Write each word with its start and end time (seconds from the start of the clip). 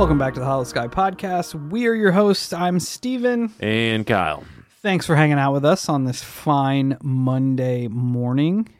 Welcome 0.00 0.16
back 0.16 0.32
to 0.32 0.40
the 0.40 0.46
Holosky 0.46 0.90
Podcast. 0.90 1.68
We 1.68 1.86
are 1.86 1.92
your 1.92 2.12
hosts. 2.12 2.54
I'm 2.54 2.80
Steven. 2.80 3.52
And 3.60 4.06
Kyle. 4.06 4.44
Thanks 4.80 5.04
for 5.04 5.14
hanging 5.14 5.38
out 5.38 5.52
with 5.52 5.66
us 5.66 5.90
on 5.90 6.06
this 6.06 6.22
fine 6.22 6.96
Monday 7.02 7.86
morning. 7.86 8.70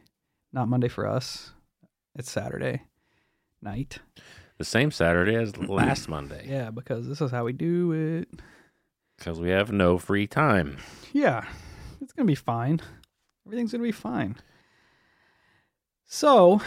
Not 0.51 0.69
Monday 0.69 0.89
for 0.89 1.07
us. 1.07 1.53
It's 2.15 2.31
Saturday 2.31 2.85
night. 3.61 3.99
The 4.57 4.65
same 4.65 4.91
Saturday 4.91 5.35
as 5.35 5.55
last 5.69 6.09
Monday. 6.09 6.47
Yeah, 6.49 6.71
because 6.71 7.07
this 7.07 7.21
is 7.21 7.31
how 7.31 7.45
we 7.45 7.53
do 7.53 7.93
it. 7.93 8.41
Because 9.19 9.39
we 9.39 9.51
have 9.51 9.71
no 9.71 9.99
free 9.99 10.27
time. 10.27 10.79
Yeah, 11.13 11.45
it's 12.01 12.15
going 12.15 12.27
to 12.27 12.31
be 12.31 12.35
fine. 12.35 12.81
Everything's 13.47 13.73
going 13.73 13.83
to 13.83 13.89
be 13.89 13.93
fine. 13.93 14.37
So, 16.07 16.63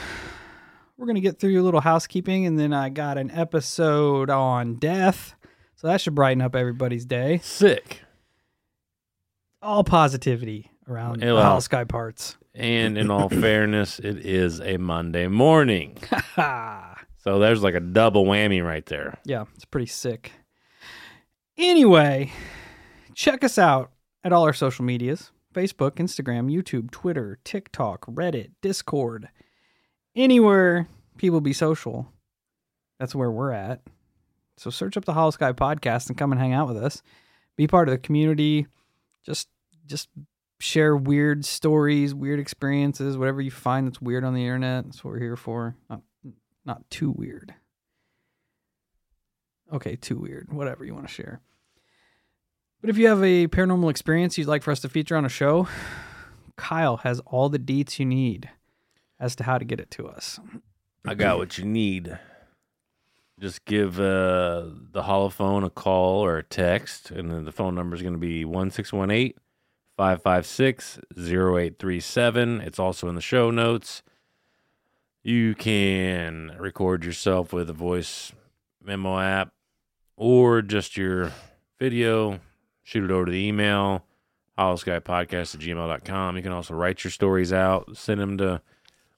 we're 0.97 1.05
going 1.05 1.15
to 1.15 1.21
get 1.21 1.39
through 1.39 1.61
a 1.61 1.63
little 1.63 1.81
housekeeping, 1.81 2.45
and 2.45 2.59
then 2.59 2.73
I 2.73 2.89
got 2.89 3.17
an 3.17 3.31
episode 3.31 4.29
on 4.29 4.75
death. 4.75 5.35
So, 5.75 5.87
that 5.87 6.01
should 6.01 6.15
brighten 6.15 6.41
up 6.41 6.55
everybody's 6.55 7.05
day. 7.05 7.39
Sick. 7.43 8.01
All 9.61 9.83
positivity 9.83 10.71
around 10.87 11.21
the 11.21 11.33
well. 11.33 11.61
Sky 11.61 11.83
parts. 11.83 12.37
And 12.55 12.97
in 12.97 13.09
all 13.09 13.29
fairness, 13.29 13.99
it 13.99 14.25
is 14.25 14.61
a 14.61 14.77
Monday 14.77 15.27
morning. 15.27 15.97
So 17.23 17.39
there's 17.39 17.63
like 17.63 17.73
a 17.73 17.79
double 17.79 18.25
whammy 18.25 18.63
right 18.63 18.85
there. 18.85 19.17
Yeah, 19.23 19.45
it's 19.55 19.63
pretty 19.63 19.85
sick. 19.85 20.33
Anyway, 21.57 22.33
check 23.15 23.45
us 23.45 23.57
out 23.57 23.91
at 24.25 24.33
all 24.33 24.43
our 24.43 24.53
social 24.53 24.83
medias 24.83 25.31
Facebook, 25.53 25.91
Instagram, 25.91 26.51
YouTube, 26.51 26.91
Twitter, 26.91 27.39
TikTok, 27.45 28.05
Reddit, 28.07 28.51
Discord. 28.61 29.29
Anywhere 30.15 30.87
people 31.17 31.41
be 31.41 31.53
social, 31.53 32.11
that's 32.99 33.15
where 33.15 33.31
we're 33.31 33.51
at. 33.51 33.81
So 34.57 34.69
search 34.69 34.97
up 34.97 35.05
the 35.05 35.13
Holosky 35.13 35.53
podcast 35.53 36.07
and 36.07 36.17
come 36.17 36.31
and 36.31 36.39
hang 36.39 36.53
out 36.53 36.67
with 36.67 36.77
us. 36.77 37.01
Be 37.55 37.67
part 37.67 37.87
of 37.87 37.93
the 37.93 37.99
community. 37.99 38.67
Just 39.25 39.47
just 39.85 40.09
share 40.59 40.95
weird 40.95 41.43
stories, 41.43 42.13
weird 42.13 42.39
experiences, 42.39 43.17
whatever 43.17 43.41
you 43.41 43.51
find 43.51 43.87
that's 43.87 44.01
weird 44.01 44.23
on 44.23 44.33
the 44.33 44.41
internet. 44.41 44.85
That's 44.85 45.03
what 45.03 45.11
we're 45.11 45.19
here 45.19 45.35
for. 45.35 45.75
Not 45.89 46.01
not 46.65 46.89
too 46.89 47.11
weird. 47.11 47.53
Okay, 49.71 49.95
too 49.95 50.17
weird. 50.17 50.53
Whatever 50.53 50.85
you 50.85 50.93
want 50.93 51.07
to 51.07 51.13
share. 51.13 51.41
But 52.79 52.89
if 52.89 52.97
you 52.97 53.07
have 53.07 53.23
a 53.23 53.47
paranormal 53.47 53.89
experience 53.89 54.37
you'd 54.37 54.47
like 54.47 54.61
for 54.61 54.71
us 54.71 54.81
to 54.81 54.89
feature 54.89 55.15
on 55.15 55.25
a 55.25 55.29
show, 55.29 55.67
Kyle 56.57 56.97
has 56.97 57.19
all 57.21 57.49
the 57.49 57.59
deets 57.59 57.97
you 57.97 58.05
need 58.05 58.49
as 59.23 59.37
to 59.37 59.43
how 59.45 59.57
to 59.57 59.63
get 59.63 59.79
it 59.79 59.89
to 59.89 60.05
us. 60.05 60.37
I 61.07 61.15
got 61.15 61.37
what 61.37 61.57
you 61.57 61.63
need. 61.63 62.19
Just 63.39 63.63
give 63.63 63.97
uh, 63.97 64.65
the 64.91 65.03
holophone 65.03 65.63
a 65.63 65.69
call 65.69 66.19
or 66.19 66.37
a 66.37 66.43
text, 66.43 67.09
and 67.09 67.31
then 67.31 67.45
the 67.45 67.51
phone 67.53 67.73
number 67.73 67.95
is 67.95 68.01
going 68.01 68.13
to 68.13 68.19
be 68.19 68.43
1618 68.43 69.33
556 69.97 70.99
0837. 71.17 72.59
It's 72.61 72.79
also 72.79 73.07
in 73.07 73.15
the 73.15 73.21
show 73.21 73.49
notes. 73.49 74.03
You 75.23 75.55
can 75.55 76.57
record 76.59 77.05
yourself 77.05 77.53
with 77.53 77.69
a 77.69 77.73
voice 77.73 78.33
memo 78.83 79.19
app 79.19 79.53
or 80.17 80.61
just 80.61 80.97
your 80.97 81.31
video, 81.79 82.41
shoot 82.83 83.05
it 83.05 83.11
over 83.11 83.25
to 83.25 83.31
the 83.31 83.47
email, 83.47 84.03
holoskypodcast 84.59 85.55
at 85.55 85.61
gmail.com. 85.61 86.35
You 86.35 86.43
can 86.43 86.51
also 86.51 86.73
write 86.73 87.05
your 87.05 87.11
stories 87.11 87.53
out, 87.53 87.95
send 87.95 88.19
them 88.19 88.37
to 88.39 88.61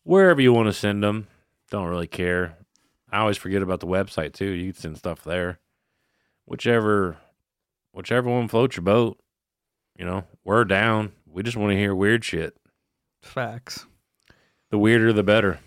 wherever 0.05 0.39
you 0.39 0.53
want 0.53 0.67
to 0.67 0.73
send 0.73 1.03
them. 1.03 1.27
Don't 1.69 1.89
really 1.89 2.07
care. 2.07 2.55
I 3.11 3.19
always 3.19 3.37
forget 3.37 3.61
about 3.61 3.81
the 3.81 3.87
website 3.87 4.33
too. 4.33 4.45
You 4.51 4.71
can 4.71 4.81
send 4.81 4.97
stuff 4.97 5.23
there. 5.23 5.59
Whichever 6.45 7.17
whichever 7.91 8.29
one 8.29 8.47
floats 8.47 8.77
your 8.77 8.83
boat. 8.83 9.19
You 9.97 10.05
know, 10.05 10.23
we're 10.43 10.63
down. 10.63 11.11
We 11.25 11.43
just 11.43 11.57
want 11.57 11.71
to 11.71 11.77
hear 11.77 11.93
weird 11.93 12.23
shit. 12.23 12.55
Facts. 13.21 13.85
The 14.69 14.77
weirder 14.77 15.11
the 15.11 15.23
better. 15.23 15.59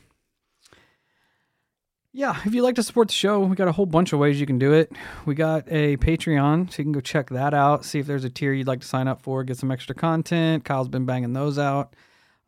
Yeah, 2.13 2.37
if 2.45 2.55
you'd 2.55 2.63
like 2.63 2.75
to 2.77 2.83
support 2.83 3.09
the 3.09 3.15
show, 3.15 3.41
we 3.41 3.55
got 3.55 3.69
a 3.69 3.73
whole 3.73 3.87
bunch 3.87 4.13
of 4.13 4.19
ways 4.19 4.41
you 4.41 4.47
can 4.47 4.59
do 4.59 4.73
it. 4.73 4.91
We 5.25 5.35
got 5.35 5.65
a 5.69 5.97
Patreon, 5.99 6.73
so 6.73 6.79
you 6.79 6.85
can 6.85 6.93
go 6.93 7.01
check 7.01 7.31
that 7.31 7.55
out, 7.55 7.85
see 7.85 7.99
if 8.01 8.07
there's 8.07 8.25
a 8.25 8.31
tier 8.31 8.53
you'd 8.53 8.67
like 8.67 8.81
to 8.81 8.87
sign 8.87 9.09
up 9.09 9.23
for, 9.23 9.45
get 9.45 9.59
some 9.59 9.71
extra 9.71 9.95
content. 9.95 10.65
Kyle's 10.65 10.89
been 10.89 11.05
banging 11.05 11.33
those 11.33 11.59
out. 11.59 11.95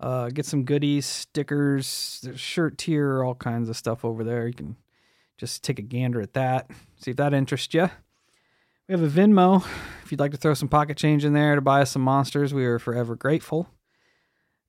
Uh, 0.01 0.31
get 0.31 0.47
some 0.47 0.65
goodies, 0.65 1.05
stickers, 1.05 2.27
shirt 2.35 2.79
tier, 2.79 3.23
all 3.23 3.35
kinds 3.35 3.69
of 3.69 3.77
stuff 3.77 4.05
over 4.05 4.25
there. 4.25 4.47
You 4.47 4.55
can 4.55 4.77
just 5.37 5.63
take 5.63 5.79
a 5.79 5.83
gander 5.83 6.23
at 6.23 6.33
that, 6.33 6.71
see 6.97 7.11
if 7.11 7.19
that 7.19 7.35
interests 7.35 7.75
you. 7.75 7.91
We 8.89 8.93
have 8.99 9.03
a 9.03 9.09
Venmo. 9.09 9.65
If 10.03 10.11
you'd 10.11 10.21
like 10.21 10.33
to 10.33 10.37
throw 10.37 10.55
some 10.55 10.69
pocket 10.69 10.97
change 10.97 11.25
in 11.25 11.35
there 11.35 11.55
to 11.55 11.61
buy 11.61 11.83
us 11.83 11.93
some 11.93 12.03
monsters, 12.03 12.55
we 12.55 12.65
are 12.65 12.79
forever 12.79 13.15
grateful. 13.15 13.69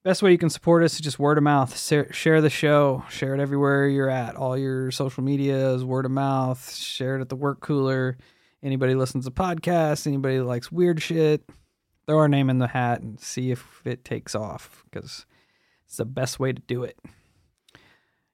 Best 0.04 0.22
way 0.22 0.32
you 0.32 0.38
can 0.38 0.50
support 0.50 0.84
us 0.84 0.96
is 0.96 1.00
just 1.00 1.20
word 1.20 1.38
of 1.38 1.44
mouth. 1.44 1.78
Share, 1.78 2.42
the 2.42 2.50
show. 2.50 3.04
Share 3.10 3.34
it 3.34 3.40
everywhere 3.40 3.88
you're 3.88 4.10
at. 4.10 4.36
All 4.36 4.58
your 4.58 4.92
social 4.92 5.24
medias, 5.24 5.86
word 5.86 6.06
of 6.06 6.12
mouth. 6.12 6.74
Share 6.74 7.18
it 7.18 7.22
at 7.22 7.30
the 7.30 7.36
work 7.36 7.62
cooler. 7.62 8.18
Anybody 8.64 8.96
listens 8.96 9.26
to 9.26 9.32
podcasts, 9.32 10.06
anybody 10.06 10.40
likes 10.40 10.72
weird 10.72 11.02
shit, 11.02 11.44
throw 12.06 12.18
our 12.18 12.28
name 12.28 12.50
in 12.50 12.60
the 12.60 12.68
hat 12.68 13.02
and 13.02 13.20
see 13.20 13.52
if 13.52 13.82
it 13.86 14.04
takes 14.04 14.36
off 14.36 14.84
because 14.90 15.26
it's 15.86 15.98
the 15.98 16.06
best 16.06 16.40
way 16.40 16.54
to 16.54 16.62
do 16.62 16.84
it. 16.84 16.98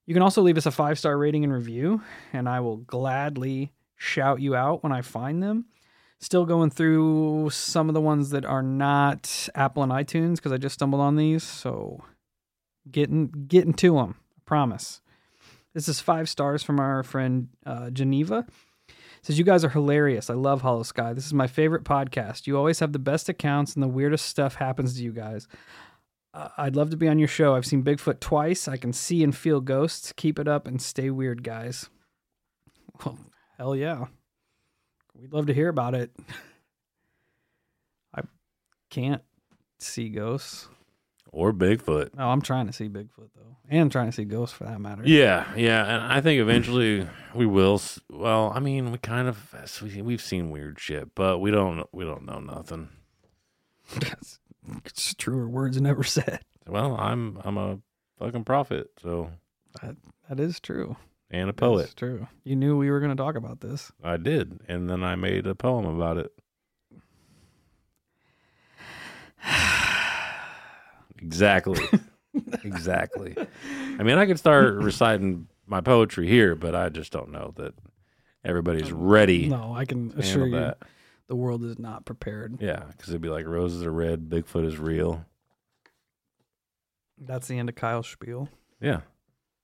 You 0.05 0.13
can 0.13 0.23
also 0.23 0.41
leave 0.41 0.57
us 0.57 0.65
a 0.65 0.71
five 0.71 0.97
star 0.97 1.17
rating 1.17 1.43
and 1.43 1.53
review, 1.53 2.01
and 2.31 2.47
I 2.47 2.61
will 2.61 2.77
gladly 2.77 3.73
shout 3.97 4.39
you 4.39 4.55
out 4.55 4.83
when 4.83 4.91
I 4.93 5.01
find 5.01 5.43
them. 5.43 5.65
Still 6.19 6.45
going 6.45 6.71
through 6.71 7.49
some 7.51 7.89
of 7.89 7.93
the 7.93 8.01
ones 8.01 8.31
that 8.31 8.45
are 8.45 8.63
not 8.63 9.49
Apple 9.53 9.83
and 9.83 9.91
iTunes 9.91 10.37
because 10.37 10.51
I 10.51 10.57
just 10.57 10.75
stumbled 10.75 11.01
on 11.01 11.15
these. 11.15 11.43
So 11.43 12.03
getting 12.89 13.27
getting 13.47 13.73
to 13.73 13.95
them, 13.95 14.15
I 14.37 14.41
promise. 14.45 15.01
This 15.73 15.87
is 15.87 15.99
five 15.99 16.29
stars 16.29 16.63
from 16.63 16.79
our 16.79 17.03
friend 17.03 17.49
uh, 17.65 17.89
Geneva. 17.91 18.47
Says 19.21 19.37
you 19.37 19.45
guys 19.45 19.65
are 19.65 19.69
hilarious. 19.69 20.29
I 20.29 20.35
love 20.35 20.61
Holosky. 20.61 21.15
This 21.15 21.25
is 21.25 21.33
my 21.33 21.47
favorite 21.47 21.83
podcast. 21.83 22.47
You 22.47 22.57
always 22.57 22.79
have 22.79 22.93
the 22.93 22.99
best 22.99 23.29
accounts, 23.29 23.73
and 23.73 23.83
the 23.83 23.87
weirdest 23.87 24.25
stuff 24.25 24.55
happens 24.55 24.95
to 24.95 25.03
you 25.03 25.11
guys. 25.11 25.47
Uh, 26.33 26.49
I'd 26.57 26.75
love 26.75 26.91
to 26.91 26.97
be 26.97 27.07
on 27.07 27.19
your 27.19 27.27
show. 27.27 27.55
I've 27.55 27.65
seen 27.65 27.83
Bigfoot 27.83 28.19
twice. 28.19 28.67
I 28.67 28.77
can 28.77 28.93
see 28.93 29.23
and 29.23 29.35
feel 29.35 29.59
ghosts. 29.59 30.13
Keep 30.15 30.39
it 30.39 30.47
up 30.47 30.67
and 30.67 30.81
stay 30.81 31.09
weird, 31.09 31.43
guys. 31.43 31.89
Well, 33.03 33.17
hell 33.57 33.75
yeah. 33.75 34.05
We'd 35.15 35.33
love 35.33 35.47
to 35.47 35.53
hear 35.53 35.69
about 35.69 35.95
it. 35.95 36.11
I 38.15 38.21
can't 38.89 39.23
see 39.79 40.09
ghosts. 40.09 40.67
Or 41.37 41.53
Bigfoot. 41.53 42.15
No, 42.15 42.29
I'm 42.29 42.41
trying 42.41 42.65
to 42.65 42.73
see 42.73 42.89
Bigfoot 42.89 43.29
though, 43.35 43.57
and 43.69 43.91
trying 43.91 44.07
to 44.07 44.11
see 44.11 44.23
ghosts 44.25 44.57
for 44.57 44.63
that 44.63 44.81
matter. 44.81 45.03
Yeah, 45.05 45.45
yeah, 45.55 45.85
and 45.85 46.11
I 46.11 46.19
think 46.19 46.41
eventually 46.41 47.07
we 47.35 47.45
will. 47.45 47.79
Well, 48.09 48.51
I 48.55 48.59
mean, 48.59 48.91
we 48.91 48.97
kind 48.97 49.27
of 49.27 49.53
we- 49.83 50.01
we've 50.01 50.19
seen 50.21 50.49
weird 50.49 50.79
shit, 50.79 51.13
but 51.13 51.37
we 51.37 51.51
don't 51.51 51.85
we 51.93 52.05
don't 52.05 52.25
know 52.25 52.39
nothing. 52.39 52.89
That's 53.99 54.39
it's 54.83 55.13
truer 55.13 55.47
words 55.47 55.79
never 55.79 56.03
said. 56.03 56.39
Well, 56.65 56.95
I'm 56.99 57.39
I'm 57.43 57.57
a 57.59 57.77
fucking 58.17 58.43
prophet, 58.45 58.89
so 58.99 59.29
that 59.83 59.95
That 60.29 60.39
is 60.39 60.59
true. 60.59 60.97
and 61.29 61.51
a 61.51 61.53
poet. 61.53 61.81
That's 61.83 61.93
true. 61.93 62.27
You 62.45 62.55
knew 62.55 62.77
we 62.79 62.89
were 62.89 62.99
going 62.99 63.15
to 63.15 63.23
talk 63.23 63.35
about 63.35 63.61
this. 63.61 63.91
I 64.03 64.17
did, 64.17 64.59
and 64.67 64.89
then 64.89 65.03
I 65.03 65.13
made 65.15 65.45
a 65.45 65.53
poem 65.53 65.85
about 65.85 66.17
it. 66.17 66.31
Exactly. 71.21 71.79
exactly. 72.63 73.35
I 73.99 74.03
mean, 74.03 74.17
I 74.17 74.25
could 74.25 74.39
start 74.39 74.75
reciting 74.75 75.47
my 75.65 75.81
poetry 75.81 76.27
here, 76.27 76.55
but 76.55 76.75
I 76.75 76.89
just 76.89 77.11
don't 77.11 77.31
know 77.31 77.53
that 77.57 77.73
everybody's 78.43 78.91
um, 78.91 78.99
ready 78.99 79.47
No, 79.49 79.73
I 79.75 79.85
can 79.85 80.13
assure 80.17 80.43
handle 80.43 80.59
you, 80.59 80.65
that. 80.65 80.77
the 81.27 81.35
world 81.35 81.63
is 81.63 81.77
not 81.79 82.05
prepared. 82.05 82.57
Yeah, 82.61 82.83
because 82.91 83.09
it'd 83.09 83.21
be 83.21 83.29
like 83.29 83.45
roses 83.45 83.83
are 83.83 83.91
red, 83.91 84.29
Bigfoot 84.29 84.65
is 84.65 84.77
real. 84.77 85.25
That's 87.19 87.47
the 87.47 87.57
end 87.57 87.67
of 87.69 87.75
Kyle's 87.75 88.07
spiel. 88.07 88.49
Yeah. 88.81 89.01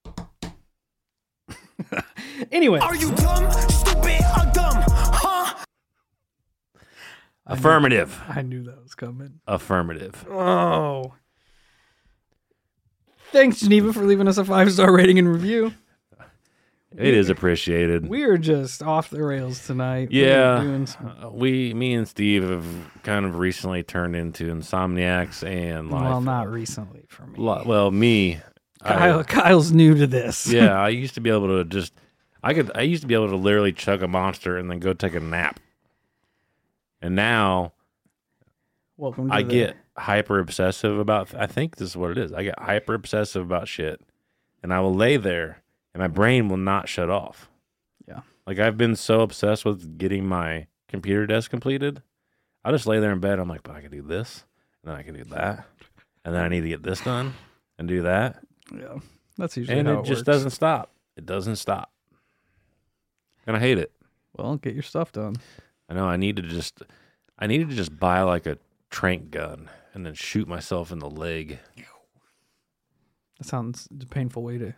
Anyway, 2.50 2.80
Are 2.80 2.96
you 2.96 3.12
dumb, 3.14 3.50
stupid, 3.68 4.20
or 4.36 4.50
dumb? 4.52 4.82
Huh? 4.88 5.54
I 7.46 7.54
knew- 7.54 7.58
Affirmative. 7.58 8.22
I 8.28 8.42
knew 8.42 8.64
that 8.64 8.82
was 8.82 8.94
coming. 8.96 9.40
Affirmative. 9.46 10.26
Oh. 10.28 11.14
Thanks, 13.34 13.58
Geneva, 13.58 13.92
for 13.92 14.04
leaving 14.04 14.28
us 14.28 14.38
a 14.38 14.44
five 14.44 14.70
star 14.72 14.92
rating 14.92 15.18
and 15.18 15.28
review. 15.28 15.74
It 16.96 17.14
is 17.14 17.28
appreciated. 17.28 18.08
We 18.08 18.22
are 18.22 18.38
just 18.38 18.80
off 18.80 19.10
the 19.10 19.20
rails 19.24 19.66
tonight. 19.66 20.10
We 20.10 20.24
Yeah, 20.24 20.62
doing 20.62 20.86
some- 20.86 21.12
Uh, 21.24 21.28
we, 21.30 21.74
me 21.74 21.94
and 21.94 22.06
Steve 22.06 22.48
have 22.48 22.64
kind 23.02 23.26
of 23.26 23.36
recently 23.36 23.82
turned 23.82 24.14
into 24.14 24.54
insomniacs 24.54 25.42
and 25.44 25.90
life. 25.90 26.02
well, 26.04 26.20
not 26.20 26.48
recently 26.48 27.06
for 27.08 27.26
me. 27.26 27.40
Well, 27.40 27.90
me. 27.90 28.38
I- 28.80 28.88
Kyle, 28.94 29.24
Kyle's 29.24 29.72
new 29.72 29.96
to 29.96 30.06
this. 30.06 30.46
yeah, 30.46 30.80
I 30.80 30.90
used 30.90 31.14
to 31.14 31.20
be 31.20 31.30
able 31.30 31.48
to 31.48 31.64
just, 31.64 31.92
I 32.44 32.54
could, 32.54 32.70
I 32.76 32.82
used 32.82 33.02
to 33.02 33.08
be 33.08 33.14
able 33.14 33.30
to 33.30 33.36
literally 33.36 33.72
chug 33.72 34.00
a 34.04 34.06
monster 34.08 34.56
and 34.56 34.70
then 34.70 34.78
go 34.78 34.92
take 34.92 35.14
a 35.16 35.20
nap. 35.20 35.58
And 37.02 37.16
now 37.16 37.72
Welcome 38.96 39.28
to 39.30 39.34
I 39.34 39.42
the- 39.42 39.50
get 39.52 39.76
hyper 39.96 40.38
obsessive 40.38 40.98
about. 40.98 41.34
I 41.34 41.46
think 41.46 41.76
this 41.76 41.90
is 41.90 41.96
what 41.96 42.10
it 42.10 42.18
is. 42.18 42.32
I 42.32 42.42
get 42.44 42.58
hyper 42.58 42.94
obsessive 42.94 43.42
about 43.42 43.68
shit, 43.68 44.00
and 44.62 44.72
I 44.72 44.80
will 44.80 44.94
lay 44.94 45.16
there, 45.16 45.62
and 45.92 46.00
my 46.00 46.08
brain 46.08 46.48
will 46.48 46.56
not 46.56 46.88
shut 46.88 47.10
off. 47.10 47.48
Yeah. 48.06 48.20
Like 48.46 48.58
I've 48.58 48.76
been 48.76 48.96
so 48.96 49.20
obsessed 49.20 49.64
with 49.64 49.98
getting 49.98 50.26
my 50.26 50.66
computer 50.88 51.26
desk 51.26 51.50
completed, 51.50 52.02
I 52.64 52.70
just 52.70 52.86
lay 52.86 53.00
there 53.00 53.12
in 53.12 53.20
bed. 53.20 53.38
I'm 53.38 53.48
like, 53.48 53.62
but 53.62 53.76
I 53.76 53.80
can 53.80 53.90
do 53.90 54.02
this, 54.02 54.44
and 54.82 54.90
then 54.90 54.98
I 54.98 55.02
can 55.02 55.14
do 55.14 55.24
that, 55.24 55.66
and 56.24 56.34
then 56.34 56.42
I 56.42 56.48
need 56.48 56.62
to 56.62 56.68
get 56.68 56.82
this 56.82 57.00
done 57.00 57.34
and 57.78 57.88
do 57.88 58.02
that, 58.02 58.42
Yeah. 58.72 58.98
That's 59.36 59.56
usually 59.56 59.78
and 59.78 59.88
how 59.88 59.94
it 59.94 59.98
And 59.98 60.06
it 60.06 60.08
just 60.08 60.24
doesn't 60.24 60.50
stop. 60.50 60.92
It 61.16 61.26
doesn't 61.26 61.56
stop, 61.56 61.90
and 63.46 63.56
I 63.56 63.60
hate 63.60 63.78
it. 63.78 63.92
Well, 64.36 64.56
get 64.56 64.74
your 64.74 64.82
stuff 64.82 65.12
done. 65.12 65.36
I 65.88 65.94
know 65.94 66.06
I 66.06 66.16
need 66.16 66.36
to 66.36 66.42
just, 66.42 66.82
I 67.38 67.46
needed 67.46 67.68
to 67.70 67.76
just 67.76 67.98
buy 67.98 68.22
like 68.22 68.46
a 68.46 68.58
trank 68.90 69.30
gun 69.30 69.68
and 69.94 70.04
then 70.04 70.12
shoot 70.14 70.46
myself 70.48 70.90
in 70.92 70.98
the 70.98 71.08
leg. 71.08 71.60
That 73.38 73.46
sounds 73.48 73.88
a 74.00 74.06
painful 74.06 74.42
way 74.42 74.58
to 74.58 74.74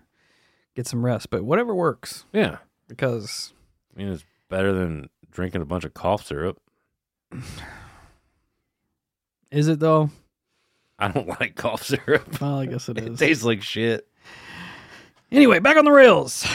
get 0.75 0.87
some 0.87 1.05
rest, 1.05 1.31
but 1.31 1.43
whatever 1.45 1.75
works 1.75 2.25
Yeah. 2.33 2.59
because 2.89 3.53
I 3.95 3.99
mean, 3.99 4.13
it's 4.13 4.25
better 4.49 4.73
than 4.73 5.09
drinking 5.31 5.63
a 5.63 5.67
bunch 5.67 5.85
of 5.85 5.95
cough 5.95 6.25
syrup. 6.27 6.61
is 9.51 9.69
it 9.69 9.81
though? 9.81 10.11
I 10.99 11.09
don't 11.09 11.29
like 11.41 11.55
cough 11.57 11.83
syrup. 11.83 12.41
Well, 12.41 12.59
I 12.61 12.67
guess 12.67 12.89
it 12.89 12.99
is. 12.99 13.07
it 13.07 13.19
tastes 13.19 13.45
like 13.45 13.63
shit. 13.63 14.07
anyway, 15.31 15.59
back 15.59 15.77
on 15.77 15.85
the 15.85 15.93
rails. 15.93 16.47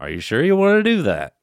Are 0.00 0.10
you 0.10 0.20
sure 0.20 0.42
you 0.42 0.56
want 0.56 0.78
to 0.78 0.82
do 0.82 1.02
that? 1.02 1.34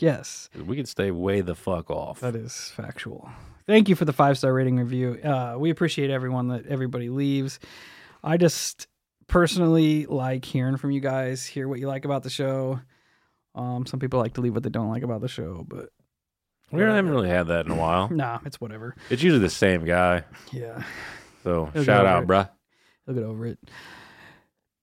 Yes, 0.00 0.48
We 0.66 0.76
could 0.76 0.88
stay 0.88 1.10
way 1.10 1.40
the 1.40 1.54
fuck 1.54 1.90
off. 1.90 2.20
that 2.20 2.34
is 2.36 2.70
factual. 2.76 3.28
Thank 3.66 3.88
you 3.88 3.94
for 3.96 4.04
the 4.04 4.12
five 4.12 4.38
star 4.38 4.52
rating 4.54 4.76
review. 4.78 5.18
Uh, 5.22 5.56
we 5.58 5.70
appreciate 5.70 6.10
everyone 6.10 6.48
that 6.48 6.66
everybody 6.66 7.08
leaves. 7.10 7.58
I 8.22 8.36
just 8.36 8.86
personally 9.26 10.06
like 10.06 10.44
hearing 10.44 10.76
from 10.76 10.90
you 10.90 11.00
guys, 11.00 11.44
hear 11.44 11.68
what 11.68 11.78
you 11.78 11.86
like 11.88 12.04
about 12.04 12.22
the 12.22 12.30
show. 12.30 12.80
Um, 13.54 13.86
some 13.86 14.00
people 14.00 14.20
like 14.20 14.34
to 14.34 14.40
leave 14.40 14.54
what 14.54 14.62
they 14.62 14.70
don't 14.70 14.88
like 14.88 15.02
about 15.02 15.20
the 15.20 15.28
show, 15.28 15.64
but 15.68 15.90
we 16.70 16.80
haven't 16.80 17.10
really 17.10 17.28
had 17.28 17.48
that 17.48 17.66
in 17.66 17.72
a 17.72 17.76
while. 17.76 18.08
nah, 18.12 18.38
it's 18.44 18.60
whatever. 18.60 18.94
It's 19.10 19.22
usually 19.22 19.40
the 19.42 19.50
same 19.50 19.84
guy. 19.84 20.24
Yeah. 20.52 20.82
So 21.44 21.66
He'll 21.72 21.84
shout 21.84 22.06
out, 22.06 22.22
over 22.22 22.26
bruh. 22.34 22.48
He'll 23.06 23.14
get 23.14 23.24
over 23.24 23.46
it. 23.46 23.58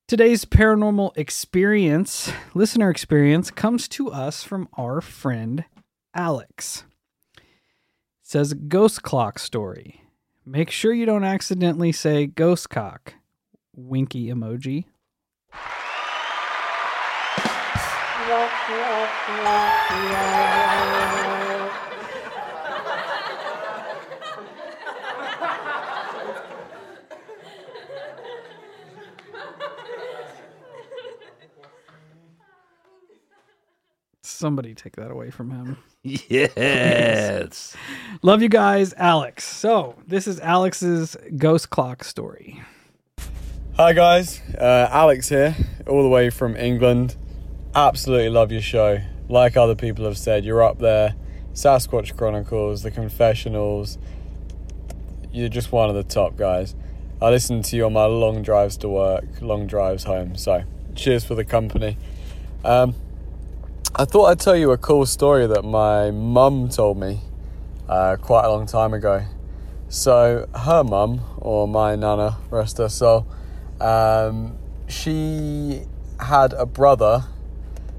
Today's 0.08 0.44
paranormal 0.44 1.18
experience, 1.18 2.30
listener 2.54 2.90
experience, 2.90 3.50
comes 3.50 3.88
to 3.88 4.08
us 4.12 4.44
from 4.44 4.68
our 4.78 5.00
friend 5.00 5.64
Alex. 6.14 6.84
It 7.36 7.42
says 8.22 8.54
ghost 8.54 9.02
clock 9.02 9.40
story. 9.40 10.02
Make 10.44 10.70
sure 10.70 10.92
you 10.92 11.06
don't 11.06 11.24
accidentally 11.24 11.90
say 11.90 12.28
ghost 12.28 12.70
cock. 12.70 13.14
Winky 13.74 14.28
emoji. 14.28 14.84
Somebody 34.36 34.74
take 34.74 34.96
that 34.96 35.10
away 35.10 35.30
from 35.30 35.50
him. 35.50 35.78
Yes. 36.02 37.74
Love 38.22 38.40
you 38.40 38.48
guys, 38.48 38.94
Alex. 38.96 39.42
So, 39.42 39.96
this 40.06 40.28
is 40.28 40.38
Alex's 40.38 41.16
ghost 41.36 41.70
clock 41.70 42.04
story. 42.04 42.62
Hi 43.76 43.92
guys, 43.92 44.40
uh, 44.56 44.88
Alex 44.92 45.28
here, 45.30 45.56
all 45.88 46.04
the 46.04 46.08
way 46.08 46.30
from 46.30 46.54
England. 46.54 47.16
Absolutely 47.74 48.28
love 48.28 48.52
your 48.52 48.60
show. 48.60 48.98
Like 49.28 49.56
other 49.56 49.74
people 49.74 50.04
have 50.04 50.16
said, 50.16 50.44
you're 50.44 50.62
up 50.62 50.78
there. 50.78 51.16
Sasquatch 51.54 52.16
Chronicles, 52.16 52.84
The 52.84 52.92
Confessionals. 52.92 53.98
You're 55.32 55.48
just 55.48 55.72
one 55.72 55.88
of 55.88 55.96
the 55.96 56.04
top 56.04 56.36
guys. 56.36 56.76
I 57.20 57.30
listen 57.30 57.62
to 57.62 57.76
you 57.76 57.86
on 57.86 57.94
my 57.94 58.04
long 58.04 58.42
drives 58.42 58.76
to 58.78 58.88
work, 58.88 59.24
long 59.40 59.66
drives 59.66 60.04
home. 60.04 60.36
So, 60.36 60.62
cheers 60.94 61.24
for 61.24 61.34
the 61.34 61.44
company. 61.44 61.96
Um, 62.64 62.94
I 63.98 64.04
thought 64.04 64.26
I'd 64.26 64.40
tell 64.40 64.54
you 64.54 64.72
a 64.72 64.76
cool 64.76 65.06
story 65.06 65.46
that 65.46 65.64
my 65.64 66.10
mum 66.10 66.68
told 66.68 66.98
me 66.98 67.22
uh, 67.88 68.16
quite 68.20 68.44
a 68.44 68.50
long 68.50 68.66
time 68.66 68.92
ago. 68.92 69.24
So 69.88 70.46
her 70.54 70.84
mum, 70.84 71.22
or 71.38 71.66
my 71.66 71.96
nana, 71.96 72.36
rest 72.50 72.76
her 72.76 72.90
soul, 72.90 73.26
um, 73.80 74.58
she 74.86 75.84
had 76.20 76.52
a 76.52 76.66
brother 76.66 77.24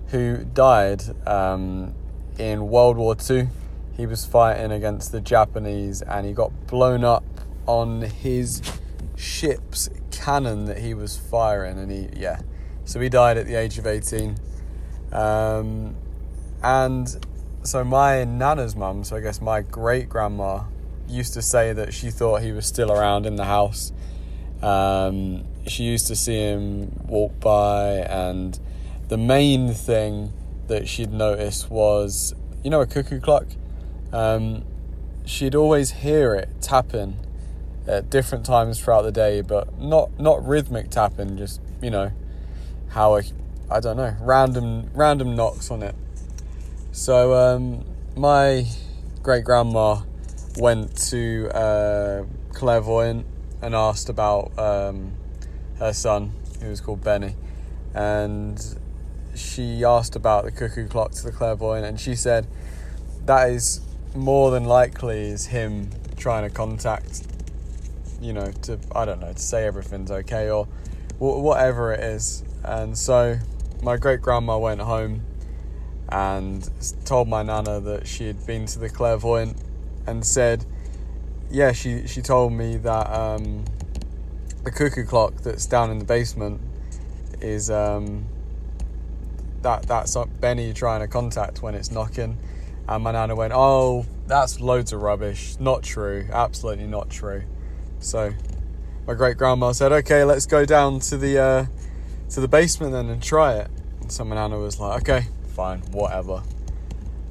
who 0.10 0.44
died 0.44 1.02
um, 1.28 1.96
in 2.38 2.70
World 2.70 2.98
War 2.98 3.16
Two. 3.16 3.48
He 3.96 4.06
was 4.06 4.24
fighting 4.24 4.72
against 4.72 5.12
the 5.12 5.20
Japanese, 5.20 6.04
and 6.04 6.28
he 6.28 6.32
got 6.32 6.68
blown 6.68 7.04
up 7.04 7.26
on 7.66 8.04
his 8.04 8.62
ship's 9.16 9.90
cannon 10.12 10.66
that 10.66 10.78
he 10.78 10.94
was 10.94 11.18
firing, 11.18 11.80
and 11.80 11.92
he 11.92 12.10
yeah, 12.16 12.42
so 12.86 13.00
he 13.00 13.10
died 13.10 13.40
at 13.40 13.48
the 13.48 13.56
age 13.56 13.80
of 13.80 13.88
eighteen. 13.88 14.38
Um, 15.12 15.96
and 16.64 17.26
so 17.64 17.84
my 17.84 18.24
nana's 18.24 18.76
mum, 18.76 19.04
so 19.04 19.16
I 19.16 19.22
guess 19.22 19.42
my 19.42 19.62
great 19.62 20.10
grandma, 20.10 20.64
used 21.08 21.34
to 21.34 21.42
say 21.42 21.74
that 21.74 21.94
she 21.94 22.10
thought 22.10 22.42
he 22.42 22.52
was 22.52 22.66
still 22.66 22.92
around 22.92 23.26
in 23.26 23.36
the 23.36 23.46
house. 23.46 23.92
Um, 24.62 25.46
she 25.68 25.84
used 25.84 26.08
to 26.08 26.16
see 26.16 26.38
him 26.38 26.92
walk 27.08 27.40
by, 27.40 27.90
and 28.00 28.60
the 29.08 29.18
main 29.18 29.74
thing 29.74 30.34
that 30.68 30.88
she'd 30.88 31.12
noticed 31.12 31.70
was, 31.70 32.34
you 32.64 32.70
know, 32.70 32.82
a 32.82 32.86
cuckoo 32.86 33.20
clock. 33.20 33.46
Um, 34.12 34.66
she'd 35.26 35.56
always 35.56 35.92
hear 35.92 36.34
it 36.36 36.50
tapping 36.62 37.18
at 37.88 38.10
different 38.10 38.46
times 38.46 38.80
throughout 38.82 39.04
the 39.04 39.12
day, 39.12 39.42
but 39.42 39.80
not 39.80 40.20
not 40.20 40.46
rhythmic 40.46 40.90
tapping, 40.90 41.38
just 41.38 41.62
you 41.82 41.90
know 41.90 42.12
how 42.90 43.18
a, 43.18 43.24
I 43.70 43.80
don't 43.82 43.98
know 43.98 44.16
random 44.22 44.90
random 44.94 45.36
knocks 45.36 45.72
on 45.72 45.84
it. 45.84 45.96
So 46.92 47.34
um, 47.34 47.86
my 48.16 48.66
great 49.22 49.44
grandma 49.44 50.02
went 50.58 50.98
to 51.10 51.50
uh, 51.54 52.24
clairvoyant 52.54 53.26
and 53.62 53.76
asked 53.76 54.10
about 54.10 54.58
um, 54.58 55.14
her 55.80 55.94
son, 55.94 56.32
who 56.62 56.70
was 56.70 56.82
called 56.82 57.04
Benny, 57.04 57.36
and 57.94 58.60
she 59.36 59.84
asked 59.84 60.16
about 60.16 60.46
the 60.46 60.52
cuckoo 60.52 60.88
clock 60.88 61.12
to 61.12 61.24
the 61.24 61.32
clairvoyant, 61.32 61.86
and 61.86 62.00
she 62.00 62.16
said 62.16 62.48
that 63.26 63.50
is 63.50 63.82
more 64.16 64.50
than 64.52 64.64
likely 64.64 65.30
is 65.30 65.48
him 65.48 65.90
trying 66.16 66.48
to 66.48 66.56
contact, 66.56 67.28
you 68.22 68.34
know, 68.34 68.52
to 68.64 68.80
I 68.96 69.06
don't 69.06 69.20
know, 69.20 69.34
to 69.34 69.40
say 69.40 69.66
everything's 69.66 70.10
okay 70.10 70.50
or 70.50 70.68
whatever 71.20 71.94
it 71.94 72.00
is. 72.00 72.44
And 72.64 72.98
so 72.98 73.38
my 73.82 73.98
great 73.98 74.22
grandma 74.22 74.58
went 74.58 74.82
home 74.82 75.22
and 76.10 76.70
told 77.06 77.28
my 77.28 77.44
nana 77.44 77.80
that 77.82 78.08
she 78.08 78.28
had 78.28 78.46
been 78.46 78.66
to 78.66 78.80
the 78.80 78.90
clairvoyant 78.90 79.58
and 80.06 80.26
said, 80.26 80.66
yeah, 81.50 81.72
she 81.72 82.08
she 82.08 82.22
told 82.22 82.54
me 82.54 82.78
that 82.78 83.12
um, 83.12 83.66
the 84.64 84.72
cuckoo 84.72 85.06
clock 85.06 85.36
that's 85.44 85.66
down 85.66 85.92
in 85.92 86.00
the 86.00 86.06
basement 86.06 86.60
is 87.42 87.70
um, 87.70 88.26
that 89.62 89.84
that's 89.84 90.18
Benny 90.40 90.74
trying 90.74 91.02
to 91.02 91.08
contact 91.08 91.62
when 91.62 91.76
it's 91.76 91.92
knocking. 91.92 92.38
And 92.88 93.04
my 93.04 93.12
nana 93.12 93.36
went, 93.36 93.54
"Oh, 93.56 94.06
that's 94.28 94.60
loads 94.60 94.94
of 94.94 95.02
rubbish. 95.02 95.56
Not 95.60 95.84
true. 95.84 96.28
Absolutely 96.32 96.88
not 96.88 97.10
true." 97.10 97.44
So 98.00 98.34
my 99.06 99.14
great 99.14 99.38
grandma 99.38 99.72
said, 99.72 99.92
"Okay, 99.92 100.24
let's 100.24 100.46
go 100.46 100.66
down 100.66 101.00
to 101.02 101.18
the 101.18 101.38
uh, 101.40 101.66
to 102.32 102.42
the 102.42 102.48
basement 102.48 102.92
then 102.94 103.10
and 103.10 103.22
try 103.22 103.56
it." 103.56 103.70
And 104.02 104.12
so 104.12 104.24
my 104.24 104.36
nana 104.36 104.58
was 104.58 104.80
like, 104.80 105.02
"Okay, 105.02 105.28
fine, 105.56 105.80
whatever." 105.92 106.44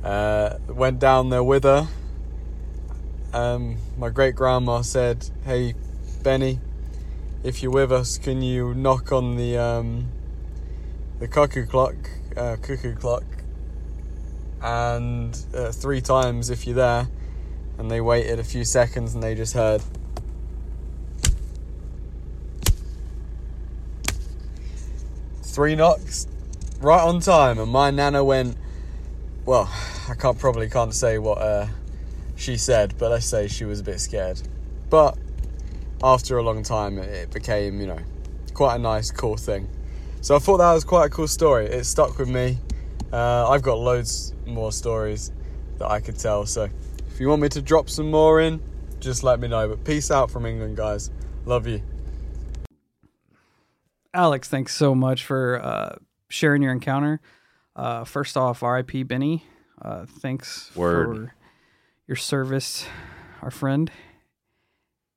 Uh, 0.04 0.58
went 0.68 0.98
down 0.98 1.30
there 1.30 1.42
with 1.42 1.64
her. 1.64 1.88
Um, 3.32 3.76
my 3.98 4.08
great 4.08 4.34
grandma 4.34 4.82
said, 4.82 5.28
"Hey, 5.44 5.74
Benny, 6.22 6.60
if 7.42 7.62
you're 7.62 7.72
with 7.72 7.92
us, 7.92 8.18
can 8.18 8.40
you 8.40 8.74
knock 8.74 9.12
on 9.12 9.36
the 9.36 9.58
um, 9.58 10.08
the 11.18 11.28
cuckoo 11.28 11.66
clock, 11.66 11.96
uh, 12.36 12.56
cuckoo 12.62 12.94
clock, 12.94 13.24
and 14.62 15.36
uh, 15.54 15.72
three 15.72 16.00
times 16.00 16.50
if 16.50 16.66
you're 16.66 16.76
there?" 16.76 17.08
And 17.78 17.90
they 17.90 18.00
waited 18.00 18.38
a 18.38 18.44
few 18.44 18.64
seconds, 18.64 19.14
and 19.14 19.22
they 19.22 19.34
just 19.34 19.52
heard. 19.54 19.82
Three 25.56 25.74
knocks, 25.74 26.26
right 26.82 27.00
on 27.00 27.20
time, 27.20 27.58
and 27.58 27.72
my 27.72 27.90
nana 27.90 28.22
went. 28.22 28.58
Well, 29.46 29.72
I 30.06 30.12
can't 30.14 30.38
probably 30.38 30.68
can't 30.68 30.92
say 30.92 31.16
what 31.16 31.38
uh, 31.38 31.68
she 32.34 32.58
said, 32.58 32.92
but 32.98 33.10
let's 33.10 33.24
say 33.24 33.48
she 33.48 33.64
was 33.64 33.80
a 33.80 33.82
bit 33.82 33.98
scared. 33.98 34.38
But 34.90 35.16
after 36.02 36.36
a 36.36 36.42
long 36.42 36.62
time, 36.62 36.98
it, 36.98 37.32
became, 37.32 37.80
you 37.80 37.86
know, 37.86 38.00
quite 38.52 38.74
a 38.74 38.78
nice, 38.78 39.10
cool 39.10 39.38
thing. 39.38 39.66
So 40.20 40.36
I 40.36 40.40
thought 40.40 40.58
that 40.58 40.74
was 40.74 40.84
quite 40.84 41.06
a 41.06 41.08
cool 41.08 41.26
story. 41.26 41.64
It 41.64 41.84
stuck 41.84 42.18
with 42.18 42.28
me. 42.28 42.58
Uh, 43.10 43.48
I've 43.48 43.62
got 43.62 43.78
loads 43.78 44.34
more 44.44 44.72
stories 44.72 45.32
that 45.78 45.90
I 45.90 46.00
could 46.00 46.18
tell. 46.18 46.44
So 46.44 46.68
if 47.08 47.18
you 47.18 47.30
want 47.30 47.40
me 47.40 47.48
to 47.48 47.62
drop 47.62 47.88
some 47.88 48.10
more 48.10 48.42
in, 48.42 48.60
just 49.00 49.22
let 49.22 49.40
me 49.40 49.48
know. 49.48 49.68
But 49.68 49.84
peace 49.84 50.10
out 50.10 50.30
from 50.30 50.44
England, 50.44 50.76
guys. 50.76 51.10
Love 51.46 51.66
you. 51.66 51.80
Alex, 54.16 54.48
thanks 54.48 54.74
so 54.74 54.94
much 54.94 55.24
for 55.24 55.62
uh, 55.62 55.96
sharing 56.30 56.62
your 56.62 56.72
encounter. 56.72 57.20
Uh, 57.76 58.02
first 58.02 58.34
off, 58.34 58.62
R.I.P. 58.62 59.02
Benny. 59.02 59.44
Uh, 59.80 60.06
thanks 60.06 60.74
Word. 60.74 61.06
for 61.06 61.34
your 62.06 62.16
service, 62.16 62.86
our 63.42 63.50
friend. 63.50 63.90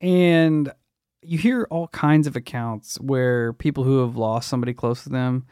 And 0.02 0.74
you 1.22 1.38
hear 1.38 1.66
all 1.70 1.88
kinds 1.88 2.28
of 2.28 2.36
accounts 2.36 3.00
where 3.00 3.54
people 3.54 3.86
who 3.86 4.00
have 4.00 4.18
lost 4.18 4.50
somebody 4.50 4.74
close 4.74 5.04
to 5.04 5.10
them, 5.10 5.46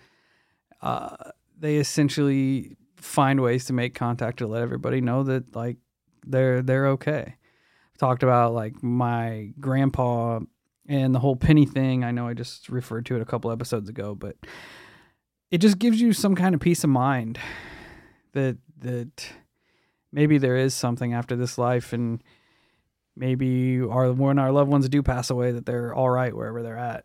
uh, 0.82 1.16
they 1.58 1.78
essentially 1.78 2.76
find 2.98 3.40
ways 3.40 3.64
to 3.66 3.74
make 3.74 3.96
contact 3.96 4.40
to 4.40 4.48
let 4.48 4.62
everybody 4.62 5.00
know 5.00 5.24
that 5.24 5.56
like 5.56 5.78
they're 6.26 6.62
they're 6.62 6.88
okay. 6.88 7.36
Talked 7.98 8.24
about 8.24 8.54
like 8.54 8.84
my 8.84 9.54
grandpa 9.58 10.42
and 10.88 11.14
the 11.14 11.20
whole 11.20 11.36
penny 11.36 11.66
thing. 11.66 12.04
I 12.04 12.12
know 12.12 12.28
I 12.28 12.34
just 12.34 12.70
referred 12.70 13.06
to 13.08 13.16
it 13.16 13.22
a 13.22 13.26
couple 13.26 13.52
episodes 13.52 13.90
ago, 13.90 14.16
but 14.16 14.36
it 15.52 15.60
just 15.60 15.80
gives 15.80 16.00
you 16.02 16.14
some 16.14 16.36
kind 16.36 16.56
of 16.56 16.62
peace 16.62 16.84
of 16.84 16.90
mind 16.90 17.40
that 18.34 18.58
that 18.80 19.30
maybe 20.12 20.38
there 20.38 20.56
is 20.56 20.74
something 20.74 21.14
after 21.14 21.36
this 21.36 21.58
life 21.58 21.94
and 21.94 22.24
maybe 23.16 23.82
our 23.82 24.12
when 24.12 24.40
our 24.40 24.52
loved 24.52 24.72
ones 24.72 24.88
do 24.90 25.02
pass 25.02 25.30
away 25.30 25.52
that 25.52 25.66
they're 25.66 25.94
all 25.94 26.10
right 26.10 26.36
wherever 26.36 26.64
they're 26.64 26.78
at. 26.78 27.04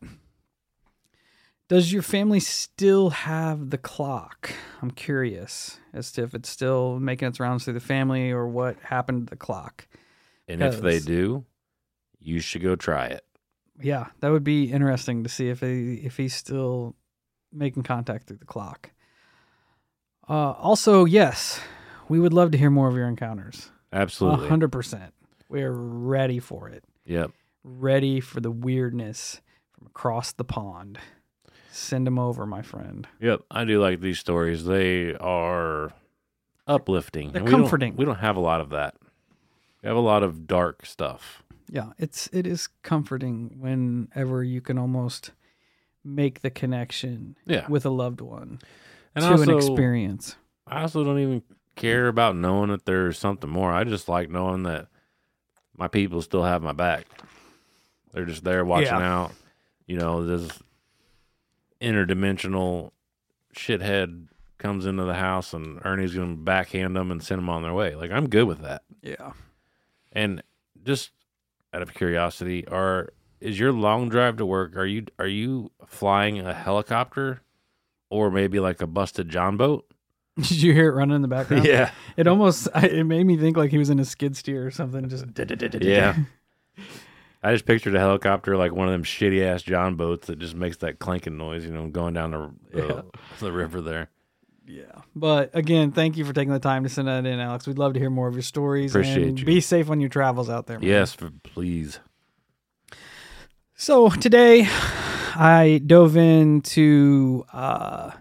Does 1.69 1.91
your 1.91 2.03
family 2.03 2.41
still 2.41 3.11
have 3.11 3.71
the 3.71 3.79
clock? 3.79 4.53
I'm 4.83 4.91
curious 4.91 5.79
as 5.95 6.13
to 6.13 6.23
if 6.23 6.35
it's 6.35 6.51
still 6.51 7.01
making 7.01 7.29
its 7.29 7.41
rounds 7.41 7.65
through 7.65 7.73
the 7.75 7.81
family 7.81 8.31
or 8.31 8.47
what 8.47 8.77
happened 8.83 9.27
to 9.27 9.31
the 9.31 9.39
clock. 9.39 9.87
And 10.47 10.63
if 10.63 10.83
they 10.83 10.99
do, 10.99 11.47
you 12.19 12.41
should 12.41 12.63
go 12.63 12.77
try 12.77 13.07
it. 13.07 13.25
Yeah, 13.81 14.07
that 14.21 14.31
would 14.31 14.45
be 14.45 14.71
interesting 14.73 15.23
to 15.23 15.29
see 15.29 15.49
if 15.49 15.61
he 15.61 15.95
if 16.05 16.17
he's 16.17 16.35
still 16.35 16.95
making 17.53 17.83
contact 17.83 18.27
through 18.29 18.37
the 18.39 18.45
clock. 18.45 18.91
Uh, 20.29 20.53
also, 20.53 21.05
yes, 21.05 21.61
we 22.09 22.21
would 22.21 22.33
love 22.33 22.51
to 22.53 22.59
hear 22.59 22.71
more 22.71 22.89
of 22.89 22.95
your 22.95 23.09
encounters. 23.09 23.71
A 23.93 23.97
Absolutely. 23.97 24.49
hundred 24.49 24.71
percent. 24.73 25.13
We're 25.49 25.73
ready 25.73 26.39
for 26.39 26.69
it. 26.69 26.85
Yep. 27.05 27.33
Ready 27.65 28.21
for 28.21 28.41
the 28.41 28.51
weirdness 28.51 29.41
from 29.77 29.87
across 29.89 30.33
the 30.33 30.45
pond. 30.45 30.99
Send 31.71 32.07
them 32.07 32.19
over, 32.19 32.47
my 32.47 32.63
friend. 32.63 33.07
Yep. 33.21 33.43
I 33.51 33.65
do 33.65 33.81
like 33.81 34.01
these 34.01 34.19
stories. 34.19 34.65
They 34.65 35.15
are 35.15 35.93
uplifting. 36.67 37.33
They're 37.33 37.43
we 37.45 37.51
don't- 37.51 37.61
comforting. 37.63 37.97
we 37.97 38.05
don't 38.05 38.19
have 38.19 38.37
a 38.37 38.41
lot 38.41 38.61
of 38.61 38.71
that. 38.71 38.95
We 39.83 39.89
have 39.89 39.97
a 39.97 40.01
lot 40.01 40.23
of 40.23 40.47
dark 40.47 40.87
stuff. 40.87 41.42
Yeah, 41.75 41.93
it's 41.99 42.29
it 42.35 42.47
is 42.47 42.69
comforting 42.83 43.57
whenever 43.59 44.45
you 44.45 44.61
can 44.61 44.77
almost 44.77 45.31
make 46.05 46.43
the 46.43 46.51
connection 46.51 47.35
Yeah. 47.47 47.67
with 47.69 47.87
a 47.87 47.91
loved 47.91 48.21
one 48.21 48.59
And 49.15 49.25
to 49.25 49.31
also, 49.31 49.51
an 49.51 49.57
experience. 49.57 50.37
I 50.67 50.83
also 50.83 51.03
don't 51.03 51.19
even 51.19 51.43
care 51.75 52.09
about 52.09 52.37
knowing 52.37 52.69
that 52.71 52.85
there's 52.85 53.19
something 53.19 53.49
more. 53.49 53.73
I 53.73 53.85
just 53.85 54.07
like 54.07 54.29
knowing 54.29 54.65
that 54.65 54.89
my 55.75 55.89
people 55.89 56.21
still 56.21 56.43
have 56.45 56.63
my 56.63 56.73
back. 56.73 57.07
They're 58.13 58.27
just 58.27 58.45
there 58.45 58.65
watching 58.67 58.89
Yeah. 58.89 59.15
out. 59.23 59.33
You 59.87 59.97
know, 59.97 60.27
this 60.27 60.51
interdimensional 61.81 62.93
shithead 63.55 64.29
comes 64.59 64.87
into 64.87 65.05
the 65.05 65.15
house 65.15 65.55
and 65.55 65.81
Ernie's 65.85 66.15
going 66.15 66.37
to 66.37 66.43
backhand 66.43 66.95
them 66.97 67.11
and 67.11 67.23
send 67.23 67.39
them 67.39 67.49
on 67.49 67.63
their 67.63 67.73
way. 67.75 67.95
Like, 67.95 68.11
I'm 68.11 68.29
good 68.29 68.45
with 68.47 68.61
that. 68.61 68.83
Yeah. 69.03 69.33
And 70.13 70.43
just 70.85 71.11
out 71.73 71.83
of 71.83 71.95
curiosity, 71.95 72.67
are 72.69 73.11
is 73.41 73.59
your 73.59 73.73
long 73.73 74.09
drive 74.09 74.37
to 74.37 74.47
work? 74.47 74.77
Are 74.77 74.87
you 74.87 75.07
are 75.19 75.27
you 75.27 75.71
flying 75.87 76.39
a 76.41 76.53
helicopter 76.55 77.43
or 78.11 78.31
maybe 78.31 78.61
like 78.61 78.81
a 78.83 78.87
busted 78.87 79.29
John 79.29 79.57
boat? 79.57 79.87
Did 80.37 80.63
you 80.63 80.73
hear 80.73 80.89
it 80.91 80.95
running 80.95 81.17
in 81.17 81.23
the 81.23 81.29
background? 81.29 81.65
Yeah, 81.67 81.91
It 82.17 82.27
almost 82.27 82.69
it 82.75 83.05
made 83.05 83.25
me 83.25 83.37
think 83.37 83.57
like 83.57 83.71
he 83.71 83.79
was 83.79 83.91
in 83.91 83.99
a 83.99 84.05
skid 84.05 84.37
steer 84.37 84.67
or 84.67 84.71
something. 84.71 85.09
Just 85.09 85.27
yeah. 85.83 86.17
I 87.45 87.53
just 87.53 87.67
pictured 87.67 87.95
a 87.97 87.99
helicopter 87.99 88.57
like 88.57 88.73
one 88.73 88.87
of 88.87 88.93
them 88.93 89.03
shitty 89.03 89.45
ass 89.45 89.63
John 89.63 89.97
boats 89.97 90.29
that 90.29 90.39
just 90.39 90.55
makes 90.55 90.77
that 90.79 91.01
clanking 91.01 91.37
noise, 91.37 91.65
you 91.65 91.73
know, 91.73 91.89
going 91.89 92.15
down 92.15 92.31
the 92.31 92.51
the, 92.73 92.87
Yeah. 92.87 93.01
the 93.41 93.53
river 93.53 93.81
there. 93.81 94.11
Yeah. 94.67 95.03
But 95.15 95.51
again, 95.55 95.93
thank 95.93 96.17
you 96.17 96.25
for 96.25 96.33
taking 96.33 96.53
the 96.53 96.59
time 96.59 96.83
to 96.85 96.89
send 96.89 97.09
that 97.09 97.27
in, 97.27 97.41
Alex. 97.41 97.67
We'd 97.67 97.79
love 97.79 97.95
to 97.95 98.01
hear 98.01 98.11
more 98.11 98.29
of 98.29 98.35
your 98.35 98.43
stories. 98.43 98.93
Appreciate 98.93 99.29
and 99.29 99.39
you. 99.39 99.45
Be 99.45 99.61
safe 99.61 99.91
on 99.91 100.01
your 100.01 100.09
travels 100.09 100.49
out 100.49 100.67
there. 100.67 100.79
man. 100.79 100.89
Yes, 100.89 101.17
please. 101.43 102.01
So 103.75 104.11
today, 104.11 104.69
I 105.35 105.81
dove 105.85 106.17
into 106.17 107.45
uh, 107.53 108.13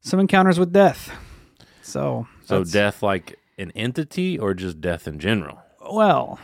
some 0.00 0.20
encounters 0.20 0.58
with 0.58 0.72
death. 0.72 1.10
So 1.82 2.28
So 2.44 2.64
death 2.64 3.02
like 3.02 3.38
an 3.60 3.70
entity 3.72 4.38
or 4.38 4.54
just 4.54 4.80
death 4.80 5.06
in 5.06 5.18
general? 5.18 5.58
Well, 5.92 6.38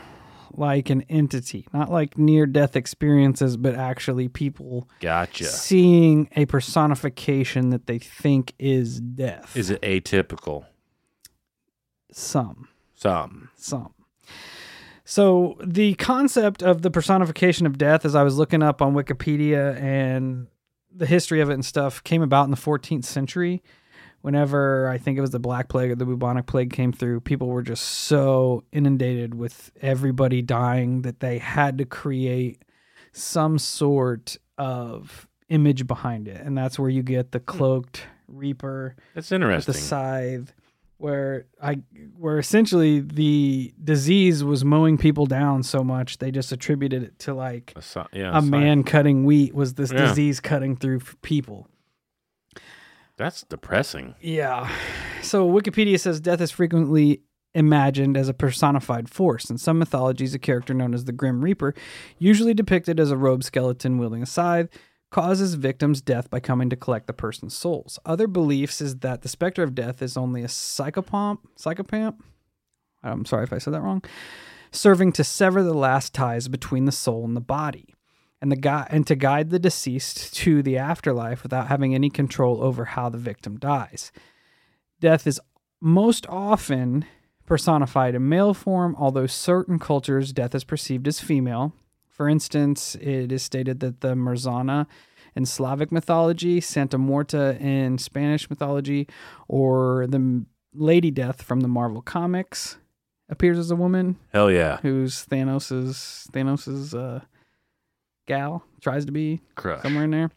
like 0.52 0.90
an 0.90 1.02
entity, 1.08 1.66
not 1.72 1.90
like 1.90 2.16
near 2.18 2.46
death 2.46 2.76
experiences, 2.76 3.56
but 3.56 3.74
actually 3.74 4.28
people 4.28 4.88
Gotcha. 5.00 5.44
seeing 5.44 6.28
a 6.36 6.46
personification 6.46 7.70
that 7.70 7.86
they 7.86 7.98
think 7.98 8.54
is 8.58 9.00
death. 9.00 9.56
Is 9.56 9.70
it 9.70 9.80
atypical? 9.82 10.66
some? 12.12 12.68
Some. 12.94 13.50
some. 13.56 13.92
So 15.04 15.56
the 15.62 15.94
concept 15.94 16.62
of 16.62 16.82
the 16.82 16.90
personification 16.90 17.66
of 17.66 17.78
death, 17.78 18.04
as 18.04 18.14
I 18.14 18.22
was 18.22 18.36
looking 18.36 18.62
up 18.62 18.82
on 18.82 18.94
Wikipedia 18.94 19.80
and 19.80 20.48
the 20.92 21.06
history 21.06 21.40
of 21.40 21.50
it 21.50 21.54
and 21.54 21.64
stuff, 21.64 22.02
came 22.02 22.22
about 22.22 22.44
in 22.44 22.50
the 22.50 22.56
14th 22.56 23.04
century. 23.04 23.62
Whenever 24.26 24.88
I 24.88 24.98
think 24.98 25.16
it 25.16 25.20
was 25.20 25.30
the 25.30 25.38
Black 25.38 25.68
Plague 25.68 25.92
or 25.92 25.94
the 25.94 26.04
bubonic 26.04 26.46
plague 26.46 26.72
came 26.72 26.92
through, 26.92 27.20
people 27.20 27.46
were 27.46 27.62
just 27.62 27.84
so 27.84 28.64
inundated 28.72 29.36
with 29.36 29.70
everybody 29.80 30.42
dying 30.42 31.02
that 31.02 31.20
they 31.20 31.38
had 31.38 31.78
to 31.78 31.84
create 31.84 32.60
some 33.12 33.56
sort 33.56 34.36
of 34.58 35.28
image 35.48 35.86
behind 35.86 36.26
it, 36.26 36.44
and 36.44 36.58
that's 36.58 36.76
where 36.76 36.90
you 36.90 37.04
get 37.04 37.30
the 37.30 37.38
hmm. 37.38 37.44
cloaked 37.44 38.02
reaper 38.26 38.96
That's 39.14 39.30
interesting. 39.30 39.72
the 39.72 39.78
scythe 39.78 40.52
where 40.98 41.46
I 41.62 41.82
where 42.16 42.38
essentially 42.38 42.98
the 42.98 43.72
disease 43.82 44.42
was 44.42 44.64
mowing 44.64 44.98
people 44.98 45.26
down 45.26 45.62
so 45.62 45.84
much 45.84 46.18
they 46.18 46.30
just 46.30 46.50
attributed 46.50 47.02
it 47.02 47.18
to 47.20 47.34
like 47.34 47.74
A 47.76 48.06
yeah, 48.12 48.36
a 48.36 48.42
man 48.42 48.82
cutting 48.82 49.24
wheat 49.24 49.54
was 49.54 49.74
this 49.74 49.92
Yeah. 49.92 50.06
disease 50.06 50.40
cutting 50.40 50.74
through 50.74 51.00
people. 51.22 51.68
That's 53.16 53.42
depressing. 53.42 54.14
Yeah. 54.20 54.70
So 55.22 55.48
Wikipedia 55.48 55.98
says 55.98 56.20
death 56.20 56.40
is 56.40 56.50
frequently 56.50 57.22
imagined 57.54 58.16
as 58.16 58.28
a 58.28 58.34
personified 58.34 59.08
force. 59.08 59.48
In 59.48 59.56
some 59.56 59.78
mythologies, 59.78 60.34
a 60.34 60.38
character 60.38 60.74
known 60.74 60.92
as 60.92 61.04
the 61.04 61.12
Grim 61.12 61.42
Reaper, 61.42 61.74
usually 62.18 62.52
depicted 62.52 63.00
as 63.00 63.10
a 63.10 63.16
robed 63.16 63.44
skeleton 63.44 63.96
wielding 63.96 64.22
a 64.22 64.26
scythe, 64.26 64.68
causes 65.10 65.54
victims' 65.54 66.02
death 66.02 66.28
by 66.28 66.40
coming 66.40 66.68
to 66.68 66.76
collect 66.76 67.06
the 67.06 67.14
person's 67.14 67.56
souls. 67.56 67.98
Other 68.04 68.26
beliefs 68.26 68.82
is 68.82 68.96
that 68.98 69.22
the 69.22 69.28
specter 69.28 69.62
of 69.62 69.74
death 69.74 70.02
is 70.02 70.18
only 70.18 70.42
a 70.42 70.48
psychopomp, 70.48 71.38
psychopomp. 71.58 72.18
I'm 73.02 73.24
sorry 73.24 73.44
if 73.44 73.52
I 73.52 73.58
said 73.58 73.72
that 73.72 73.80
wrong. 73.80 74.02
Serving 74.72 75.12
to 75.12 75.24
sever 75.24 75.62
the 75.62 75.72
last 75.72 76.12
ties 76.12 76.48
between 76.48 76.84
the 76.84 76.92
soul 76.92 77.24
and 77.24 77.34
the 77.34 77.40
body, 77.40 77.94
and 78.40 78.52
the 78.52 78.56
guy 78.56 78.86
and 78.90 79.06
to 79.06 79.14
guide 79.14 79.50
the 79.50 79.58
deceased 79.58 80.34
to 80.36 80.62
the 80.62 80.76
afterlife 80.76 81.42
without 81.42 81.68
having 81.68 81.94
any 81.94 82.10
control 82.10 82.62
over 82.62 82.84
how 82.84 83.08
the 83.08 83.18
victim 83.18 83.58
dies. 83.58 84.12
Death 85.00 85.26
is 85.26 85.40
most 85.80 86.26
often 86.28 87.04
personified 87.46 88.14
in 88.14 88.28
male 88.28 88.54
form, 88.54 88.96
although 88.98 89.26
certain 89.26 89.78
cultures 89.78 90.32
death 90.32 90.54
is 90.54 90.64
perceived 90.64 91.06
as 91.06 91.20
female. 91.20 91.72
For 92.08 92.28
instance, 92.28 92.94
it 92.96 93.30
is 93.30 93.42
stated 93.42 93.80
that 93.80 94.00
the 94.00 94.14
Marzanna 94.14 94.86
in 95.34 95.44
Slavic 95.44 95.92
mythology, 95.92 96.60
Santa 96.60 96.98
Morta 96.98 97.56
in 97.60 97.98
Spanish 97.98 98.48
mythology, 98.48 99.06
or 99.48 100.06
the 100.08 100.46
Lady 100.74 101.10
Death 101.10 101.42
from 101.42 101.60
the 101.60 101.68
Marvel 101.68 102.02
comics 102.02 102.78
appears 103.28 103.58
as 103.58 103.70
a 103.70 103.76
woman 103.76 104.16
Hell 104.32 104.50
yeah. 104.50 104.78
who's 104.82 105.26
Thanos's 105.26 106.26
Thanos's 106.32 106.94
uh, 106.94 107.20
gal 108.26 108.64
tries 108.80 109.04
to 109.06 109.12
be 109.12 109.40
Crush. 109.54 109.82
somewhere 109.82 110.04
in 110.04 110.10
there. 110.10 110.30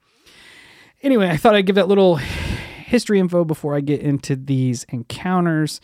Anyway, 1.02 1.28
I 1.30 1.38
thought 1.38 1.56
I'd 1.56 1.66
give 1.66 1.76
that 1.76 1.88
little 1.88 2.16
history 2.18 3.20
info 3.20 3.46
before 3.46 3.76
I 3.76 3.82
get 3.82 4.02
into 4.02 4.36
these 4.36 4.84
encounters, 4.86 5.80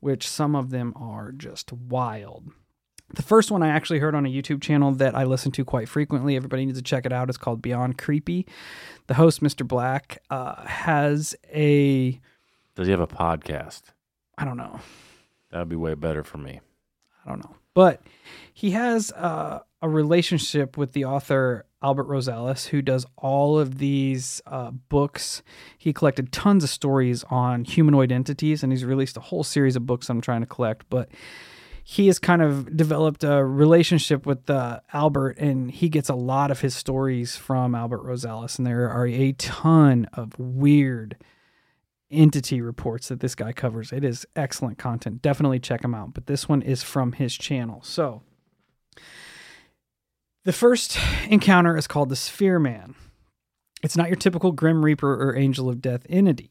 which 0.00 0.28
some 0.28 0.54
of 0.54 0.70
them 0.70 0.92
are 0.96 1.32
just 1.32 1.72
wild. 1.72 2.50
The 3.12 3.22
first 3.22 3.50
one 3.50 3.62
I 3.62 3.68
actually 3.68 3.98
heard 3.98 4.14
on 4.14 4.24
a 4.24 4.28
YouTube 4.28 4.60
channel 4.62 4.92
that 4.92 5.16
I 5.16 5.24
listen 5.24 5.50
to 5.52 5.64
quite 5.64 5.88
frequently. 5.88 6.36
Everybody 6.36 6.64
needs 6.66 6.78
to 6.78 6.82
check 6.84 7.04
it 7.06 7.12
out. 7.12 7.28
It's 7.28 7.38
called 7.38 7.60
Beyond 7.60 7.98
Creepy. 7.98 8.46
The 9.08 9.14
host, 9.14 9.40
Mr. 9.42 9.66
Black, 9.66 10.18
uh, 10.30 10.64
has 10.64 11.34
a 11.52 12.20
Does 12.76 12.86
he 12.86 12.92
have 12.92 13.00
a 13.00 13.08
podcast? 13.08 13.82
I 14.38 14.44
don't 14.44 14.56
know, 14.56 14.78
That 15.50 15.58
would 15.58 15.68
be 15.68 15.76
way 15.76 15.94
better 15.94 16.22
for 16.22 16.38
me. 16.38 16.60
I 17.26 17.28
don't 17.28 17.40
know. 17.44 17.56
But 17.74 18.00
he 18.54 18.70
has 18.70 19.10
uh, 19.12 19.60
a 19.82 19.88
relationship 19.88 20.76
with 20.76 20.92
the 20.92 21.04
author 21.04 21.64
Albert 21.82 22.08
Rosales, 22.08 22.68
who 22.68 22.82
does 22.82 23.06
all 23.16 23.58
of 23.58 23.78
these 23.78 24.42
uh, 24.46 24.70
books. 24.70 25.42
He 25.78 25.92
collected 25.92 26.32
tons 26.32 26.62
of 26.62 26.70
stories 26.70 27.24
on 27.30 27.64
humanoid 27.64 28.12
entities, 28.12 28.62
and 28.62 28.72
he's 28.72 28.84
released 28.84 29.16
a 29.16 29.20
whole 29.20 29.44
series 29.44 29.76
of 29.76 29.86
books 29.86 30.10
I'm 30.10 30.20
trying 30.20 30.42
to 30.42 30.46
collect. 30.46 30.84
But 30.90 31.08
he 31.82 32.06
has 32.08 32.18
kind 32.18 32.42
of 32.42 32.76
developed 32.76 33.24
a 33.24 33.42
relationship 33.42 34.26
with 34.26 34.50
uh, 34.50 34.80
Albert, 34.92 35.38
and 35.38 35.70
he 35.70 35.88
gets 35.88 36.10
a 36.10 36.14
lot 36.14 36.50
of 36.50 36.60
his 36.60 36.74
stories 36.74 37.36
from 37.36 37.74
Albert 37.74 38.04
Rosales. 38.04 38.58
And 38.58 38.66
there 38.66 38.90
are 38.90 39.06
a 39.06 39.32
ton 39.32 40.06
of 40.12 40.38
weird 40.38 41.16
entity 42.10 42.60
reports 42.60 43.08
that 43.08 43.20
this 43.20 43.34
guy 43.34 43.52
covers. 43.52 43.92
It 43.92 44.04
is 44.04 44.26
excellent 44.36 44.76
content. 44.76 45.22
Definitely 45.22 45.60
check 45.60 45.82
him 45.82 45.94
out. 45.94 46.12
But 46.12 46.26
this 46.26 46.48
one 46.48 46.60
is 46.60 46.82
from 46.82 47.12
his 47.12 47.34
channel. 47.34 47.80
So 47.82 48.22
the 50.44 50.52
first 50.52 50.98
encounter 51.28 51.76
is 51.76 51.86
called 51.86 52.08
the 52.08 52.16
Sphere 52.16 52.58
Man. 52.58 52.94
It's 53.82 53.96
not 53.96 54.08
your 54.08 54.16
typical 54.16 54.52
Grim 54.52 54.84
Reaper 54.84 55.12
or 55.22 55.36
Angel 55.36 55.68
of 55.68 55.80
Death 55.80 56.06
entity. 56.08 56.50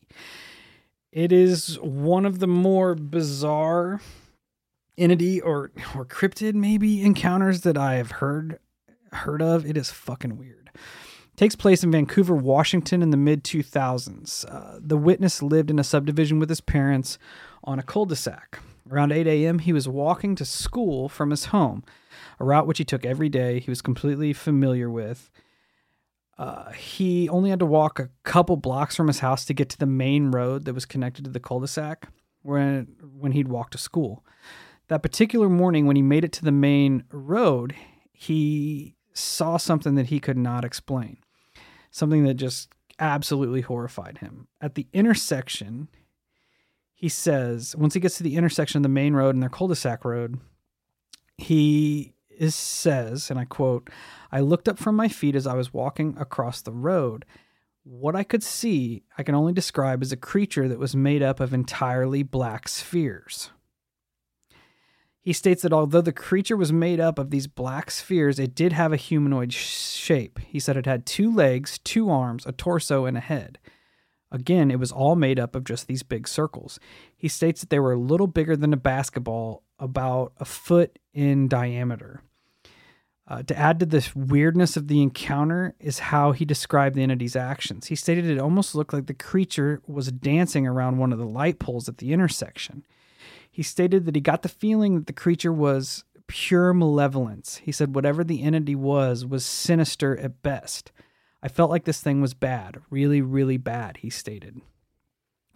It 1.12 1.32
is 1.32 1.80
one 1.82 2.26
of 2.26 2.40
the 2.40 2.48
more 2.48 2.96
bizarre 2.96 4.02
entity 4.98 5.40
or 5.40 5.72
or 5.96 6.06
cryptid 6.06 6.54
maybe 6.54 7.02
encounters 7.02 7.62
that 7.62 7.78
I 7.78 7.96
have 7.96 8.12
heard 8.12 8.60
heard 9.12 9.42
of. 9.42 9.66
It 9.66 9.78
is 9.78 9.92
fucking 9.92 10.38
weird 10.38 10.70
takes 11.40 11.56
place 11.56 11.86
in 11.86 11.92
Vancouver, 11.92 12.36
Washington 12.36 13.02
in 13.02 13.12
the 13.12 13.18
mid 13.18 13.46
2000s. 13.46 14.44
Uh, 14.54 14.78
the 14.78 14.98
witness 14.98 15.42
lived 15.42 15.70
in 15.70 15.80
a 15.80 15.86
subdivision 15.86 16.38
with 16.38 16.50
his 16.50 16.60
parents 16.60 17.18
on 17.64 17.80
a 17.80 17.84
cul 17.84 18.06
de 18.06 18.16
sac. 18.16 18.60
Around 18.92 19.14
8 19.14 19.26
a.m., 19.26 19.60
he 19.60 19.72
was 19.72 19.88
walking 19.88 20.36
to 20.36 20.44
school 20.44 21.08
from 21.08 21.30
his 21.30 21.46
home, 21.46 21.86
a 22.40 22.46
route 22.46 22.68
which 22.68 22.78
he 22.78 22.86
took 22.86 23.06
every 23.06 23.30
day. 23.30 23.60
He 23.60 23.72
was 23.72 23.82
completely 23.82 24.34
familiar 24.34 24.90
with. 24.90 25.30
Uh, 26.38 26.72
he 26.72 27.28
only 27.30 27.50
had 27.50 27.60
to 27.60 27.66
walk 27.66 28.00
a 28.00 28.10
couple 28.24 28.56
blocks 28.56 28.96
from 28.96 29.08
his 29.08 29.20
house 29.20 29.44
to 29.46 29.54
get 29.54 29.70
to 29.70 29.78
the 29.78 29.86
main 29.86 30.32
road 30.32 30.66
that 30.66 30.74
was 30.74 30.86
connected 30.86 31.26
to 31.26 31.30
the 31.32 31.40
cul-de-sac 31.40 32.08
when 32.44 32.88
when 33.18 33.34
he'd 33.34 33.50
walk 33.50 33.72
to 33.72 33.78
school. 33.78 34.24
That 34.88 35.04
particular 35.04 35.50
morning, 35.50 35.86
when 35.86 35.98
he 35.98 36.02
made 36.02 36.24
it 36.24 36.32
to 36.34 36.46
the 36.46 36.52
main 36.52 37.04
road, 37.12 37.76
he 38.14 38.96
saw 39.14 39.58
something 39.58 39.96
that 39.96 40.08
he 40.08 40.20
could 40.20 40.38
not 40.38 40.64
explain 40.64 41.18
something 41.92 42.24
that 42.24 42.36
just 42.36 42.70
absolutely 43.00 43.62
horrified 43.62 44.20
him. 44.20 44.48
At 44.62 44.76
the 44.76 44.88
intersection, 44.94 45.90
he 46.94 47.10
says, 47.10 47.76
once 47.76 47.94
he 47.94 48.00
gets 48.00 48.18
to 48.18 48.24
the 48.24 48.36
intersection 48.36 48.78
of 48.78 48.84
the 48.84 48.90
main 48.90 49.14
road 49.14 49.36
and 49.36 49.42
their 49.42 49.50
cul-de-sac 49.50 50.04
road, 50.04 50.40
he 51.40 52.14
is 52.30 52.56
says, 52.56 53.30
and 53.30 53.40
I 53.40 53.46
quote, 53.46 53.90
I 54.32 54.40
looked 54.40 54.70
up 54.70 54.80
from 54.80 54.96
my 54.96 55.08
feet 55.08 55.36
as 55.36 55.48
I 55.48 55.56
was 55.56 55.74
walking 55.74 56.16
across 56.18 56.62
the 56.62 56.72
road. 56.72 57.26
What 57.84 58.16
I 58.16 58.24
could 58.24 58.44
see, 58.44 59.04
I 59.18 59.24
can 59.24 59.36
only 59.36 59.54
describe 59.54 60.02
as 60.02 60.12
a 60.12 60.18
creature 60.18 60.68
that 60.68 60.80
was 60.80 60.96
made 60.96 61.24
up 61.24 61.40
of 61.40 61.54
entirely 61.54 62.24
black 62.24 62.68
spheres. 62.68 63.52
He 65.22 65.34
states 65.34 65.64
that 65.64 65.74
although 65.74 66.02
the 66.02 66.14
creature 66.14 66.56
was 66.56 66.72
made 66.72 67.00
up 67.00 67.20
of 67.20 67.30
these 67.30 67.48
black 67.48 67.92
spheres, 67.92 68.40
it 68.40 68.56
did 68.56 68.72
have 68.72 68.94
a 68.94 68.98
humanoid 68.98 69.52
sh- 69.52 69.66
shape. 69.66 70.40
He 70.40 70.60
said 70.60 70.78
it 70.78 70.86
had 70.86 71.06
two 71.06 71.34
legs, 71.34 71.80
two 71.80 72.10
arms, 72.10 72.46
a 72.46 72.52
torso, 72.52 73.06
and 73.06 73.18
a 73.18 73.22
head. 73.22 73.60
Again, 74.32 74.72
it 74.72 74.80
was 74.80 74.92
all 74.92 75.16
made 75.16 75.40
up 75.40 75.56
of 75.56 75.66
just 75.66 75.88
these 75.88 76.04
big 76.04 76.28
circles. 76.28 76.80
He 77.18 77.28
states 77.28 77.62
that 77.62 77.70
they 77.70 77.80
were 77.80 77.94
a 77.94 78.00
little 78.00 78.28
bigger 78.28 78.56
than 78.56 78.74
a 78.74 78.78
basketball, 78.78 79.64
about 79.80 80.34
a 80.38 80.46
foot 80.46 80.99
in 81.14 81.48
diameter. 81.48 82.22
Uh, 83.28 83.44
to 83.44 83.56
add 83.56 83.80
to 83.80 83.86
this 83.86 84.16
weirdness 84.16 84.76
of 84.76 84.88
the 84.88 85.04
encounter 85.04 85.76
is 85.80 86.00
how 86.00 86.32
he 86.32 86.46
described 86.46 86.96
the 86.96 87.04
entity's 87.04 87.36
actions. 87.36 87.86
He 87.86 87.96
stated 87.96 88.26
it 88.26 88.40
almost 88.40 88.74
looked 88.74 88.92
like 88.92 89.06
the 89.06 89.14
creature 89.14 89.84
was 89.86 90.12
dancing 90.12 90.66
around 90.66 90.98
one 90.98 91.14
of 91.14 91.20
the 91.20 91.28
light 91.28 91.60
poles 91.60 91.88
at 91.88 92.00
the 92.00 92.12
intersection. 92.12 92.84
He 93.52 93.62
stated 93.62 94.06
that 94.06 94.16
he 94.16 94.22
got 94.22 94.42
the 94.42 94.50
feeling 94.50 94.96
that 94.96 95.06
the 95.06 95.14
creature 95.14 95.54
was 95.54 96.04
pure 96.26 96.74
malevolence. 96.74 97.58
He 97.58 97.72
said 97.72 97.94
whatever 97.94 98.24
the 98.24 98.42
entity 98.42 98.76
was 98.76 99.26
was 99.26 99.46
sinister 99.46 100.18
at 100.18 100.42
best. 100.42 100.92
I 101.44 101.50
felt 101.50 101.70
like 101.70 101.86
this 101.86 102.02
thing 102.02 102.22
was 102.22 102.34
bad, 102.34 102.80
really, 102.90 103.22
really 103.22 103.58
bad, 103.58 103.98
he 103.98 104.10
stated. 104.10 104.60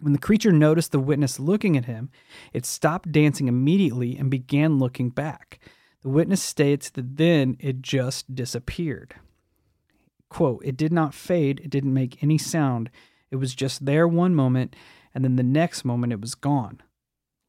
When 0.04 0.12
the 0.12 0.18
creature 0.18 0.52
noticed 0.52 0.92
the 0.92 1.00
witness 1.00 1.40
looking 1.40 1.78
at 1.78 1.86
him, 1.86 2.10
it 2.52 2.66
stopped 2.66 3.10
dancing 3.10 3.48
immediately 3.48 4.18
and 4.18 4.30
began 4.30 4.78
looking 4.78 5.08
back. 5.08 5.58
The 6.02 6.10
witness 6.10 6.42
states 6.42 6.90
that 6.90 7.16
then 7.16 7.56
it 7.58 7.80
just 7.80 8.34
disappeared. 8.34 9.14
Quote, 10.28 10.62
it 10.62 10.76
did 10.76 10.92
not 10.92 11.14
fade, 11.14 11.58
it 11.60 11.70
didn't 11.70 11.94
make 11.94 12.22
any 12.22 12.36
sound. 12.36 12.90
It 13.30 13.36
was 13.36 13.54
just 13.54 13.86
there 13.86 14.06
one 14.06 14.34
moment, 14.34 14.76
and 15.14 15.24
then 15.24 15.36
the 15.36 15.42
next 15.42 15.86
moment 15.86 16.12
it 16.12 16.20
was 16.20 16.34
gone 16.34 16.82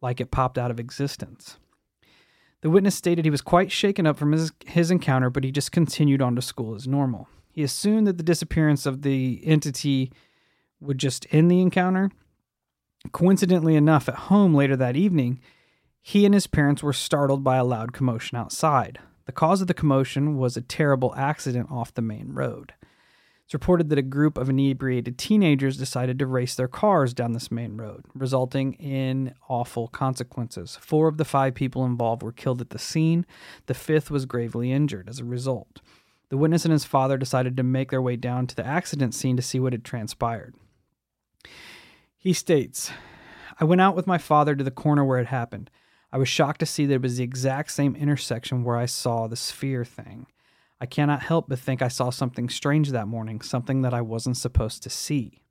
like 0.02 0.22
it 0.22 0.32
popped 0.32 0.58
out 0.58 0.72
of 0.72 0.80
existence. 0.80 1.58
The 2.62 2.70
witness 2.70 2.96
stated 2.96 3.26
he 3.26 3.32
was 3.32 3.41
quite 3.41 3.70
shaken 3.70 4.08
up 4.08 4.15
from 4.15 4.32
his, 4.32 4.54
his 4.65 4.91
encounter, 4.91 5.30
but 5.30 5.44
he 5.44 5.52
just 5.52 5.74
continued 5.74 6.22
on 6.22 6.38
to 6.38 6.41
school 6.41 6.74
as 6.74 6.88
normal. 6.88 7.28
He 7.52 7.63
assumed 7.63 8.08
that 8.08 8.15
the 8.18 8.24
disappearance 8.24 8.86
of 8.86 9.02
the 9.02 9.41
entity 9.44 10.10
would 10.80 11.00
just 11.00 11.28
end 11.34 11.52
the 11.52 11.60
encounter. 11.60 12.12
Coincidentally 13.12 13.76
enough, 13.76 14.10
at 14.10 14.15
home 14.15 14.54
later 14.54 14.76
that 14.76 14.96
evening, 14.96 15.39
he 16.02 16.26
and 16.26 16.34
his 16.34 16.48
parents 16.48 16.84
were 16.84 16.94
startled 16.94 17.44
by 17.44 17.58
a 17.58 17.63
loud 17.63 17.94
commotion 17.94 18.38
outside. 18.38 19.00
The 19.26 19.32
cause 19.32 19.62
of 19.62 19.68
the 19.68 19.74
commotion 19.74 20.38
was 20.38 20.56
a 20.56 20.62
terrible 20.62 21.13
accident 21.15 21.72
off 21.72 21.94
the 21.94 22.02
main 22.02 22.34
road. 22.34 22.74
It's 23.46 23.54
reported 23.54 23.89
that 23.89 24.00
a 24.00 24.04
group 24.04 24.38
of 24.38 24.50
inebriated 24.50 25.20
teenagers 25.20 25.78
decided 25.78 26.18
to 26.18 26.26
race 26.26 26.56
their 26.56 26.68
cars 26.68 27.13
down 27.13 27.34
this 27.34 27.52
main 27.52 27.78
road, 27.78 28.06
resulting 28.15 28.74
in 28.74 29.36
awful 29.48 29.88
consequences. 29.88 30.78
Four 30.82 31.08
of 31.08 31.18
the 31.18 31.26
five 31.26 31.54
people 31.54 31.86
involved 31.86 32.24
were 32.24 32.32
killed 32.32 32.60
at 32.60 32.72
the 32.72 32.80
scene. 32.80 33.26
The 33.68 33.76
fifth 33.76 34.10
was 34.10 34.26
gravely 34.26 34.72
injured 34.72 35.08
as 35.08 35.20
a 35.20 35.26
result. 35.26 35.82
The 36.30 36.38
witness 36.38 36.65
and 36.65 36.72
his 36.72 36.86
father 36.86 37.18
decided 37.18 37.56
to 37.58 37.63
make 37.63 37.91
their 37.91 38.02
way 38.02 38.15
down 38.15 38.48
to 38.48 38.56
the 38.56 38.65
accident 38.65 39.13
scene 39.13 39.36
to 39.38 39.44
see 39.44 39.60
what 39.60 39.74
had 39.74 39.84
transpired. 39.84 40.56
He 42.26 42.34
states, 42.34 42.92
I 43.60 43.66
went 43.66 43.82
out 43.82 43.96
with 43.96 44.08
my 44.08 44.18
father 44.18 44.56
to 44.56 44.64
the 44.64 44.72
corner 44.72 45.06
where 45.06 45.20
it 45.20 45.28
happened. 45.28 45.70
I 46.12 46.18
was 46.18 46.28
shocked 46.28 46.60
to 46.62 46.66
see 46.66 46.88
that 46.88 46.96
it 46.96 47.02
was 47.04 47.18
the 47.18 47.24
exact 47.24 47.70
same 47.70 47.96
intersection 47.96 48.64
where 48.64 48.78
I 48.78 48.88
saw 48.88 49.28
the 49.28 49.36
sphere 49.36 49.86
thing. 49.86 50.26
I 50.82 50.88
cannot 50.88 51.22
help 51.22 51.50
but 51.50 51.60
think 51.60 51.84
I 51.84 51.88
saw 51.88 52.10
something 52.10 52.50
strange 52.50 52.90
that 52.90 53.08
morning, 53.08 53.42
something 53.42 53.84
that 53.84 53.94
I 53.94 54.02
wasn't 54.02 54.38
supposed 54.38 54.82
to 54.82 54.90
see. 54.90 55.44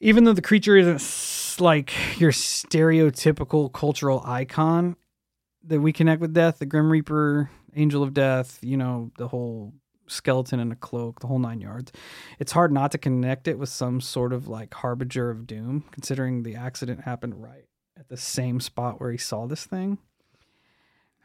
Even 0.00 0.24
though 0.24 0.32
the 0.32 0.40
creature 0.40 0.78
isn't 0.78 1.60
like 1.60 1.92
your 2.18 2.32
stereotypical 2.32 3.70
cultural 3.70 4.22
icon 4.24 4.96
that 5.64 5.82
we 5.82 5.92
connect 5.92 6.22
with 6.22 6.32
death, 6.32 6.60
the 6.60 6.64
Grim 6.64 6.90
Reaper, 6.90 7.50
Angel 7.76 8.02
of 8.02 8.14
Death, 8.14 8.58
you 8.62 8.78
know, 8.78 9.10
the 9.18 9.28
whole 9.28 9.74
skeleton 10.10 10.60
in 10.60 10.72
a 10.72 10.76
cloak, 10.76 11.20
the 11.20 11.26
whole 11.26 11.38
nine 11.38 11.60
yards, 11.60 11.92
it's 12.38 12.52
hard 12.52 12.72
not 12.72 12.90
to 12.92 12.98
connect 12.98 13.48
it 13.48 13.58
with 13.58 13.68
some 13.68 14.00
sort 14.00 14.32
of 14.32 14.48
like 14.48 14.74
harbinger 14.74 15.30
of 15.30 15.46
doom, 15.46 15.84
considering 15.90 16.42
the 16.42 16.56
accident 16.56 17.02
happened 17.02 17.42
right 17.42 17.66
at 17.98 18.08
the 18.08 18.16
same 18.16 18.60
spot 18.60 19.00
where 19.00 19.12
he 19.12 19.18
saw 19.18 19.46
this 19.46 19.64
thing. 19.64 19.98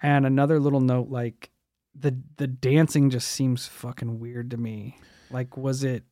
And 0.02 0.26
another 0.26 0.60
little 0.60 0.82
note, 0.82 1.10
like 1.10 1.50
the 1.94 2.16
the 2.38 2.48
dancing 2.48 3.10
just 3.10 3.30
seems 3.30 3.66
fucking 3.66 4.20
weird 4.20 4.52
to 4.52 4.58
me. 4.58 4.98
Like, 5.32 5.58
was 5.58 5.84
it 5.84 6.04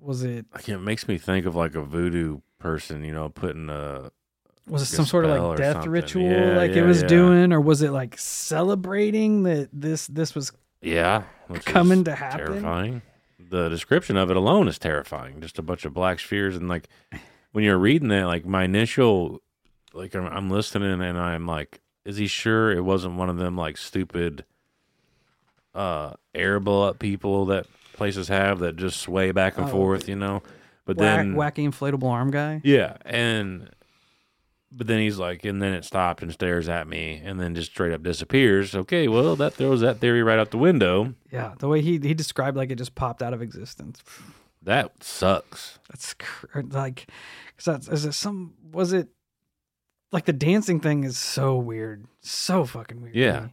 was 0.00 0.22
it 0.22 0.46
Like 0.54 0.68
it 0.68 0.78
makes 0.78 1.06
me 1.06 1.18
think 1.18 1.46
of 1.46 1.54
like 1.54 1.74
a 1.74 1.82
voodoo 1.82 2.40
person, 2.58 3.04
you 3.04 3.12
know, 3.12 3.28
putting 3.28 3.68
a 3.68 4.10
was 4.66 4.82
it 4.82 4.84
Like 4.84 4.92
a 4.92 4.96
some 4.96 5.06
sort 5.06 5.24
of 5.24 5.30
like 5.30 5.58
death 5.58 5.74
something. 5.74 5.90
ritual 5.90 6.22
Yeah, 6.22 6.56
like 6.56 6.72
it 6.72 6.82
was 6.82 7.02
yeah. 7.02 7.08
doing, 7.08 7.52
or 7.52 7.60
was 7.60 7.82
it 7.82 7.90
like 7.90 8.18
celebrating 8.18 9.42
that 9.44 9.68
this 9.72 10.06
this 10.08 10.34
was 10.34 10.52
yeah, 10.80 11.24
coming 11.64 12.04
to 12.04 12.14
happen? 12.14 12.46
Terrifying. 12.46 13.02
The 13.38 13.68
description 13.68 14.16
of 14.16 14.30
it 14.30 14.36
alone 14.36 14.68
is 14.68 14.78
terrifying. 14.78 15.40
Just 15.40 15.58
a 15.58 15.62
bunch 15.62 15.84
of 15.84 15.94
black 15.94 16.20
spheres 16.20 16.56
and 16.56 16.68
like 16.68 16.88
when 17.52 17.64
you're 17.64 17.78
reading 17.78 18.10
it, 18.10 18.24
like 18.24 18.44
my 18.44 18.64
initial, 18.64 19.40
like 19.94 20.14
I'm, 20.14 20.26
I'm 20.26 20.50
listening 20.50 21.00
and 21.00 21.18
I'm 21.18 21.46
like, 21.46 21.80
is 22.04 22.16
he 22.18 22.26
sure 22.26 22.70
it 22.70 22.82
wasn't 22.82 23.16
one 23.16 23.30
of 23.30 23.38
them 23.38 23.56
like 23.56 23.76
stupid, 23.76 24.44
uh, 25.74 26.12
air 26.34 26.60
blow 26.60 26.88
up 26.88 26.98
people 26.98 27.46
that 27.46 27.66
places 27.94 28.28
have 28.28 28.58
that 28.60 28.76
just 28.76 29.00
sway 29.00 29.32
back 29.32 29.56
and 29.58 29.66
Oh, 29.66 29.70
forth, 29.70 30.08
you 30.08 30.16
know? 30.16 30.42
But 30.84 30.96
whack, 30.96 31.16
then 31.18 31.34
wacky 31.34 31.68
inflatable 31.68 32.10
arm 32.10 32.30
guy? 32.30 32.60
Yeah, 32.64 32.96
and 33.04 33.70
but 34.70 34.86
then 34.86 35.00
he's 35.00 35.18
like, 35.18 35.44
and 35.44 35.62
then 35.62 35.72
it 35.72 35.84
stopped 35.84 36.22
and 36.22 36.32
stares 36.32 36.68
at 36.68 36.86
me, 36.86 37.20
and 37.24 37.40
then 37.40 37.54
just 37.54 37.70
straight 37.70 37.92
up 37.92 38.02
disappears. 38.02 38.74
Okay, 38.74 39.08
well 39.08 39.34
that 39.36 39.54
throws 39.54 39.80
that 39.80 39.98
theory 39.98 40.22
right 40.22 40.38
out 40.38 40.50
the 40.50 40.58
window. 40.58 41.14
Yeah, 41.32 41.54
the 41.58 41.68
way 41.68 41.80
he 41.80 41.98
he 41.98 42.14
described 42.14 42.56
like 42.56 42.70
it 42.70 42.76
just 42.76 42.94
popped 42.94 43.22
out 43.22 43.32
of 43.32 43.42
existence. 43.42 44.02
That 44.62 45.02
sucks. 45.02 45.78
That's 45.88 46.14
cr- 46.14 46.60
like, 46.70 47.08
cause 47.56 47.64
that's 47.64 47.88
is 47.88 48.04
it 48.04 48.12
some 48.12 48.54
was 48.72 48.92
it 48.92 49.08
like 50.12 50.24
the 50.24 50.32
dancing 50.32 50.80
thing 50.80 51.04
is 51.04 51.18
so 51.18 51.56
weird, 51.56 52.06
so 52.20 52.64
fucking 52.64 53.00
weird. 53.00 53.14
Yeah. 53.14 53.48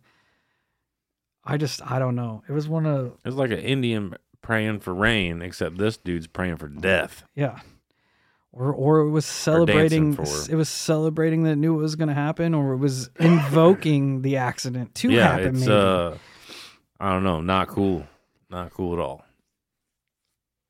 I 1.44 1.58
just 1.58 1.80
I 1.90 2.00
don't 2.00 2.16
know. 2.16 2.44
It 2.50 2.54
was 2.54 2.68
one 2.68 2.86
of 2.86 3.14
It's 3.24 3.36
like 3.36 3.52
an 3.52 3.60
Indian 3.60 4.16
praying 4.42 4.80
for 4.80 4.94
rain, 4.94 5.42
except 5.42 5.78
this 5.78 5.96
dude's 5.98 6.28
praying 6.28 6.58
for 6.58 6.68
death. 6.68 7.24
yeah, 7.36 7.60
or 8.56 8.74
or 8.74 9.00
it 9.02 9.10
was 9.12 9.26
celebrating. 9.26 10.14
for. 10.16 10.24
It 10.50 10.56
was 10.56 10.70
celebrating 10.70 11.44
that 11.44 11.52
it 11.52 11.56
knew 11.58 11.78
it 11.78 11.82
was 11.84 11.96
going 11.96 12.08
to 12.10 12.16
happen, 12.16 12.54
or 12.56 12.74
it 12.74 12.78
was 12.78 13.10
invoking 13.20 14.22
the 14.24 14.38
accident 14.38 14.96
to 14.96 15.12
yeah, 15.12 15.32
happen. 15.34 15.56
it's 15.58 15.68
uh, 15.68 16.18
I 17.00 17.12
don't 17.12 17.24
know, 17.24 17.42
not 17.42 17.68
cool, 17.68 18.08
not 18.50 18.72
cool 18.74 18.94
at 18.94 19.00
all. 19.00 19.24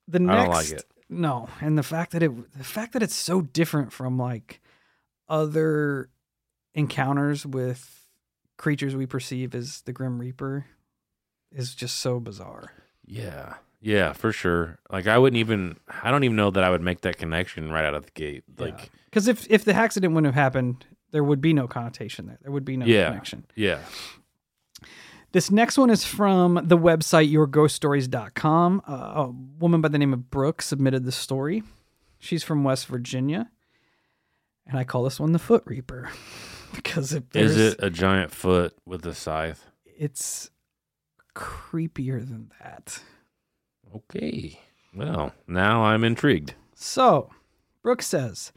the 0.08 0.18
I 0.18 0.22
next 0.22 0.44
don't 0.44 0.50
like 0.54 0.70
it. 0.72 0.86
no 1.10 1.48
and 1.62 1.78
the 1.78 1.84
fact 1.84 2.12
that 2.12 2.22
it 2.24 2.54
the 2.58 2.64
fact 2.64 2.94
that 2.94 3.04
it's 3.04 3.16
so 3.16 3.42
different 3.42 3.92
from 3.94 4.18
like 4.18 4.60
other 5.30 6.10
encounters 6.74 7.46
with 7.46 8.08
creatures 8.58 8.96
we 8.96 9.06
perceive 9.06 9.54
as 9.56 9.82
the 9.82 9.94
grim 9.94 10.20
reaper 10.20 10.66
is 11.52 11.74
just 11.76 11.98
so 12.00 12.20
bizarre 12.20 12.72
Yeah, 13.08 13.56
yeah, 13.86 14.14
for 14.14 14.32
sure. 14.32 14.80
Like 14.92 15.08
I 15.08 15.18
wouldn't 15.18 15.38
even, 15.40 15.78
I 16.04 16.10
don't 16.12 16.24
even 16.24 16.36
know 16.36 16.50
that 16.52 16.64
I 16.64 16.70
would 16.70 16.82
make 16.82 17.02
that 17.02 17.18
connection 17.18 17.72
right 17.72 17.86
out 17.86 17.94
of 17.94 18.06
the 18.06 18.12
gate. 18.12 18.44
Like, 18.58 18.90
because 19.06 19.28
if 19.28 19.46
if 19.50 19.64
the 19.64 19.74
accident 19.74 20.14
wouldn't 20.14 20.34
have 20.34 20.42
happened 20.42 20.86
there 21.12 21.24
would 21.24 21.40
be 21.40 21.54
no 21.54 21.66
connotation 21.68 22.26
there 22.26 22.38
there 22.42 22.52
would 22.52 22.66
be 22.66 22.76
no 22.76 22.86
Yeah. 22.86 23.08
connection 23.08 23.46
yeah, 23.56 23.80
This 25.32 25.50
next 25.52 25.78
one 25.78 25.90
is 25.90 26.04
from 26.04 26.60
the 26.64 26.78
website 26.78 27.32
yourghoststories.com. 27.32 28.82
Uh, 28.88 28.92
a 28.94 29.32
woman 29.60 29.80
by 29.82 29.88
the 29.90 29.98
name 29.98 30.14
of 30.14 30.30
Brooke 30.30 30.62
submitted 30.62 31.06
the 31.06 31.12
story. 31.14 31.64
She's 32.20 32.44
from 32.44 32.64
West 32.66 32.88
Virginia. 32.88 33.50
And 34.68 34.78
I 34.80 34.84
call 34.84 35.04
this 35.04 35.20
one 35.20 35.32
the 35.32 35.40
Foot 35.40 35.64
Reaper 35.66 36.10
because 36.76 37.14
it 37.14 37.24
is 37.34 37.56
it 37.56 37.76
a 37.80 37.90
giant 37.90 38.32
foot 38.32 38.74
with 38.86 39.06
a 39.06 39.14
scythe? 39.14 39.64
it's 39.86 40.50
creepier 41.36 42.20
than 42.20 42.52
that. 42.62 43.00
Okay. 43.96 44.60
Well, 44.94 45.34
now 45.48 45.84
I'm 45.84 46.04
intrigued. 46.04 46.56
So, 46.74 47.30
Brooks 47.82 48.08
says, 48.08 48.52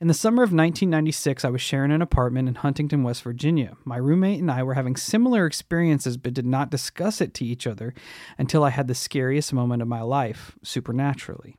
in 0.00 0.08
the 0.08 0.14
summer 0.14 0.42
of 0.42 0.48
1996, 0.48 1.44
I 1.44 1.50
was 1.50 1.60
sharing 1.60 1.92
an 1.92 2.00
apartment 2.00 2.48
in 2.48 2.54
Huntington, 2.54 3.02
West 3.02 3.22
Virginia. 3.22 3.76
My 3.84 3.98
roommate 3.98 4.40
and 4.40 4.50
I 4.50 4.62
were 4.62 4.72
having 4.72 4.96
similar 4.96 5.44
experiences, 5.44 6.16
but 6.16 6.32
did 6.32 6.46
not 6.46 6.70
discuss 6.70 7.20
it 7.20 7.34
to 7.34 7.44
each 7.44 7.66
other 7.66 7.92
until 8.38 8.64
I 8.64 8.70
had 8.70 8.88
the 8.88 8.94
scariest 8.94 9.52
moment 9.52 9.82
of 9.82 9.88
my 9.88 10.00
life, 10.00 10.56
supernaturally. 10.62 11.56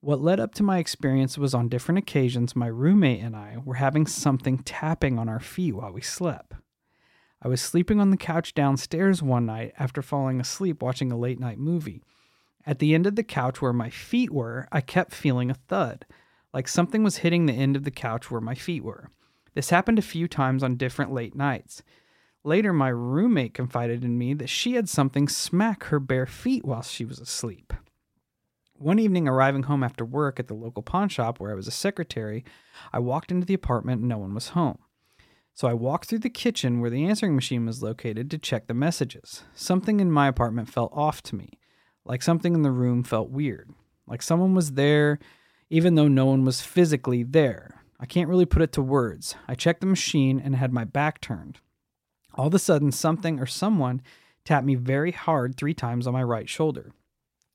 What 0.00 0.20
led 0.20 0.38
up 0.38 0.54
to 0.54 0.62
my 0.62 0.78
experience 0.78 1.36
was 1.36 1.54
on 1.54 1.68
different 1.68 1.98
occasions, 1.98 2.54
my 2.54 2.68
roommate 2.68 3.22
and 3.22 3.34
I 3.34 3.56
were 3.64 3.74
having 3.74 4.06
something 4.06 4.58
tapping 4.58 5.18
on 5.18 5.28
our 5.28 5.40
feet 5.40 5.72
while 5.72 5.92
we 5.92 6.00
slept. 6.00 6.54
I 7.44 7.48
was 7.48 7.60
sleeping 7.60 7.98
on 7.98 8.10
the 8.10 8.16
couch 8.16 8.54
downstairs 8.54 9.20
one 9.20 9.46
night 9.46 9.72
after 9.76 10.00
falling 10.00 10.40
asleep 10.40 10.80
watching 10.80 11.10
a 11.10 11.18
late 11.18 11.40
night 11.40 11.58
movie. 11.58 12.04
At 12.64 12.78
the 12.78 12.94
end 12.94 13.04
of 13.04 13.16
the 13.16 13.24
couch 13.24 13.60
where 13.60 13.72
my 13.72 13.90
feet 13.90 14.30
were, 14.30 14.68
I 14.70 14.80
kept 14.80 15.12
feeling 15.12 15.50
a 15.50 15.54
thud, 15.54 16.06
like 16.54 16.68
something 16.68 17.02
was 17.02 17.18
hitting 17.18 17.46
the 17.46 17.52
end 17.52 17.74
of 17.74 17.82
the 17.82 17.90
couch 17.90 18.30
where 18.30 18.40
my 18.40 18.54
feet 18.54 18.84
were. 18.84 19.10
This 19.54 19.70
happened 19.70 19.98
a 19.98 20.02
few 20.02 20.28
times 20.28 20.62
on 20.62 20.76
different 20.76 21.12
late 21.12 21.34
nights. 21.34 21.82
Later, 22.44 22.72
my 22.72 22.88
roommate 22.88 23.54
confided 23.54 24.04
in 24.04 24.18
me 24.18 24.34
that 24.34 24.48
she 24.48 24.74
had 24.74 24.88
something 24.88 25.28
smack 25.28 25.84
her 25.84 25.98
bare 25.98 26.26
feet 26.26 26.64
while 26.64 26.82
she 26.82 27.04
was 27.04 27.18
asleep. 27.18 27.72
One 28.74 29.00
evening, 29.00 29.26
arriving 29.26 29.64
home 29.64 29.82
after 29.82 30.04
work 30.04 30.38
at 30.38 30.46
the 30.46 30.54
local 30.54 30.82
pawn 30.82 31.08
shop 31.08 31.40
where 31.40 31.50
I 31.50 31.54
was 31.54 31.66
a 31.66 31.72
secretary, 31.72 32.44
I 32.92 33.00
walked 33.00 33.32
into 33.32 33.46
the 33.46 33.54
apartment 33.54 34.00
and 34.00 34.08
no 34.08 34.18
one 34.18 34.34
was 34.34 34.50
home. 34.50 34.78
So 35.54 35.68
I 35.68 35.74
walked 35.74 36.08
through 36.08 36.20
the 36.20 36.30
kitchen 36.30 36.80
where 36.80 36.90
the 36.90 37.04
answering 37.04 37.34
machine 37.34 37.66
was 37.66 37.82
located 37.82 38.30
to 38.30 38.38
check 38.38 38.66
the 38.66 38.74
messages. 38.74 39.44
Something 39.54 40.00
in 40.00 40.10
my 40.10 40.28
apartment 40.28 40.68
felt 40.68 40.92
off 40.94 41.22
to 41.24 41.36
me, 41.36 41.50
like 42.04 42.22
something 42.22 42.54
in 42.54 42.62
the 42.62 42.70
room 42.70 43.04
felt 43.04 43.30
weird, 43.30 43.70
like 44.06 44.22
someone 44.22 44.54
was 44.54 44.72
there 44.72 45.18
even 45.72 45.94
though 45.94 46.06
no 46.06 46.26
one 46.26 46.44
was 46.44 46.60
physically 46.60 47.22
there. 47.22 47.82
I 47.98 48.04
can't 48.04 48.28
really 48.28 48.44
put 48.44 48.60
it 48.60 48.72
to 48.72 48.82
words. 48.82 49.36
I 49.48 49.54
checked 49.54 49.80
the 49.80 49.86
machine 49.86 50.38
and 50.38 50.54
had 50.54 50.70
my 50.70 50.84
back 50.84 51.22
turned. 51.22 51.60
All 52.34 52.48
of 52.48 52.54
a 52.54 52.58
sudden, 52.58 52.92
something 52.92 53.40
or 53.40 53.46
someone 53.46 54.02
tapped 54.44 54.66
me 54.66 54.74
very 54.74 55.12
hard 55.12 55.56
three 55.56 55.72
times 55.72 56.06
on 56.06 56.12
my 56.12 56.22
right 56.22 56.46
shoulder. 56.46 56.92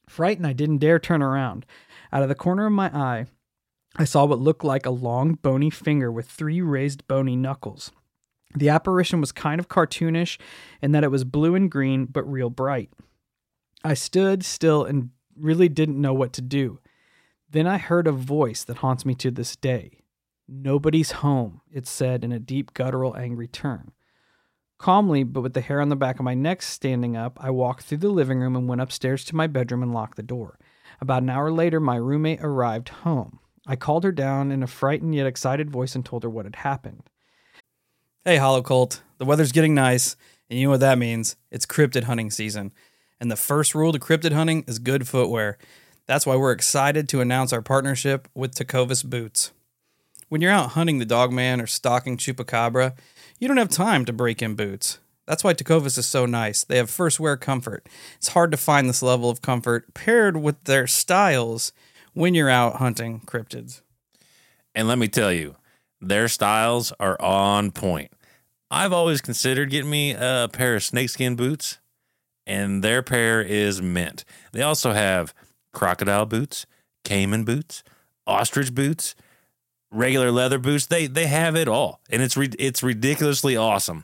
Frightened, 0.10 0.48
I 0.48 0.54
didn't 0.54 0.80
dare 0.80 0.98
turn 0.98 1.22
around. 1.22 1.68
Out 2.12 2.24
of 2.24 2.30
the 2.30 2.34
corner 2.34 2.66
of 2.66 2.72
my 2.72 2.88
eye, 2.88 3.28
I 3.98 4.04
saw 4.04 4.26
what 4.26 4.40
looked 4.40 4.64
like 4.64 4.86
a 4.86 4.92
long, 4.92 5.34
bony 5.34 5.70
finger 5.72 6.12
with 6.12 6.28
three 6.28 6.62
raised 6.62 7.08
bony 7.08 7.36
knuckles. 7.36 7.92
The 8.56 8.70
apparition 8.70 9.20
was 9.20 9.32
kind 9.32 9.60
of 9.60 9.70
cartoonish 9.70 10.40
in 10.82 10.92
that 10.92 11.04
it 11.04 11.12
was 11.12 11.24
blue 11.24 11.56
and 11.56 11.70
green, 11.70 12.06
but 12.06 12.24
real 12.24 12.50
bright. 12.50 12.92
I 13.84 13.96
stood 13.96 14.44
still 14.46 14.86
and 14.86 15.10
really 15.36 15.68
didn't 15.68 16.00
know 16.00 16.14
what 16.14 16.34
to 16.34 16.42
do. 16.42 16.80
Then 17.50 17.66
I 17.66 17.78
heard 17.78 18.08
a 18.08 18.12
voice 18.12 18.64
that 18.64 18.78
haunts 18.78 19.06
me 19.06 19.16
to 19.16 19.32
this 19.32 19.56
day. 19.56 20.02
Nobody's 20.48 21.12
home, 21.12 21.62
it 21.72 21.88
said 21.88 22.24
in 22.24 22.32
a 22.32 22.40
deep, 22.40 22.74
guttural, 22.74 23.16
angry 23.18 23.48
tone. 23.48 23.92
Calmly, 24.78 25.24
but 25.24 25.42
with 25.42 25.54
the 25.54 25.62
hair 25.62 25.82
on 25.82 25.90
the 25.90 25.96
back 25.96 26.20
of 26.20 26.26
my 26.26 26.36
neck 26.36 26.62
standing 26.62 27.18
up, 27.18 27.38
I 27.42 27.50
walked 27.50 27.84
through 27.84 27.98
the 28.00 28.10
living 28.10 28.40
room 28.40 28.56
and 28.56 28.68
went 28.68 28.82
upstairs 28.82 29.26
to 29.26 29.36
my 29.36 29.48
bedroom 29.48 29.82
and 29.82 29.94
locked 29.94 30.18
the 30.18 30.24
door. 30.24 30.60
About 31.02 31.24
an 31.24 31.30
hour 31.30 31.52
later, 31.52 31.80
my 31.80 31.96
roommate 31.96 32.42
arrived 32.42 32.90
home. 32.90 33.40
I 33.68 33.76
called 33.76 34.06
her 34.06 34.14
down 34.14 34.52
in 34.52 34.64
a 34.64 34.68
frightened 34.68 35.14
yet 35.14 35.28
excited 35.28 35.70
voice 35.70 35.94
and 35.94 36.06
told 36.06 36.24
her 36.24 36.30
what 36.30 36.46
had 36.46 36.56
happened. 36.58 37.04
Hey, 38.24 38.38
Hollow 38.38 38.62
Cult. 38.62 39.02
The 39.18 39.26
weather's 39.26 39.52
getting 39.52 39.76
nice, 39.76 40.16
and 40.50 40.58
you 40.58 40.68
know 40.68 40.72
what 40.72 40.80
that 40.80 40.98
means. 40.98 41.36
It's 41.52 41.66
cryptid 41.66 42.06
hunting 42.06 42.32
season. 42.32 42.72
And 43.20 43.30
the 43.30 43.36
first 43.36 43.76
rule 43.76 43.92
to 43.92 44.00
cryptid 44.00 44.32
hunting 44.32 44.64
is 44.68 44.80
good 44.80 45.08
footwear. 45.08 45.58
That's 46.06 46.26
why 46.26 46.38
we're 46.38 46.54
excited 46.54 47.10
to 47.10 47.20
announce 47.20 47.52
our 47.52 47.62
partnership 47.62 48.30
with 48.34 48.56
Tecovas 48.56 49.04
Boots. 49.04 49.52
When 50.30 50.40
you're 50.42 50.52
out 50.52 50.72
hunting 50.72 51.00
the 51.00 51.06
dogman 51.06 51.60
or 51.60 51.68
stalking 51.68 52.16
chupacabra, 52.16 52.98
you 53.40 53.50
don't 53.50 53.58
have 53.58 53.70
time 53.70 54.06
to 54.06 54.14
break 54.14 54.42
in 54.42 54.56
boots. 54.56 55.00
That's 55.26 55.44
why 55.44 55.54
Tecovas 55.54 55.98
is 55.98 56.08
so 56.08 56.26
nice. 56.26 56.64
They 56.64 56.78
have 56.78 56.90
first 56.90 57.20
wear 57.20 57.36
comfort. 57.36 57.88
It's 58.16 58.30
hard 58.30 58.52
to 58.52 58.58
find 58.58 58.88
this 58.88 59.02
level 59.02 59.30
of 59.30 59.42
comfort 59.42 59.94
paired 59.94 60.38
with 60.38 60.64
their 60.64 60.88
styles 60.88 61.74
when 62.18 62.34
you're 62.34 62.50
out 62.50 62.78
hunting 62.78 63.22
cryptids. 63.26 63.82
And 64.74 64.88
let 64.88 64.98
me 64.98 65.08
tell 65.08 65.32
you, 65.32 65.56
their 66.02 66.28
styles 66.28 66.92
are 67.00 67.20
on 67.22 67.72
point. 67.72 68.12
I've 68.70 68.92
always 68.92 69.22
considered 69.22 69.70
getting 69.70 69.90
me 69.90 70.14
a 70.14 70.50
pair 70.52 70.76
of 70.76 70.84
snakeskin 70.84 71.36
boots, 71.36 71.78
and 72.46 72.84
their 72.84 73.02
pair 73.04 73.42
is 73.42 73.82
mint. 73.82 74.26
They 74.52 74.62
also 74.62 74.92
have 74.94 75.34
crocodile 75.74 76.26
boots, 76.26 76.66
caiman 77.06 77.44
boots, 77.44 77.84
ostrich 78.26 78.74
boots, 78.74 79.16
regular 79.92 80.32
leather 80.32 80.60
boots. 80.60 80.88
They 80.88 81.08
they 81.08 81.28
have 81.28 81.56
it 81.56 81.68
all, 81.68 82.02
and 82.10 82.22
it's 82.22 82.36
re- 82.36 82.50
it's 82.58 82.82
ridiculously 82.84 83.56
awesome. 83.56 84.04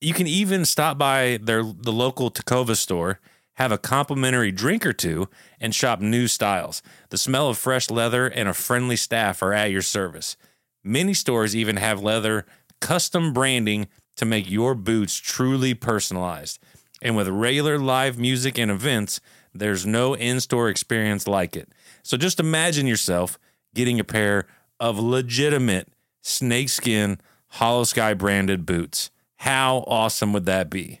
You 0.00 0.14
can 0.14 0.26
even 0.26 0.64
stop 0.64 0.98
by 0.98 1.38
their 1.42 1.62
the 1.62 1.92
local 1.92 2.30
Tacova 2.30 2.76
store, 2.76 3.20
have 3.56 3.72
a 3.72 3.78
complimentary 3.78 4.52
drink 4.52 4.86
or 4.86 4.92
two, 4.92 5.28
and 5.60 5.74
shop 5.74 6.00
new 6.00 6.28
styles. 6.28 6.82
The 7.10 7.18
smell 7.18 7.48
of 7.48 7.58
fresh 7.58 7.90
leather 7.90 8.26
and 8.26 8.48
a 8.48 8.54
friendly 8.54 8.96
staff 8.96 9.42
are 9.42 9.52
at 9.52 9.70
your 9.70 9.82
service. 9.82 10.36
Many 10.84 11.14
stores 11.14 11.56
even 11.56 11.76
have 11.76 12.02
leather 12.02 12.46
custom 12.80 13.32
branding 13.32 13.88
to 14.16 14.24
make 14.24 14.50
your 14.50 14.74
boots 14.74 15.16
truly 15.16 15.74
personalized. 15.74 16.58
And 17.02 17.16
with 17.16 17.28
regular 17.28 17.78
live 17.78 18.18
music 18.18 18.58
and 18.58 18.70
events, 18.70 19.20
there's 19.54 19.86
no 19.86 20.14
in 20.14 20.40
store 20.40 20.68
experience 20.68 21.26
like 21.26 21.56
it. 21.56 21.70
So 22.02 22.16
just 22.16 22.40
imagine 22.40 22.86
yourself 22.86 23.38
getting 23.74 23.98
a 24.00 24.04
pair 24.04 24.46
of 24.80 24.98
legitimate 24.98 25.88
snakeskin 26.22 27.20
Holosky 27.54 28.16
branded 28.16 28.66
boots. 28.66 29.10
How 29.36 29.84
awesome 29.86 30.32
would 30.32 30.46
that 30.46 30.70
be? 30.70 31.00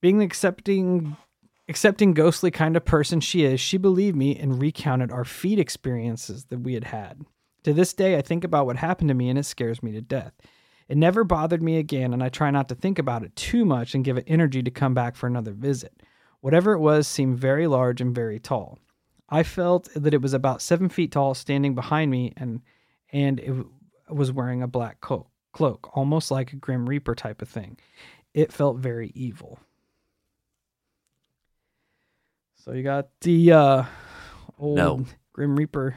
Being 0.00 0.18
the 0.18 0.24
accepting 0.24 1.16
accepting 1.68 2.14
ghostly 2.14 2.50
kind 2.50 2.76
of 2.76 2.84
person 2.84 3.20
she 3.20 3.44
is, 3.44 3.60
she 3.60 3.78
believed 3.78 4.16
me 4.16 4.36
and 4.36 4.60
recounted 4.60 5.12
our 5.12 5.24
feed 5.24 5.58
experiences 5.58 6.46
that 6.46 6.58
we 6.58 6.74
had 6.74 6.84
had. 6.84 7.24
To 7.62 7.72
this 7.72 7.94
day, 7.94 8.16
I 8.16 8.22
think 8.22 8.42
about 8.42 8.66
what 8.66 8.76
happened 8.76 9.08
to 9.08 9.14
me 9.14 9.28
and 9.28 9.38
it 9.38 9.44
scares 9.44 9.82
me 9.82 9.92
to 9.92 10.00
death. 10.00 10.32
It 10.88 10.96
never 10.96 11.22
bothered 11.22 11.62
me 11.62 11.76
again, 11.76 12.12
and 12.12 12.20
I 12.20 12.28
try 12.28 12.50
not 12.50 12.68
to 12.70 12.74
think 12.74 12.98
about 12.98 13.22
it 13.22 13.36
too 13.36 13.64
much 13.64 13.94
and 13.94 14.04
give 14.04 14.16
it 14.16 14.24
energy 14.26 14.60
to 14.60 14.72
come 14.72 14.92
back 14.92 15.14
for 15.14 15.28
another 15.28 15.52
visit. 15.52 16.02
Whatever 16.40 16.72
it 16.72 16.80
was 16.80 17.06
seemed 17.06 17.38
very 17.38 17.68
large 17.68 18.00
and 18.00 18.12
very 18.12 18.40
tall. 18.40 18.76
I 19.28 19.44
felt 19.44 19.88
that 19.94 20.12
it 20.12 20.20
was 20.20 20.34
about 20.34 20.62
seven 20.62 20.88
feet 20.88 21.12
tall, 21.12 21.34
standing 21.34 21.76
behind 21.76 22.10
me, 22.10 22.32
and 22.36 22.62
and 23.12 23.38
it 23.38 23.54
was 24.08 24.32
wearing 24.32 24.62
a 24.62 24.66
black 24.66 25.00
coat, 25.00 25.28
cloak, 25.52 25.96
almost 25.96 26.32
like 26.32 26.52
a 26.52 26.56
Grim 26.56 26.88
Reaper 26.88 27.14
type 27.14 27.40
of 27.40 27.48
thing. 27.48 27.78
It 28.34 28.52
felt 28.52 28.78
very 28.78 29.12
evil. 29.14 29.60
So 32.64 32.72
you 32.72 32.82
got 32.82 33.08
the 33.22 33.52
uh, 33.52 33.84
old 34.58 34.76
No. 34.76 35.04
Grim 35.32 35.56
Reaper 35.56 35.96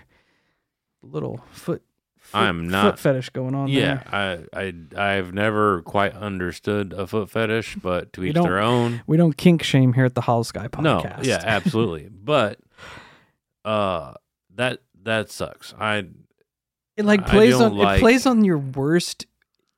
little 1.01 1.37
foot. 1.51 1.83
foot 2.17 2.37
I 2.37 2.47
am 2.47 2.63
foot 2.65 2.71
not- 2.71 2.99
fetish 2.99 3.29
going 3.31 3.53
on 3.55 3.67
Yeah, 3.67 4.01
there. 4.11 4.47
I, 4.55 4.73
I 4.97 5.15
I've 5.17 5.33
never 5.33 5.81
quite 5.81 6.13
understood 6.13 6.93
a 6.93 7.05
foot 7.05 7.29
fetish, 7.29 7.75
but 7.81 8.13
to 8.13 8.23
each 8.25 8.35
their 8.35 8.59
own. 8.59 9.01
We 9.07 9.17
don't 9.17 9.35
kink 9.35 9.63
shame 9.63 9.91
here 9.93 10.05
at 10.05 10.15
the 10.15 10.21
Holosky 10.21 10.69
podcast. 10.69 10.83
No, 10.83 11.21
yeah, 11.23 11.41
absolutely. 11.43 12.07
but 12.09 12.59
uh 13.65 14.13
that 14.55 14.79
that 15.03 15.29
sucks. 15.31 15.73
I 15.79 16.05
It 16.95 17.03
like 17.05 17.27
plays 17.27 17.55
on 17.55 17.75
like- 17.75 17.97
it 17.97 18.01
plays 18.01 18.25
on 18.25 18.45
your 18.45 18.57
worst 18.59 19.25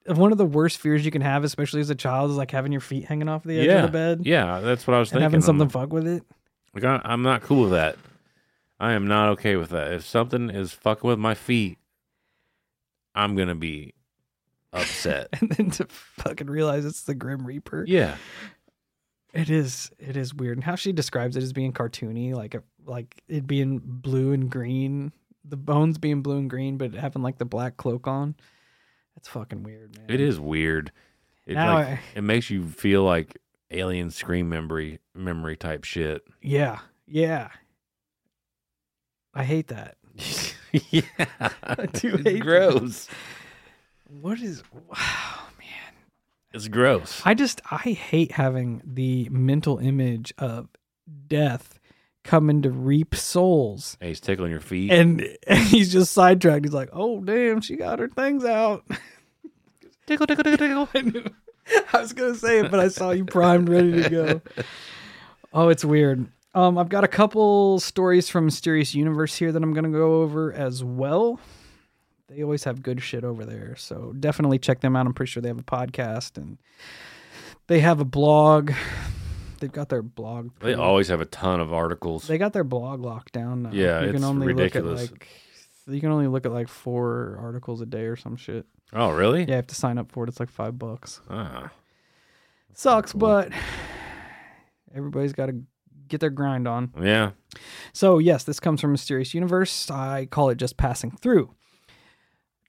one 0.07 0.31
of 0.31 0.37
the 0.37 0.45
worst 0.45 0.77
fears 0.77 1.03
you 1.03 1.09
can 1.09 1.23
have, 1.23 1.43
especially 1.43 1.81
as 1.81 1.89
a 1.89 1.95
child, 1.95 2.29
is 2.29 2.37
like 2.37 2.51
having 2.51 2.71
your 2.71 2.79
feet 2.81 3.05
hanging 3.05 3.27
off 3.27 3.43
the 3.43 3.59
edge 3.59 3.65
yeah, 3.65 3.77
of 3.85 3.91
the 3.91 3.91
bed 3.91 4.21
Yeah, 4.23 4.59
that's 4.59 4.85
what 4.85 4.93
I 4.93 4.99
was 4.99 5.07
and 5.09 5.13
thinking. 5.13 5.23
having 5.23 5.41
something 5.41 5.63
I'm, 5.63 5.69
fuck 5.69 5.91
with 5.91 6.07
it. 6.07 6.21
Like, 6.75 6.83
I- 6.83 7.01
I'm 7.03 7.21
not 7.23 7.41
cool 7.41 7.63
with 7.63 7.71
that. 7.71 7.97
I 8.79 8.91
am 8.93 9.07
not 9.07 9.29
okay 9.29 9.55
with 9.55 9.69
that. 9.69 9.93
If 9.93 10.05
something 10.05 10.49
is 10.49 10.73
fucking 10.73 11.07
with 11.07 11.17
my 11.19 11.33
feet, 11.33 11.77
I'm 13.13 13.35
gonna 13.35 13.55
be 13.55 13.93
upset. 14.73 15.29
And 15.39 15.49
then 15.51 15.71
to 15.71 15.85
fucking 15.89 16.47
realize 16.47 16.85
it's 16.85 17.03
the 17.03 17.15
Grim 17.15 17.45
Reaper. 17.45 17.85
yeah, 17.87 18.17
It 19.33 19.49
is 19.49 19.91
it 19.99 20.17
is 20.17 20.33
weird. 20.33 20.57
And 20.57 20.63
how 20.63 20.75
she 20.75 20.91
describes 20.91 21.37
it 21.37 21.43
as 21.43 21.53
being 21.53 21.71
cartoony, 21.73 22.33
like 22.33 22.53
a, 22.55 22.63
like 22.85 23.23
it 23.27 23.47
being 23.47 23.79
blue 23.83 24.33
and 24.33 24.49
green, 24.49 25.11
the 25.45 25.57
bones 25.57 25.97
being 25.97 26.21
blue 26.21 26.37
and 26.37 26.49
green, 26.49 26.77
but 26.77 26.93
having 26.93 27.21
like 27.21 27.37
the 27.37 27.45
black 27.45 27.77
cloak 27.77 28.07
on. 28.07 28.35
That's 29.15 29.29
fucking 29.29 29.63
weird, 29.63 29.95
man. 29.97 30.07
it 30.09 30.19
is 30.19 30.37
weird. 30.39 30.91
It 31.45 31.53
Now 31.53 31.75
like 31.75 31.87
I- 31.87 31.99
it 32.15 32.21
makes 32.23 32.49
you 32.49 32.65
feel 32.67 33.03
like 33.03 33.37
alien 33.71 34.09
screen 34.11 34.49
memory 34.49 34.99
memory 35.13 35.55
type 35.57 35.83
shit. 35.83 36.23
Yeah. 36.41 36.79
Yeah. 37.07 37.49
I 39.33 39.43
hate 39.43 39.67
that. 39.67 39.97
yeah, 40.91 41.01
I 41.63 41.85
do 41.87 42.13
it's 42.15 42.23
hate 42.23 42.23
that. 42.23 42.39
gross. 42.41 43.07
What 44.07 44.39
is 44.39 44.63
wow, 44.73 45.39
man. 45.59 45.93
It's 46.53 46.67
gross. 46.69 47.21
I 47.25 47.33
just 47.33 47.61
I 47.69 47.77
hate 47.77 48.31
having 48.31 48.81
the 48.85 49.27
mental 49.29 49.77
image 49.79 50.33
of 50.37 50.69
death 51.27 51.79
coming 52.23 52.61
to 52.61 52.71
reap 52.71 53.13
souls. 53.13 53.97
Hey, 53.99 54.09
he's 54.09 54.21
tickling 54.21 54.51
your 54.51 54.61
feet. 54.61 54.89
And, 54.91 55.27
and 55.47 55.59
he's 55.67 55.91
just 55.91 56.13
sidetracked. 56.13 56.63
He's 56.65 56.73
like, 56.73 56.89
"Oh 56.93 57.19
damn, 57.21 57.59
she 57.61 57.75
got 57.75 57.99
her 57.99 58.07
things 58.07 58.45
out." 58.45 58.85
tickle, 60.07 60.27
tickle, 60.27 60.43
tickle, 60.43 60.87
tickle. 60.87 61.23
I, 61.93 61.99
was 61.99 62.13
gonna 62.13 62.35
say 62.35 62.59
it, 62.59 62.71
but 62.71 62.79
I 62.79 62.87
saw 62.89 63.11
you 63.11 63.25
primed, 63.25 63.69
ready 63.69 64.03
to 64.03 64.09
go. 64.09 64.41
Oh, 65.53 65.69
it's 65.69 65.85
weird. 65.85 66.27
Um, 66.53 66.77
I've 66.77 66.89
got 66.89 67.03
a 67.03 67.07
couple 67.07 67.79
stories 67.79 68.29
from 68.29 68.45
Mysterious 68.45 68.93
Universe 68.95 69.35
here 69.35 69.51
that 69.51 69.61
I'm 69.61 69.73
gonna 69.73 69.89
go 69.89 70.21
over 70.21 70.53
as 70.53 70.83
well. 70.83 71.39
They 72.27 72.43
always 72.43 72.63
have 72.63 72.81
good 72.81 73.01
shit 73.01 73.23
over 73.23 73.45
there, 73.45 73.75
so 73.75 74.13
definitely 74.19 74.59
check 74.59 74.81
them 74.81 74.95
out. 74.95 75.05
I'm 75.05 75.13
pretty 75.13 75.31
sure 75.31 75.41
they 75.41 75.49
have 75.49 75.59
a 75.59 75.63
podcast 75.63 76.37
and 76.37 76.57
they 77.67 77.79
have 77.79 77.99
a 77.99 78.05
blog. 78.05 78.71
They've 79.59 79.71
got 79.71 79.89
their 79.89 80.01
blog. 80.01 80.51
they 80.59 80.73
always 80.73 81.07
have 81.07 81.21
a 81.21 81.25
ton 81.25 81.59
of 81.59 81.73
articles. 81.73 82.27
they 82.27 82.37
got 82.37 82.53
their 82.53 82.63
blog 82.63 83.01
locked 83.03 83.31
down. 83.33 83.63
Now. 83.63 83.69
Yeah, 83.71 84.01
you 84.01 84.07
it's 84.07 84.15
can 84.15 84.23
only 84.23 84.47
ridiculous. 84.47 85.01
look 85.01 85.11
at 85.11 85.11
like 85.11 85.27
you 85.87 86.01
can 86.01 86.11
only 86.11 86.27
look 86.27 86.45
at 86.45 86.51
like 86.51 86.67
four 86.67 87.37
articles 87.41 87.81
a 87.81 87.85
day 87.85 88.05
or 88.05 88.15
some 88.15 88.35
shit. 88.35 88.65
oh, 88.93 89.11
really? 89.11 89.41
Yeah, 89.41 89.47
you 89.47 89.53
have 89.55 89.67
to 89.67 89.75
sign 89.75 89.97
up 89.97 90.11
for 90.11 90.23
it. 90.23 90.29
It's 90.29 90.39
like 90.39 90.49
five 90.49 90.77
bucks. 90.79 91.21
Ah. 91.29 91.71
Sucks, 92.73 93.11
Cool. 93.13 93.19
but 93.21 93.51
Everybody's 94.93 95.33
got 95.33 95.47
to 95.47 95.61
get 96.07 96.19
their 96.21 96.29
grind 96.29 96.67
on. 96.67 96.91
Yeah. 97.01 97.31
So, 97.93 98.17
yes, 98.19 98.43
this 98.43 98.59
comes 98.59 98.81
from 98.81 98.91
Mysterious 98.91 99.33
Universe. 99.33 99.89
I 99.91 100.25
call 100.25 100.49
it 100.49 100.55
just 100.57 100.77
passing 100.77 101.11
through. 101.11 101.51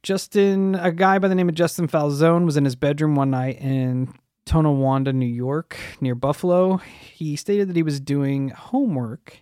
Justin, 0.03 0.75
a 0.77 0.93
guy 0.93 1.19
by 1.19 1.29
the 1.29 1.35
name 1.35 1.49
of 1.49 1.55
Justin 1.55 1.89
Falzone, 1.89 2.45
was 2.45 2.57
in 2.57 2.65
his 2.65 2.77
bedroom 2.77 3.15
one 3.17 3.31
night 3.31 3.59
in 3.61 4.13
Tonawanda, 4.45 5.13
New 5.13 5.27
York, 5.27 5.77
near 6.01 6.15
Buffalo. 6.15 6.77
He 6.77 7.35
stated 7.37 7.69
that 7.69 7.77
he 7.77 7.83
was 7.83 7.99
doing 7.99 8.51
homework 8.51 9.39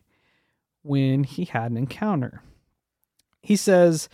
when 0.82 1.24
he 1.24 1.44
had 1.44 1.70
an 1.70 1.76
encounter. 1.76 2.42
He 3.44 3.56
says, 3.56 4.08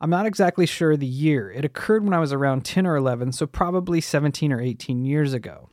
I'm 0.00 0.10
not 0.10 0.26
exactly 0.26 0.64
sure 0.64 0.96
the 0.96 1.06
year. 1.06 1.50
It 1.50 1.64
occurred 1.64 2.02
when 2.02 2.14
I 2.14 2.18
was 2.18 2.32
around 2.32 2.64
10 2.64 2.86
or 2.86 2.96
11, 2.96 3.32
so 3.32 3.46
probably 3.46 4.00
17 4.00 4.52
or 4.52 4.60
18 4.60 5.04
years 5.04 5.34
ago. 5.34 5.68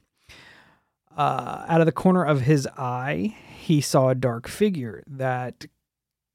Uh, 1.16 1.66
out 1.68 1.82
of 1.82 1.86
the 1.86 1.92
corner 1.94 2.24
of 2.24 2.42
his 2.42 2.68
eye, 2.78 3.36
he 3.58 3.80
saw 3.82 4.10
a 4.10 4.16
dark 4.16 4.48
figure 4.48 5.04
that 5.08 5.66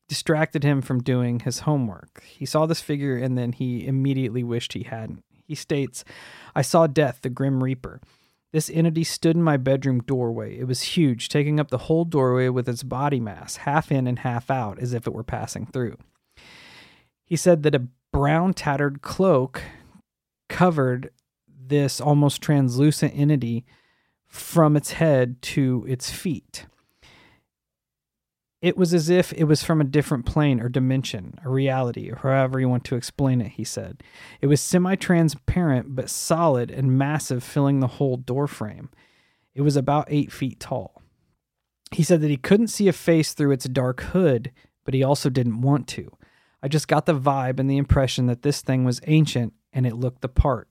distracted 0.08 0.64
him 0.64 0.80
from 0.80 1.02
doing 1.02 1.40
his 1.40 1.60
homework. 1.60 2.22
He 2.24 2.46
saw 2.46 2.66
this 2.66 2.80
figure 2.80 3.16
and 3.16 3.36
then 3.36 3.52
he 3.52 3.86
immediately 3.86 4.42
wished 4.42 4.72
he 4.72 4.84
hadn't. 4.84 5.24
He 5.46 5.54
states, 5.54 6.04
I 6.54 6.62
saw 6.62 6.86
Death, 6.86 7.20
the 7.22 7.30
Grim 7.30 7.62
Reaper. 7.62 8.00
This 8.52 8.70
entity 8.70 9.04
stood 9.04 9.36
in 9.36 9.42
my 9.42 9.56
bedroom 9.56 10.00
doorway. 10.00 10.58
It 10.58 10.66
was 10.66 10.82
huge, 10.82 11.28
taking 11.28 11.60
up 11.60 11.68
the 11.68 11.78
whole 11.78 12.04
doorway 12.04 12.48
with 12.48 12.68
its 12.68 12.82
body 12.82 13.20
mass, 13.20 13.56
half 13.56 13.92
in 13.92 14.06
and 14.06 14.20
half 14.20 14.50
out, 14.50 14.78
as 14.78 14.94
if 14.94 15.06
it 15.06 15.12
were 15.12 15.24
passing 15.24 15.66
through. 15.66 15.96
He 17.26 17.36
said 17.36 17.64
that 17.64 17.74
a 17.74 17.88
brown 18.12 18.54
tattered 18.54 19.02
cloak 19.02 19.62
covered 20.48 21.10
this 21.68 22.00
almost 22.00 22.40
translucent 22.40 23.12
entity 23.16 23.66
from 24.26 24.76
its 24.76 24.92
head 24.92 25.42
to 25.42 25.84
its 25.88 26.10
feet. 26.10 26.66
It 28.62 28.76
was 28.76 28.94
as 28.94 29.10
if 29.10 29.32
it 29.34 29.44
was 29.44 29.62
from 29.62 29.80
a 29.80 29.84
different 29.84 30.24
plane 30.24 30.60
or 30.60 30.68
dimension, 30.68 31.38
a 31.44 31.50
reality, 31.50 32.10
or 32.10 32.16
however 32.16 32.58
you 32.58 32.68
want 32.68 32.84
to 32.84 32.96
explain 32.96 33.40
it, 33.40 33.52
he 33.52 33.64
said. 33.64 34.02
It 34.40 34.46
was 34.46 34.60
semi 34.60 34.94
transparent 34.94 35.94
but 35.94 36.08
solid 36.08 36.70
and 36.70 36.96
massive, 36.96 37.44
filling 37.44 37.80
the 37.80 37.86
whole 37.86 38.16
doorframe. 38.16 38.88
It 39.54 39.62
was 39.62 39.76
about 39.76 40.08
eight 40.08 40.32
feet 40.32 40.58
tall. 40.58 41.02
He 41.92 42.02
said 42.02 42.20
that 42.22 42.30
he 42.30 42.36
couldn't 42.36 42.68
see 42.68 42.88
a 42.88 42.92
face 42.92 43.34
through 43.34 43.52
its 43.52 43.66
dark 43.66 44.00
hood, 44.00 44.52
but 44.84 44.94
he 44.94 45.02
also 45.02 45.28
didn't 45.28 45.60
want 45.60 45.86
to. 45.88 46.15
I 46.66 46.68
just 46.68 46.88
got 46.88 47.06
the 47.06 47.14
vibe 47.14 47.60
and 47.60 47.70
the 47.70 47.76
impression 47.76 48.26
that 48.26 48.42
this 48.42 48.60
thing 48.60 48.82
was 48.82 49.00
ancient 49.06 49.52
and 49.72 49.86
it 49.86 49.94
looked 49.94 50.20
the 50.20 50.28
part. 50.28 50.68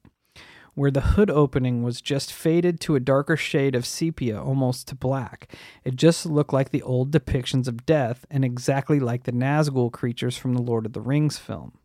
Where 0.73 0.91
the 0.91 0.99
hood 0.99 1.29
opening 1.29 1.83
was 1.83 2.01
just 2.01 2.33
faded 2.33 2.81
to 2.81 2.95
a 2.95 2.99
darker 2.99 3.37
shade 3.37 3.75
of 3.75 3.85
sepia, 3.85 4.37
almost 4.37 4.89
to 4.89 4.95
black. 4.95 5.55
It 5.85 5.95
just 5.95 6.25
looked 6.25 6.51
like 6.51 6.71
the 6.71 6.81
old 6.81 7.11
depictions 7.11 7.69
of 7.69 7.85
death 7.85 8.25
and 8.29 8.43
exactly 8.43 8.99
like 8.99 9.23
the 9.23 9.31
Nazgul 9.31 9.89
creatures 9.89 10.35
from 10.35 10.53
the 10.53 10.61
Lord 10.61 10.85
of 10.85 10.91
the 10.91 10.99
Rings 10.99 11.37
film. 11.37 11.77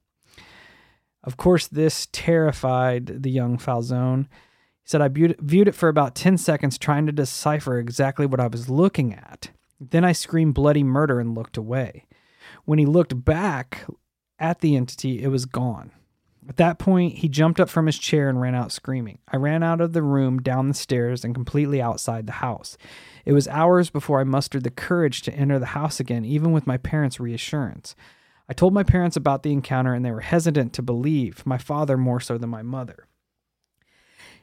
Of 1.23 1.37
course, 1.37 1.69
this 1.69 2.09
terrified 2.11 3.23
the 3.23 3.31
young 3.31 3.59
Falzone. 3.59 4.25
He 4.25 4.89
said, 4.89 5.03
I 5.03 5.07
viewed 5.07 5.69
it 5.69 5.77
for 5.77 5.89
about 5.89 6.17
10 6.17 6.37
seconds, 6.37 6.79
trying 6.79 7.07
to 7.07 7.13
decipher 7.13 7.79
exactly 7.79 8.27
what 8.27 8.41
I 8.41 8.49
was 8.49 8.69
looking 8.69 9.15
at. 9.15 9.51
Then 9.79 10.05
I 10.05 10.11
screamed 10.11 10.55
bloody 10.55 10.83
murder 10.83 11.21
and 11.21 11.33
looked 11.33 11.57
away. 11.57 12.07
When 12.65 12.81
he 12.81 12.87
looked 12.87 13.25
back 13.25 13.87
at 14.41 14.61
the 14.61 14.75
entity, 14.75 15.23
it 15.23 15.29
was 15.29 15.47
gone. 15.47 15.93
At 16.49 16.57
that 16.57 16.79
point, 16.79 17.19
he 17.19 17.29
jumped 17.29 17.61
up 17.61 17.69
from 17.69 17.87
his 17.87 17.99
chair 17.99 18.29
and 18.29 18.41
ran 18.41 18.55
out 18.55 18.73
screaming. 18.73 19.19
I 19.29 19.37
ran 19.37 19.63
out 19.63 19.81
of 19.81 19.93
the 19.93 20.03
room, 20.03 20.41
down 20.41 20.69
the 20.69 20.75
stairs, 20.75 21.25
and 21.25 21.35
completely 21.35 21.81
outside 21.81 22.27
the 22.27 22.33
house. 22.33 22.77
It 23.25 23.33
was 23.35 23.47
hours 23.47 23.91
before 23.91 24.21
I 24.21 24.25
mustered 24.25 24.65
the 24.65 24.71
courage 24.71 25.23
to 25.23 25.33
enter 25.33 25.59
the 25.59 25.67
house 25.67 26.01
again, 26.01 26.25
even 26.25 26.51
with 26.51 26.67
my 26.67 26.77
parents' 26.77 27.21
reassurance. 27.21 27.95
I 28.49 28.53
told 28.53 28.75
my 28.75 28.83
parents 28.83 29.17
about 29.17 29.45
the 29.45 29.53
encounter, 29.53 29.95
and 29.95 30.05
they 30.05 30.11
were 30.11 30.23
hesitant 30.23 30.73
to 30.73 30.83
believe, 30.83 31.47
my 31.47 31.59
father 31.59 31.97
more 31.97 32.19
so 32.19 32.37
than 32.37 32.51
my 32.51 32.63
mother. 32.63 33.07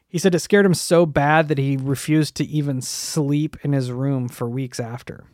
He 0.08 0.18
said 0.18 0.34
it 0.34 0.40
scared 0.40 0.66
him 0.66 0.74
so 0.74 1.06
bad 1.06 1.50
that 1.50 1.58
he 1.58 1.76
refused 1.76 2.36
to 2.36 2.46
even 2.46 2.82
sleep 2.82 3.58
in 3.64 3.74
his 3.74 3.92
room 3.92 4.30
for 4.30 4.48
weeks 4.48 4.80
after. 4.80 5.26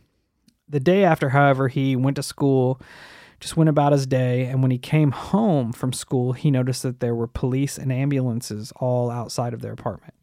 The 0.68 0.80
day 0.80 1.04
after, 1.04 1.28
however, 1.28 1.68
he 1.68 1.94
went 1.94 2.16
to 2.16 2.22
school, 2.24 2.80
just 3.44 3.58
went 3.58 3.68
about 3.68 3.92
his 3.92 4.06
day, 4.06 4.46
and 4.46 4.62
when 4.62 4.70
he 4.70 4.78
came 4.78 5.10
home 5.10 5.70
from 5.70 5.92
school, 5.92 6.32
he 6.32 6.50
noticed 6.50 6.82
that 6.82 7.00
there 7.00 7.14
were 7.14 7.26
police 7.26 7.76
and 7.76 7.92
ambulances 7.92 8.72
all 8.76 9.10
outside 9.10 9.52
of 9.52 9.60
their 9.60 9.74
apartment. 9.74 10.14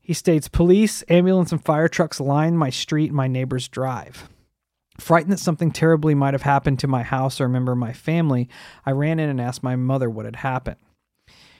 He 0.00 0.14
states, 0.14 0.48
Police, 0.48 1.04
ambulance, 1.08 1.52
and 1.52 1.64
fire 1.64 1.86
trucks 1.86 2.18
lined 2.18 2.58
my 2.58 2.68
street 2.68 3.10
and 3.10 3.16
my 3.16 3.28
neighbor's 3.28 3.68
drive. 3.68 4.28
Frightened 4.98 5.32
that 5.32 5.38
something 5.38 5.70
terribly 5.70 6.12
might 6.16 6.34
have 6.34 6.42
happened 6.42 6.80
to 6.80 6.88
my 6.88 7.04
house 7.04 7.40
or 7.40 7.44
a 7.44 7.48
member 7.48 7.70
of 7.70 7.78
my 7.78 7.92
family, 7.92 8.48
I 8.84 8.90
ran 8.90 9.20
in 9.20 9.28
and 9.28 9.40
asked 9.40 9.62
my 9.62 9.76
mother 9.76 10.10
what 10.10 10.24
had 10.24 10.34
happened. 10.34 10.80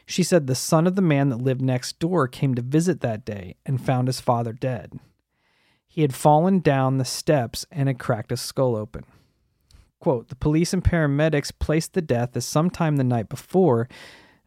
She 0.07 0.25
said 0.25 0.49
the 0.49 0.57
son 0.57 0.89
of 0.89 0.97
the 0.97 1.03
man 1.03 1.29
that 1.29 1.37
lived 1.37 1.63
next 1.63 2.01
door 2.01 2.27
came 2.27 2.57
to 2.57 2.63
visit 2.63 3.01
that 3.03 3.25
day 3.25 3.55
and 3.65 3.81
found 3.81 4.09
his 4.09 4.19
father 4.19 4.53
dead. 4.53 4.99
He 5.87 6.03
had 6.03 6.17
fallen 6.17 6.59
down 6.59 6.99
the 6.99 7.05
steps 7.05 7.65
and 7.71 7.89
had 7.89 8.01
cracked 8.01 8.31
his 8.31 8.41
skull 8.41 8.75
open. 8.75 9.05
Quote, 10.01 10.29
the 10.29 10.37
police 10.37 10.73
and 10.73 10.83
paramedics 10.83 11.53
placed 11.57 11.93
the 11.93 12.03
death 12.03 12.37
as 12.37 12.45
sometime 12.45 12.97
the 12.97 13.05
night 13.05 13.29
before, 13.29 13.89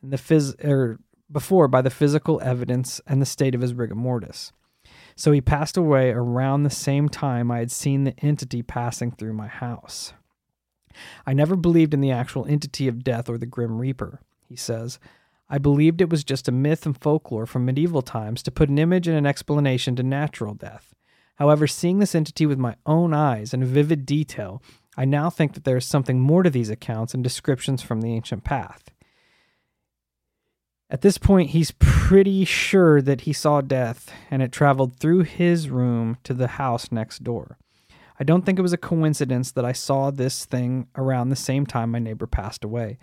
and 0.02 0.12
the 0.12 0.18
phys- 0.18 0.56
er, 0.66 1.00
before 1.32 1.68
by 1.68 1.82
the 1.82 1.90
physical 1.90 2.42
evidence 2.44 3.00
and 3.08 3.22
the 3.22 3.26
state 3.26 3.56
of 3.56 3.62
his 3.62 3.74
rigor 3.74 3.96
mortis. 3.96 4.52
So 5.16 5.32
he 5.32 5.42
passed 5.42 5.78
away 5.78 6.10
around 6.10 6.64
the 6.64 6.70
same 6.70 7.08
time 7.08 7.52
I 7.52 7.60
had 7.60 7.72
seen 7.72 8.04
the 8.04 8.20
entity 8.20 8.64
passing 8.64 9.12
through 9.12 9.34
my 9.34 9.48
house. 9.48 10.14
I 11.26 11.34
never 11.34 11.56
believed 11.56 11.94
in 11.94 12.02
the 12.02 12.12
actual 12.12 12.46
entity 12.46 12.88
of 12.88 13.04
death 13.04 13.30
or 13.30 13.38
the 13.38 13.46
Grim 13.46 13.80
Reaper, 13.80 14.22
he 14.48 14.56
says. 14.56 15.00
I 15.50 15.58
believed 15.60 16.02
it 16.02 16.10
was 16.10 16.24
just 16.24 16.48
a 16.48 16.52
myth 16.52 16.86
and 16.86 16.98
folklore 17.00 17.46
from 17.46 17.66
medieval 17.66 18.02
times 18.02 18.42
to 18.44 18.52
put 18.52 18.70
an 18.70 18.80
image 18.80 19.08
and 19.08 19.18
an 19.18 19.26
explanation 19.26 19.96
to 19.98 20.04
natural 20.04 20.56
death. 20.56 20.94
However, 21.36 21.68
seeing 21.68 22.00
this 22.00 22.16
entity 22.16 22.46
with 22.46 22.58
my 22.58 22.76
own 22.86 23.14
eyes 23.14 23.54
in 23.54 23.66
vivid 23.66 24.06
detail, 24.06 24.62
I 24.96 25.06
now 25.06 25.30
think 25.30 25.54
that 25.54 25.64
there 25.64 25.78
is 25.78 25.86
something 25.86 26.20
more 26.20 26.44
to 26.44 26.50
these 26.50 26.70
accounts 26.70 27.14
and 27.14 27.24
descriptions 27.24 27.82
from 27.82 28.02
the 28.02 28.14
ancient 28.14 28.44
path. 28.44 28.92
At 30.90 31.02
this 31.02 31.18
point, 31.18 31.50
he's 31.50 31.74
pretty 31.80 32.46
sure 32.46 33.02
that 33.02 33.22
he 33.22 33.34
saw 33.34 33.62
death 33.62 34.12
and 34.30 34.44
it 34.44 34.52
traveled 34.52 34.98
through 34.98 35.22
his 35.22 35.70
room 35.70 36.18
to 36.24 36.34
the 36.36 36.48
house 36.48 36.92
next 36.92 37.24
door. 37.24 37.58
I 38.20 38.24
don't 38.24 38.46
think 38.46 38.60
it 38.60 38.64
was 38.64 38.74
a 38.74 38.78
coincidence 38.78 39.52
that 39.52 39.66
I 39.66 39.72
saw 39.72 40.12
this 40.12 40.46
thing 40.46 40.88
around 40.96 41.30
the 41.30 41.36
same 41.36 41.66
time 41.66 41.90
my 41.90 42.00
neighbor 42.00 42.28
passed 42.28 42.64
away. 42.64 43.00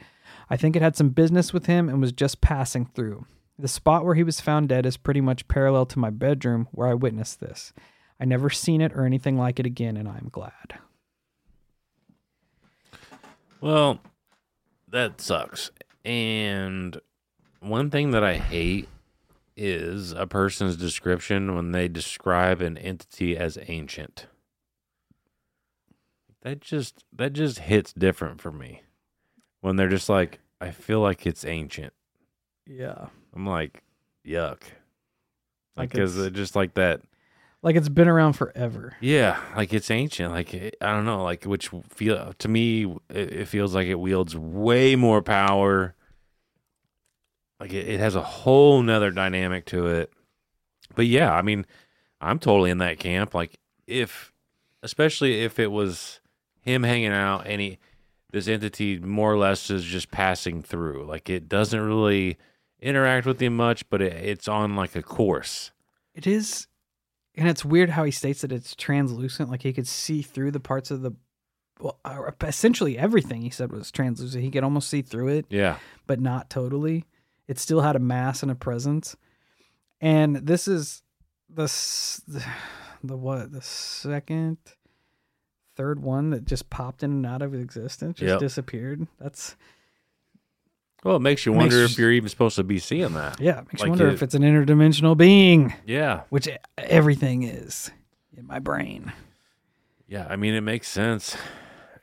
I 0.49 0.57
think 0.57 0.77
it 0.77 0.83
had 0.83 0.97
some 0.97 1.09
business 1.09 1.53
with 1.53 1.67
him 1.67 1.89
and 1.89 2.01
was 2.01 2.13
just 2.13 2.41
passing 2.41 2.87
through. 2.87 3.27
The 3.59 3.67
spot 3.69 4.05
where 4.05 4.15
he 4.15 4.23
was 4.23 4.41
found 4.41 4.69
dead 4.69 4.87
is 4.87 4.97
pretty 4.97 5.21
much 5.21 5.49
parallel 5.49 5.87
to 5.87 5.99
my 5.99 6.11
bedroom 6.11 6.69
where 6.71 6.89
I 6.89 6.95
witnessed 6.95 7.41
this. 7.41 7.73
I 8.21 8.25
never 8.25 8.51
seen 8.51 8.81
it 8.81 8.93
or 8.95 9.05
anything 9.05 9.37
like 9.37 9.59
it 9.59 9.67
again, 9.67 9.97
and 9.97 10.09
I'm 10.09 10.29
glad. 10.31 10.79
Well, 13.61 14.01
that 14.89 15.21
sucks. 15.21 15.71
And 16.05 16.99
one 17.61 17.91
thing 17.91 18.11
that 18.13 18.25
I 18.25 18.35
hate 18.37 18.89
is 19.57 20.13
a 20.13 20.27
person's 20.27 20.77
description 20.77 21.55
when 21.55 21.73
they 21.73 21.89
describe 21.89 22.61
an 22.63 22.79
entity 22.79 23.37
as 23.37 23.59
ancient. 23.67 24.27
That 26.43 26.61
just 26.61 27.05
that 27.13 27.35
just 27.35 27.59
hits 27.59 27.93
different 27.93 28.41
for 28.41 28.51
me. 28.51 28.83
When 29.61 29.77
they're 29.77 29.89
just 29.91 30.09
like, 30.09 30.39
I 30.61 30.71
feel 30.71 31.01
like 31.01 31.27
it's 31.27 31.45
ancient. 31.45 31.93
Yeah. 32.67 33.09
I'm 33.35 33.47
like, 33.47 33.83
yuck. 34.27 34.63
Like 35.77 35.91
Because 35.91 36.17
it's- 36.17 36.29
it 36.29 36.33
just 36.35 36.57
like 36.57 36.75
that. 36.75 37.03
Like 37.63 37.77
it's 37.77 37.89
been 37.91 38.09
around 38.09 38.33
forever. 38.35 38.97
Yeah, 39.01 39.39
like 39.55 39.73
it's 39.75 39.91
ancient. 39.91 40.33
Like 40.33 40.55
it- 40.55 40.77
I 40.81 40.93
don't 40.93 41.05
know, 41.05 41.23
like 41.23 41.45
which 41.45 41.69
feel 41.91 42.33
to 42.39 42.49
me 42.49 42.85
it, 43.11 43.33
it 43.33 43.49
feels 43.49 43.75
like 43.75 43.87
it 43.87 43.97
wields 44.01 44.37
way 44.37 44.97
more 44.97 45.21
power. 45.23 45.95
Like 47.59 47.73
it, 47.75 47.87
it 47.89 48.01
has 48.01 48.15
a 48.15 48.23
whole 48.23 48.83
nother 48.83 49.11
dynamic 49.11 49.67
to 49.67 49.87
it. 49.89 50.13
But 50.95 51.07
yeah, 51.07 51.33
I 51.33 51.43
mean, 51.43 51.67
I'm 52.21 52.39
totally 52.39 52.71
in 52.71 52.79
that 52.79 52.99
camp. 52.99 53.35
Like 53.35 53.59
if, 53.87 54.33
especially 54.83 55.43
if 55.43 55.59
it 55.59 55.71
was 55.71 56.21
him 56.63 56.83
hanging 56.83 57.13
out 57.13 57.47
and 57.47 57.61
he, 57.61 57.79
this 58.33 58.49
entity 58.49 58.99
more 58.99 59.33
or 59.33 59.37
less 59.39 59.69
is 59.71 59.85
just 59.85 60.11
passing 60.11 60.63
through. 60.63 61.05
Like 61.05 61.29
it 61.29 61.49
doesn't 61.49 61.81
really 61.81 62.39
interact 62.81 63.27
with 63.27 63.41
him 63.41 63.57
much, 63.57 63.89
but 63.91 64.01
it, 64.01 64.13
it's 64.15 64.49
on 64.49 64.75
like 64.77 64.97
a 64.97 65.03
course. 65.03 65.73
It 66.15 66.27
is, 66.27 66.67
and 67.37 67.49
it's 67.49 67.65
weird 67.65 67.91
how 67.91 68.05
he 68.05 68.11
states 68.11 68.41
that 68.43 68.53
it's 68.53 68.75
translucent. 68.75 69.51
Like 69.51 69.63
he 69.63 69.73
could 69.73 69.87
see 69.87 70.23
through 70.23 70.51
the 70.51 70.61
parts 70.61 70.91
of 70.91 71.03
the, 71.03 71.13
well, 71.81 71.99
uh, 72.05 72.31
essentially 72.43 72.99
everything 72.99 73.43
he 73.43 73.51
said 73.51 73.73
was 73.73 73.91
translucent. 73.91 74.43
He 74.45 74.51
could 74.51 74.65
almost 74.65 74.89
see 74.89 75.03
through 75.03 75.29
it, 75.29 75.47
Yeah. 75.49 75.79
but 76.07 76.21
not 76.21 76.51
totally. 76.51 77.05
It 77.49 77.59
still 77.59 77.81
had 77.81 77.97
a 77.97 78.01
mass 78.01 78.43
and 78.43 78.51
a 78.51 78.55
presence. 78.55 79.17
And 80.01 80.37
this 80.37 80.67
is 80.69 81.03
the 81.49 81.65
the 83.03 83.17
what 83.17 83.53
the 83.53 83.63
second, 83.63 84.59
third 85.77 86.01
one 86.01 86.31
that 86.31 86.45
just 86.45 86.71
popped 86.71 87.03
in 87.03 87.11
and 87.11 87.27
out 87.27 87.43
of 87.43 87.55
existence, 87.55 88.19
just 88.19 88.29
Yep. 88.29 88.41
disappeared. 88.41 89.07
That's 89.19 89.57
Well, 91.05 91.17
it 91.17 91.21
makes 91.21 91.47
you 91.47 91.53
Makes 91.53 91.61
wonder 91.63 91.79
you- 91.79 91.85
if 91.85 91.99
you're 91.99 92.13
even 92.13 92.29
supposed 92.29 92.57
to 92.57 92.65
be 92.65 92.79
seeing 92.79 93.15
that. 93.15 93.41
yeah, 93.41 93.61
it 93.61 93.67
makes 93.69 93.81
Like 93.81 93.87
you 93.87 93.91
wonder 93.91 94.09
it- 94.09 94.15
if 94.15 94.23
it's 94.23 94.35
an 94.35 94.43
interdimensional 94.43 95.17
being, 95.17 95.73
Yeah. 95.87 96.23
which 96.29 96.49
everything 96.77 97.43
is 97.45 97.91
in 98.37 98.47
my 98.47 98.59
brain. 98.59 99.13
Yeah, 100.07 100.27
I 100.29 100.37
mean 100.37 100.55
it 100.55 100.61
makes 100.63 100.89
sense, 100.89 101.37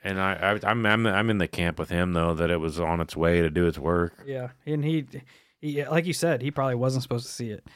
and 0.04 0.20
I, 0.20 0.34
I 0.64 0.70
I'm, 0.70 0.86
I'm 0.86 1.06
I'm 1.06 1.30
in 1.30 1.38
the 1.40 1.48
camp 1.48 1.78
with 1.78 1.90
him 1.90 2.14
though 2.14 2.34
that 2.34 2.50
it 2.50 2.60
was 2.60 2.80
on 2.80 3.02
its 3.02 3.16
way 3.18 3.42
to 3.42 3.50
do 3.50 3.68
its 3.68 3.78
work. 3.78 4.14
Yeah, 4.26 4.50
and 4.66 4.84
he, 4.86 5.06
he, 5.60 5.84
like 5.86 6.06
you 6.06 6.14
said, 6.14 6.42
he 6.42 6.50
probably 6.50 6.76
wasn't 6.76 7.04
supposed 7.04 7.26
to 7.28 7.32
see 7.34 7.50
it. 7.50 7.68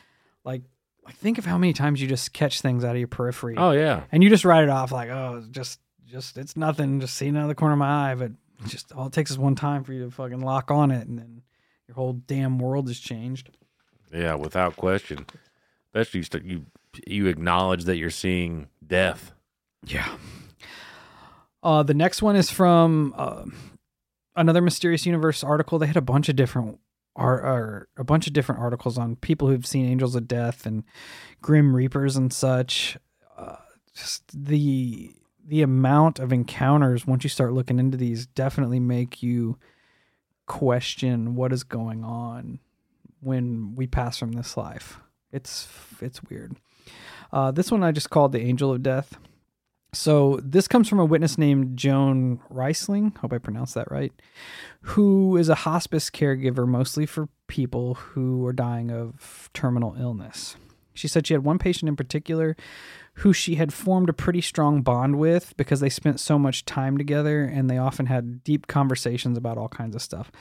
Like, 0.45 0.61
like 1.05 1.15
think 1.15 1.37
of 1.37 1.45
how 1.45 1.57
many 1.57 1.73
times 1.73 2.01
you 2.01 2.07
just 2.07 2.31
catch 2.33 2.61
things 2.61 2.83
out 2.85 2.91
of 2.95 2.97
your 2.99 3.09
periphery, 3.09 3.55
Oh 3.57 3.71
yeah, 3.71 4.03
and 4.11 4.23
you 4.23 4.29
just 4.29 4.45
write 4.45 4.63
it 4.63 4.69
off 4.69 4.91
like, 4.93 5.09
oh, 5.09 5.35
it's 5.39 5.47
just, 5.49 5.79
just 6.07 6.37
it's 6.37 6.55
nothing, 6.55 6.99
just 7.01 7.15
seeing 7.15 7.35
out 7.35 7.43
of 7.43 7.47
the 7.49 7.55
corner 7.55 7.73
of 7.73 7.79
my 7.79 8.11
eye. 8.11 8.15
But 8.15 8.31
just 8.67 8.91
all 8.93 9.07
it 9.07 9.13
takes 9.13 9.31
is 9.31 9.37
one 9.37 9.55
time 9.55 9.83
for 9.83 9.93
you 9.93 10.05
to 10.05 10.11
fucking 10.11 10.41
lock 10.41 10.71
on 10.71 10.91
it, 10.91 11.07
and 11.07 11.17
then 11.19 11.41
your 11.87 11.95
whole 11.95 12.13
damn 12.13 12.59
world 12.59 12.87
has 12.87 12.99
changed. 12.99 13.49
yeah, 14.13 14.35
without 14.35 14.75
question. 14.75 15.25
Especially 15.93 16.19
you 16.19 16.23
st- 16.23 16.45
you 16.45 16.65
you 17.07 17.27
acknowledge 17.27 17.85
that 17.85 17.97
you're 17.97 18.09
seeing 18.09 18.67
death. 18.85 19.31
Yeah. 19.85 20.15
Uh, 21.63 21.83
the 21.83 21.93
next 21.93 22.21
one 22.21 22.35
is 22.35 22.49
from 22.49 23.13
uh, 23.17 23.45
another 24.35 24.61
mysterious 24.61 25.05
universe 25.05 25.43
article. 25.43 25.79
They 25.79 25.87
had 25.87 25.97
a 25.97 26.01
bunch 26.01 26.27
of 26.29 26.35
different 26.35 26.79
ar- 27.15 27.41
or 27.41 27.87
a 27.97 28.03
bunch 28.03 28.27
of 28.27 28.33
different 28.33 28.61
articles 28.61 28.97
on 28.97 29.15
people 29.15 29.47
who've 29.47 29.65
seen 29.65 29.85
angels 29.85 30.15
of 30.15 30.27
death 30.27 30.65
and 30.65 30.83
grim 31.41 31.75
reapers 31.75 32.15
and 32.15 32.31
such. 32.33 32.97
Uh, 33.37 33.57
just 33.95 34.23
the 34.33 35.11
the 35.51 35.61
amount 35.63 36.17
of 36.17 36.31
encounters 36.31 37.05
once 37.05 37.25
you 37.25 37.29
start 37.29 37.51
looking 37.51 37.77
into 37.77 37.97
these 37.97 38.25
definitely 38.25 38.79
make 38.79 39.21
you 39.21 39.59
question 40.45 41.35
what 41.35 41.51
is 41.51 41.65
going 41.65 42.05
on 42.05 42.57
when 43.19 43.75
we 43.75 43.85
pass 43.85 44.17
from 44.17 44.31
this 44.31 44.55
life. 44.55 45.01
It's 45.33 45.67
it's 45.99 46.23
weird. 46.23 46.55
Uh, 47.33 47.51
this 47.51 47.69
one 47.69 47.83
I 47.83 47.91
just 47.91 48.09
called 48.09 48.31
the 48.31 48.39
angel 48.39 48.71
of 48.71 48.81
death. 48.81 49.17
So 49.91 50.39
this 50.41 50.69
comes 50.69 50.87
from 50.87 50.99
a 50.99 51.05
witness 51.05 51.37
named 51.37 51.75
Joan 51.75 52.39
Reisling. 52.49 53.17
Hope 53.17 53.33
I 53.33 53.37
pronounced 53.37 53.75
that 53.75 53.91
right. 53.91 54.13
Who 54.83 55.35
is 55.35 55.49
a 55.49 55.55
hospice 55.55 56.09
caregiver 56.09 56.65
mostly 56.65 57.05
for 57.05 57.27
people 57.47 57.95
who 57.95 58.45
are 58.45 58.53
dying 58.53 58.89
of 58.89 59.49
terminal 59.53 59.97
illness. 59.99 60.55
She 60.93 61.07
said 61.07 61.27
she 61.27 61.33
had 61.33 61.43
one 61.43 61.57
patient 61.59 61.89
in 61.89 61.95
particular 61.95 62.55
who 63.15 63.33
she 63.33 63.55
had 63.55 63.73
formed 63.73 64.09
a 64.09 64.13
pretty 64.13 64.41
strong 64.41 64.81
bond 64.81 65.17
with 65.19 65.55
because 65.57 65.79
they 65.79 65.89
spent 65.89 66.19
so 66.19 66.39
much 66.39 66.65
time 66.65 66.97
together 66.97 67.43
and 67.43 67.69
they 67.69 67.77
often 67.77 68.05
had 68.05 68.43
deep 68.43 68.67
conversations 68.67 69.37
about 69.37 69.57
all 69.57 69.69
kinds 69.69 69.95
of 69.95 70.01
stuff. 70.01 70.31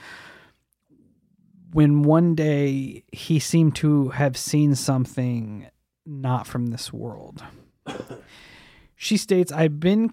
When 1.72 2.02
one 2.02 2.34
day 2.34 3.04
he 3.12 3.38
seemed 3.38 3.76
to 3.76 4.08
have 4.10 4.36
seen 4.36 4.74
something 4.74 5.68
not 6.06 6.46
from 6.46 6.66
this 6.66 6.92
world. 6.92 7.42
She 9.02 9.16
states, 9.16 9.50
I've 9.50 9.80
been 9.80 10.10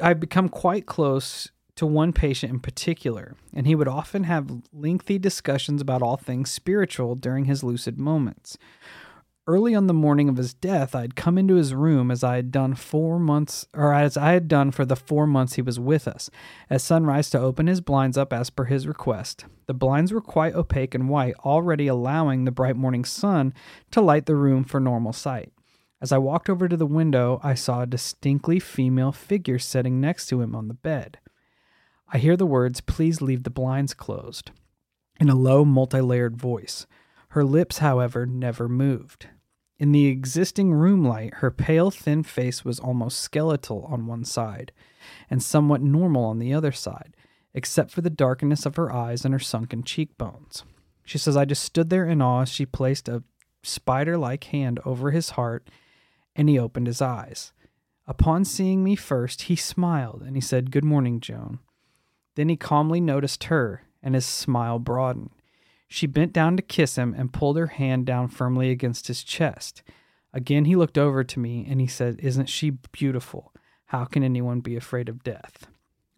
I've 0.00 0.18
become 0.18 0.48
quite 0.48 0.86
close 0.86 1.50
to 1.76 1.84
one 1.84 2.14
patient 2.14 2.50
in 2.50 2.60
particular, 2.60 3.36
and 3.54 3.66
he 3.66 3.74
would 3.74 3.86
often 3.86 4.24
have 4.24 4.62
lengthy 4.72 5.18
discussions 5.18 5.82
about 5.82 6.00
all 6.00 6.16
things 6.16 6.50
spiritual 6.50 7.16
during 7.16 7.44
his 7.44 7.62
lucid 7.62 7.98
moments. 7.98 8.56
Early 9.50 9.74
on 9.74 9.88
the 9.88 9.92
morning 9.92 10.28
of 10.28 10.36
his 10.36 10.54
death, 10.54 10.94
I'd 10.94 11.16
come 11.16 11.36
into 11.36 11.56
his 11.56 11.74
room 11.74 12.12
as 12.12 12.22
I 12.22 12.36
had 12.36 12.52
done 12.52 12.76
four 12.76 13.18
months, 13.18 13.66
or 13.74 13.92
as 13.92 14.16
I 14.16 14.30
had 14.30 14.46
done 14.46 14.70
for 14.70 14.84
the 14.84 14.94
four 14.94 15.26
months 15.26 15.54
he 15.54 15.60
was 15.60 15.80
with 15.80 16.06
us, 16.06 16.30
at 16.70 16.82
sunrise 16.82 17.30
to 17.30 17.40
open 17.40 17.66
his 17.66 17.80
blinds 17.80 18.16
up 18.16 18.32
as 18.32 18.48
per 18.48 18.66
his 18.66 18.86
request. 18.86 19.46
The 19.66 19.74
blinds 19.74 20.12
were 20.12 20.20
quite 20.20 20.54
opaque 20.54 20.94
and 20.94 21.08
white, 21.08 21.34
already 21.44 21.88
allowing 21.88 22.44
the 22.44 22.52
bright 22.52 22.76
morning 22.76 23.04
sun 23.04 23.52
to 23.90 24.00
light 24.00 24.26
the 24.26 24.36
room 24.36 24.62
for 24.62 24.78
normal 24.78 25.12
sight. 25.12 25.52
As 26.00 26.12
I 26.12 26.18
walked 26.18 26.48
over 26.48 26.68
to 26.68 26.76
the 26.76 26.86
window, 26.86 27.40
I 27.42 27.54
saw 27.54 27.82
a 27.82 27.88
distinctly 27.88 28.60
female 28.60 29.10
figure 29.10 29.58
sitting 29.58 30.00
next 30.00 30.28
to 30.28 30.40
him 30.40 30.54
on 30.54 30.68
the 30.68 30.74
bed. 30.74 31.18
I 32.12 32.18
hear 32.18 32.36
the 32.36 32.46
words, 32.46 32.80
Please 32.80 33.20
leave 33.20 33.42
the 33.42 33.50
blinds 33.50 33.94
closed, 33.94 34.52
in 35.18 35.28
a 35.28 35.34
low, 35.34 35.64
multi 35.64 36.00
layered 36.00 36.36
voice. 36.36 36.86
Her 37.30 37.42
lips, 37.42 37.78
however, 37.78 38.26
never 38.26 38.68
moved. 38.68 39.26
In 39.80 39.92
the 39.92 40.08
existing 40.08 40.74
room 40.74 41.06
light, 41.06 41.36
her 41.36 41.50
pale, 41.50 41.90
thin 41.90 42.22
face 42.22 42.66
was 42.66 42.78
almost 42.78 43.18
skeletal 43.18 43.86
on 43.88 44.06
one 44.06 44.26
side 44.26 44.72
and 45.30 45.42
somewhat 45.42 45.80
normal 45.80 46.26
on 46.26 46.38
the 46.38 46.52
other 46.52 46.70
side, 46.70 47.16
except 47.54 47.90
for 47.90 48.02
the 48.02 48.10
darkness 48.10 48.66
of 48.66 48.76
her 48.76 48.92
eyes 48.92 49.24
and 49.24 49.32
her 49.32 49.40
sunken 49.40 49.82
cheekbones. 49.82 50.64
She 51.02 51.16
says, 51.16 51.34
I 51.34 51.46
just 51.46 51.62
stood 51.62 51.88
there 51.88 52.04
in 52.04 52.20
awe 52.20 52.42
as 52.42 52.50
she 52.50 52.66
placed 52.66 53.08
a 53.08 53.22
spider 53.62 54.18
like 54.18 54.44
hand 54.44 54.80
over 54.84 55.12
his 55.12 55.30
heart 55.30 55.70
and 56.36 56.50
he 56.50 56.58
opened 56.58 56.86
his 56.86 57.00
eyes. 57.00 57.54
Upon 58.06 58.44
seeing 58.44 58.84
me 58.84 58.96
first, 58.96 59.42
he 59.42 59.56
smiled 59.56 60.22
and 60.22 60.36
he 60.36 60.42
said, 60.42 60.72
Good 60.72 60.84
morning, 60.84 61.20
Joan. 61.20 61.58
Then 62.34 62.50
he 62.50 62.56
calmly 62.56 63.00
noticed 63.00 63.44
her, 63.44 63.84
and 64.02 64.14
his 64.14 64.26
smile 64.26 64.78
broadened. 64.78 65.30
She 65.92 66.06
bent 66.06 66.32
down 66.32 66.56
to 66.56 66.62
kiss 66.62 66.96
him 66.96 67.14
and 67.18 67.32
pulled 67.32 67.56
her 67.56 67.66
hand 67.66 68.06
down 68.06 68.28
firmly 68.28 68.70
against 68.70 69.08
his 69.08 69.24
chest. 69.24 69.82
Again, 70.32 70.64
he 70.64 70.76
looked 70.76 70.96
over 70.96 71.24
to 71.24 71.40
me 71.40 71.66
and 71.68 71.80
he 71.80 71.88
said, 71.88 72.20
Isn't 72.20 72.48
she 72.48 72.70
beautiful? 72.92 73.52
How 73.86 74.04
can 74.04 74.22
anyone 74.22 74.60
be 74.60 74.76
afraid 74.76 75.08
of 75.08 75.24
death? 75.24 75.66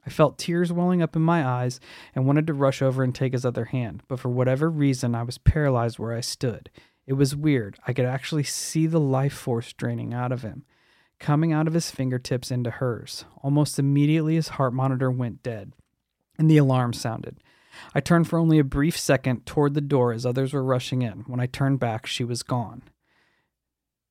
I 0.06 0.10
felt 0.10 0.36
tears 0.36 0.70
welling 0.70 1.00
up 1.00 1.16
in 1.16 1.22
my 1.22 1.46
eyes 1.46 1.80
and 2.14 2.26
wanted 2.26 2.46
to 2.48 2.52
rush 2.52 2.82
over 2.82 3.02
and 3.02 3.14
take 3.14 3.32
his 3.32 3.46
other 3.46 3.64
hand, 3.64 4.02
but 4.08 4.20
for 4.20 4.28
whatever 4.28 4.68
reason, 4.68 5.14
I 5.14 5.22
was 5.22 5.38
paralyzed 5.38 5.98
where 5.98 6.12
I 6.12 6.20
stood. 6.20 6.70
It 7.06 7.14
was 7.14 7.34
weird. 7.34 7.78
I 7.86 7.94
could 7.94 8.04
actually 8.04 8.42
see 8.42 8.86
the 8.86 9.00
life 9.00 9.32
force 9.32 9.72
draining 9.72 10.12
out 10.12 10.32
of 10.32 10.42
him, 10.42 10.64
coming 11.18 11.50
out 11.50 11.66
of 11.66 11.72
his 11.72 11.90
fingertips 11.90 12.50
into 12.50 12.70
hers. 12.70 13.24
Almost 13.42 13.78
immediately, 13.78 14.34
his 14.34 14.48
heart 14.48 14.74
monitor 14.74 15.10
went 15.10 15.42
dead, 15.42 15.72
and 16.36 16.50
the 16.50 16.58
alarm 16.58 16.92
sounded. 16.92 17.38
I 17.94 18.00
turned 18.00 18.28
for 18.28 18.38
only 18.38 18.58
a 18.58 18.64
brief 18.64 18.98
second 18.98 19.46
toward 19.46 19.74
the 19.74 19.80
door 19.80 20.12
as 20.12 20.24
others 20.24 20.52
were 20.52 20.64
rushing 20.64 21.02
in. 21.02 21.24
When 21.26 21.40
I 21.40 21.46
turned 21.46 21.80
back, 21.80 22.06
she 22.06 22.24
was 22.24 22.42
gone. 22.42 22.82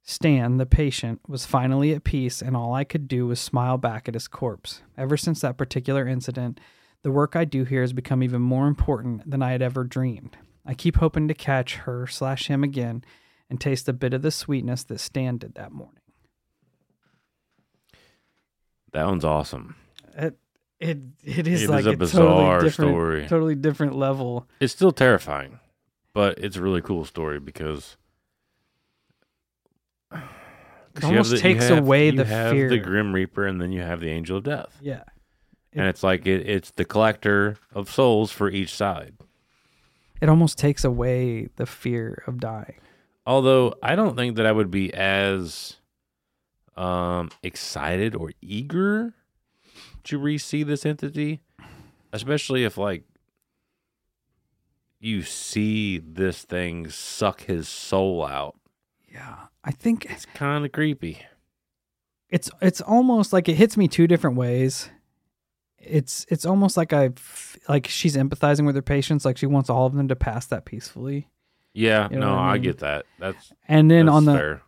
Stan, 0.03 0.57
the 0.57 0.66
patient, 0.66 1.22
was 1.28 1.45
finally 1.45 1.93
at 1.93 2.03
peace, 2.03 2.41
and 2.41 2.57
all 2.57 2.74
I 2.74 2.84
could 2.84 3.07
do 3.07 3.28
was 3.28 3.39
smile 3.39 3.78
back 3.78 4.07
at 4.07 4.16
his 4.16 4.28
corpse. 4.28 4.82
Ever 4.97 5.16
since 5.16 5.41
that 5.41 5.57
particular 5.57 6.07
incident, 6.07 6.59
the 7.03 7.12
work 7.12 7.36
I 7.36 7.45
do 7.45 7.64
here 7.64 7.82
has 7.82 7.93
become 7.93 8.24
even 8.24 8.41
more 8.41 8.68
important 8.68 9.30
than 9.30 9.41
I 9.41 9.51
had 9.51 9.62
ever 9.62 9.84
dreamed. 9.84 10.38
I 10.66 10.74
keep 10.74 10.97
hoping 10.97 11.28
to 11.28 11.34
catch 11.34 11.76
her 11.78 12.07
slash 12.07 12.47
him 12.47 12.64
again 12.64 13.03
and 13.49 13.59
taste 13.59 13.89
a 13.89 13.93
bit 13.93 14.14
of 14.14 14.22
the 14.22 14.32
sweetness 14.32 14.84
that 14.86 14.99
Stan 14.99 15.38
did 15.38 15.55
that 15.55 15.72
morning. 15.72 16.01
That 18.93 19.07
one's 19.07 19.26
awesome. 19.26 19.76
It 20.16 20.38
it 20.82 20.97
it 21.23 21.47
is 21.47 21.63
It 21.63 21.69
like 21.69 21.82
is 21.82 21.88
a 21.88 21.91
a, 21.91 21.95
bizarre 21.97 22.25
totally 22.59 22.69
different, 22.69 22.91
story. 22.91 23.27
totally 23.27 23.55
different 23.55 23.95
level. 23.95 24.47
It's 24.59 24.73
still 24.73 24.91
terrifying, 24.91 25.59
but 26.13 26.38
it's 26.39 26.57
a 26.57 26.61
really 26.61 26.82
cool 26.82 27.05
story 27.05 27.39
because 27.39 27.95
it 30.11 31.03
almost 31.03 31.32
the- 31.32 31.38
takes 31.38 31.67
have- 31.69 31.77
away 31.79 32.07
you 32.07 32.17
the 32.17 32.25
have 32.25 32.51
fear. 32.51 32.69
the 32.69 32.77
Grim 32.79 33.13
Reaper, 33.13 33.45
and 33.45 33.61
then 33.61 33.71
you 33.71 33.82
have 33.82 33.99
the 34.01 34.09
Angel 34.09 34.38
of 34.38 34.43
Death, 34.43 34.77
Yeah, 34.82 35.03
and 35.73 35.88
it's 35.88 36.03
like 36.03 36.25
it, 36.25 36.47
it's 36.49 36.71
the 36.71 36.86
collector 36.86 37.57
of 37.73 37.89
souls 37.89 38.32
for 38.32 38.49
each 38.49 38.73
side. 38.75 39.13
it 40.19 40.29
almost 40.29 40.57
takes 40.57 40.84
away 40.84 41.47
the 41.55 41.65
fear 41.65 42.23
of 42.27 42.39
dying. 42.39 42.75
Although 43.25 43.75
I 43.84 43.95
don't 43.95 44.15
think 44.15 44.36
that 44.38 44.45
I 44.45 44.51
would 44.51 44.71
be 44.71 44.93
as 44.93 45.77
um 46.77 47.29
excited 47.43 48.15
or 48.15 48.32
eager 48.41 49.13
to 50.06 50.18
re-see 50.18 50.64
this 50.64 50.86
entity, 50.86 51.41
especially 52.14 52.64
if 52.64 52.78
like 52.78 53.04
you 54.99 55.24
see 55.24 55.97
this 55.97 56.43
thing 56.43 56.89
suck 56.89 57.41
his 57.41 57.68
soul 57.68 58.26
out. 58.26 58.56
Yeah, 59.12 59.36
I 59.64 59.72
think 59.72 60.06
It's 60.10 60.26
kind 60.26 60.64
of 60.66 60.72
creepy. 60.72 61.20
it's 62.30 62.49
it's 62.62 62.82
almost 62.82 63.34
like 63.34 63.49
it 63.49 63.56
hits 63.56 63.76
me 63.78 63.88
two 63.88 64.08
different 64.08 64.38
ways. 64.38 64.89
It's 65.78 66.26
it's 66.30 66.45
almost 66.45 66.78
like 66.78 66.93
I 66.93 67.10
like 67.68 67.88
she's 67.88 68.16
empathizing 68.16 68.66
with 68.66 68.76
her 68.76 68.82
patients, 68.82 69.26
like 69.26 69.38
she 69.38 69.47
wants 69.47 69.70
all 69.70 69.86
of 69.88 69.93
them 69.95 70.08
to 70.08 70.16
pass 70.16 70.45
that 70.47 70.64
peacefully. 70.66 71.28
Yeah, 71.74 72.10
You 72.12 72.20
know 72.20 72.36
no, 72.36 72.38
I 72.38 72.54
I, 72.54 72.58
get 72.58 72.80
that. 72.80 73.06
That's 73.18 73.52
And 73.68 73.89
then 73.89 74.06
that's 74.06 74.16
on 74.16 74.26
the 74.26 74.34
fair. 74.34 74.62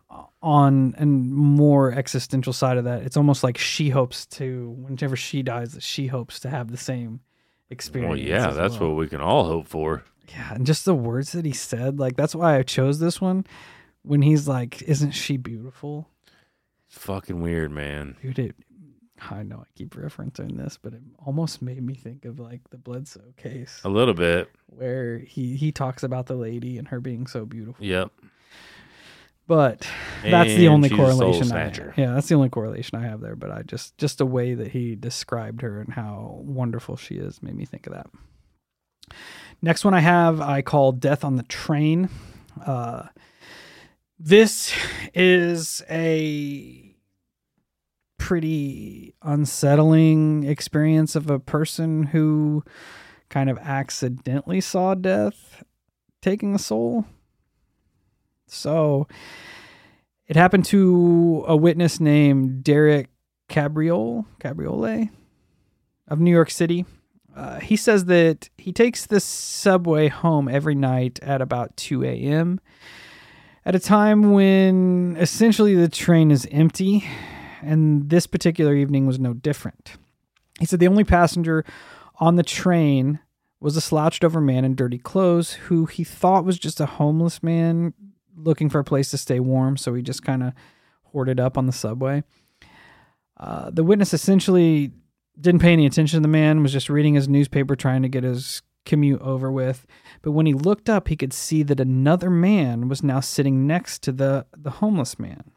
On 0.44 0.94
and 0.98 1.32
more 1.32 1.90
existential 1.92 2.52
side 2.52 2.76
of 2.76 2.84
that, 2.84 3.02
it's 3.02 3.16
almost 3.16 3.42
like 3.42 3.56
she 3.58 3.88
hopes 3.88 4.26
to 4.26 4.70
whenever 4.78 5.16
she 5.16 5.42
dies, 5.42 5.72
that 5.72 5.82
she 5.82 6.06
hopes 6.06 6.38
to 6.40 6.50
have 6.50 6.70
the 6.70 6.76
same 6.76 7.20
experience. 7.70 8.10
Well, 8.10 8.18
yeah, 8.18 8.50
that's 8.50 8.78
well. 8.78 8.90
what 8.90 8.98
we 8.98 9.08
can 9.08 9.20
all 9.22 9.44
hope 9.44 9.66
for. 9.66 10.04
Yeah, 10.28 10.54
and 10.54 10.66
just 10.66 10.84
the 10.84 10.94
words 10.94 11.32
that 11.32 11.44
he 11.44 11.52
said, 11.52 11.98
like 11.98 12.16
that's 12.16 12.34
why 12.34 12.56
I 12.58 12.62
chose 12.62 12.98
this 12.98 13.20
one. 13.20 13.46
When 14.02 14.20
he's 14.22 14.46
like, 14.46 14.82
"Isn't 14.82 15.12
she 15.12 15.36
beautiful?" 15.38 16.08
It's 16.88 16.98
fucking 16.98 17.40
weird, 17.40 17.70
man. 17.72 18.16
Dude, 18.22 18.38
it, 18.38 18.54
I 19.30 19.42
know 19.42 19.60
I 19.60 19.64
keep 19.74 19.94
referencing 19.94 20.56
this, 20.58 20.78
but 20.80 20.92
it 20.92 21.00
almost 21.24 21.62
made 21.62 21.82
me 21.82 21.94
think 21.94 22.24
of 22.26 22.38
like 22.38 22.60
the 22.70 22.76
Bledsoe 22.76 23.32
case 23.38 23.80
A 23.84 23.88
little 23.88 24.12
bit. 24.14 24.50
where 24.66 25.18
he 25.20 25.56
he 25.56 25.72
talks 25.72 26.02
about 26.02 26.26
the 26.26 26.36
lady 26.36 26.76
and 26.78 26.88
her 26.88 27.00
being 27.00 27.26
so 27.26 27.46
beautiful. 27.46 27.84
Yep. 27.84 28.10
But 29.46 29.86
that's 30.22 30.54
the 30.54 30.68
only 30.68 30.88
she's 30.88 30.98
a 30.98 31.02
soul 31.02 31.16
correlation. 31.18 31.42
I 31.44 31.46
snatcher. 31.46 31.94
yeah, 31.96 32.14
that's 32.14 32.28
the 32.28 32.34
only 32.34 32.48
correlation 32.48 32.98
I 32.98 33.02
have 33.02 33.20
there. 33.20 33.36
But 33.36 33.50
I 33.50 33.62
just 33.62 33.96
just 33.98 34.18
the 34.18 34.26
way 34.26 34.54
that 34.54 34.68
he 34.68 34.96
described 34.96 35.60
her 35.62 35.80
and 35.80 35.92
how 35.92 36.40
wonderful 36.42 36.96
she 36.96 37.16
is 37.16 37.42
made 37.42 37.54
me 37.54 37.66
think 37.66 37.86
of 37.86 37.92
that. 37.92 38.06
Next 39.60 39.84
one 39.84 39.94
I 39.94 40.00
have 40.00 40.40
I 40.40 40.62
call 40.62 40.92
Death 40.92 41.24
on 41.24 41.36
the 41.36 41.42
Train. 41.42 42.08
Uh, 42.64 43.08
this 44.18 44.72
is 45.12 45.82
a 45.90 46.94
pretty 48.16 49.14
unsettling 49.22 50.44
experience 50.44 51.14
of 51.14 51.28
a 51.28 51.38
person 51.38 52.04
who 52.04 52.64
kind 53.28 53.50
of 53.50 53.58
accidentally 53.58 54.60
saw 54.60 54.94
death 54.94 55.62
taking 56.22 56.54
a 56.54 56.58
soul. 56.58 57.04
So 58.54 59.08
it 60.26 60.36
happened 60.36 60.64
to 60.66 61.44
a 61.46 61.56
witness 61.56 62.00
named 62.00 62.64
Derek 62.64 63.08
Cabriole, 63.48 64.26
Cabriole 64.40 65.10
of 66.08 66.20
New 66.20 66.30
York 66.30 66.50
City. 66.50 66.86
Uh, 67.36 67.60
he 67.60 67.76
says 67.76 68.04
that 68.06 68.48
he 68.56 68.72
takes 68.72 69.06
the 69.06 69.20
subway 69.20 70.08
home 70.08 70.48
every 70.48 70.74
night 70.74 71.18
at 71.20 71.42
about 71.42 71.76
2 71.76 72.04
a.m. 72.04 72.60
at 73.64 73.74
a 73.74 73.80
time 73.80 74.32
when 74.32 75.16
essentially 75.18 75.74
the 75.74 75.88
train 75.88 76.30
is 76.30 76.46
empty, 76.52 77.04
and 77.60 78.08
this 78.08 78.26
particular 78.26 78.74
evening 78.74 79.06
was 79.06 79.18
no 79.18 79.34
different. 79.34 79.96
He 80.60 80.66
said 80.66 80.78
the 80.78 80.88
only 80.88 81.04
passenger 81.04 81.64
on 82.20 82.36
the 82.36 82.44
train 82.44 83.18
was 83.58 83.76
a 83.76 83.80
slouched 83.80 84.22
over 84.22 84.40
man 84.40 84.64
in 84.64 84.76
dirty 84.76 84.98
clothes 84.98 85.54
who 85.54 85.86
he 85.86 86.04
thought 86.04 86.44
was 86.44 86.58
just 86.58 86.80
a 86.80 86.86
homeless 86.86 87.42
man 87.42 87.94
looking 88.36 88.68
for 88.68 88.78
a 88.78 88.84
place 88.84 89.10
to 89.10 89.18
stay 89.18 89.40
warm, 89.40 89.76
so 89.76 89.94
he 89.94 90.02
just 90.02 90.22
kind 90.22 90.42
of 90.42 90.52
hoarded 91.04 91.40
up 91.40 91.56
on 91.56 91.66
the 91.66 91.72
subway. 91.72 92.22
Uh, 93.36 93.70
the 93.70 93.84
witness 93.84 94.14
essentially 94.14 94.92
didn't 95.40 95.60
pay 95.60 95.72
any 95.72 95.86
attention 95.86 96.18
to 96.18 96.22
the 96.22 96.28
man, 96.28 96.62
was 96.62 96.72
just 96.72 96.88
reading 96.88 97.14
his 97.14 97.28
newspaper 97.28 97.74
trying 97.74 98.02
to 98.02 98.08
get 98.08 98.24
his 98.24 98.62
commute 98.84 99.20
over 99.20 99.50
with. 99.50 99.86
But 100.22 100.32
when 100.32 100.46
he 100.46 100.54
looked 100.54 100.88
up, 100.88 101.08
he 101.08 101.16
could 101.16 101.32
see 101.32 101.62
that 101.64 101.80
another 101.80 102.30
man 102.30 102.88
was 102.88 103.02
now 103.02 103.20
sitting 103.20 103.66
next 103.66 104.02
to 104.04 104.12
the, 104.12 104.46
the 104.56 104.70
homeless 104.70 105.18
man. 105.18 105.50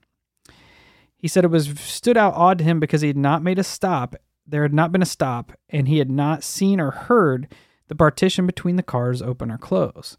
He 1.15 1.28
said 1.28 1.43
it 1.43 1.51
was 1.51 1.80
stood 1.80 2.17
out 2.17 2.34
odd 2.36 2.59
to 2.59 2.63
him 2.63 2.80
because 2.80 3.01
he 3.01 3.07
had 3.07 3.17
not 3.17 3.43
made 3.43 3.59
a 3.59 3.63
stop. 3.63 4.15
There 4.45 4.61
had 4.61 4.73
not 4.73 4.91
been 4.91 5.01
a 5.01 5.05
stop, 5.05 5.51
and 5.69 5.88
he 5.88 5.97
had 5.97 6.09
not 6.09 6.43
seen 6.43 6.80
or 6.80 6.91
heard 6.91 7.53
the 7.88 7.95
partition 7.95 8.45
between 8.45 8.75
the 8.75 8.84
cars 8.84 9.21
open 9.21 9.51
or 9.51 9.57
close. 9.57 10.17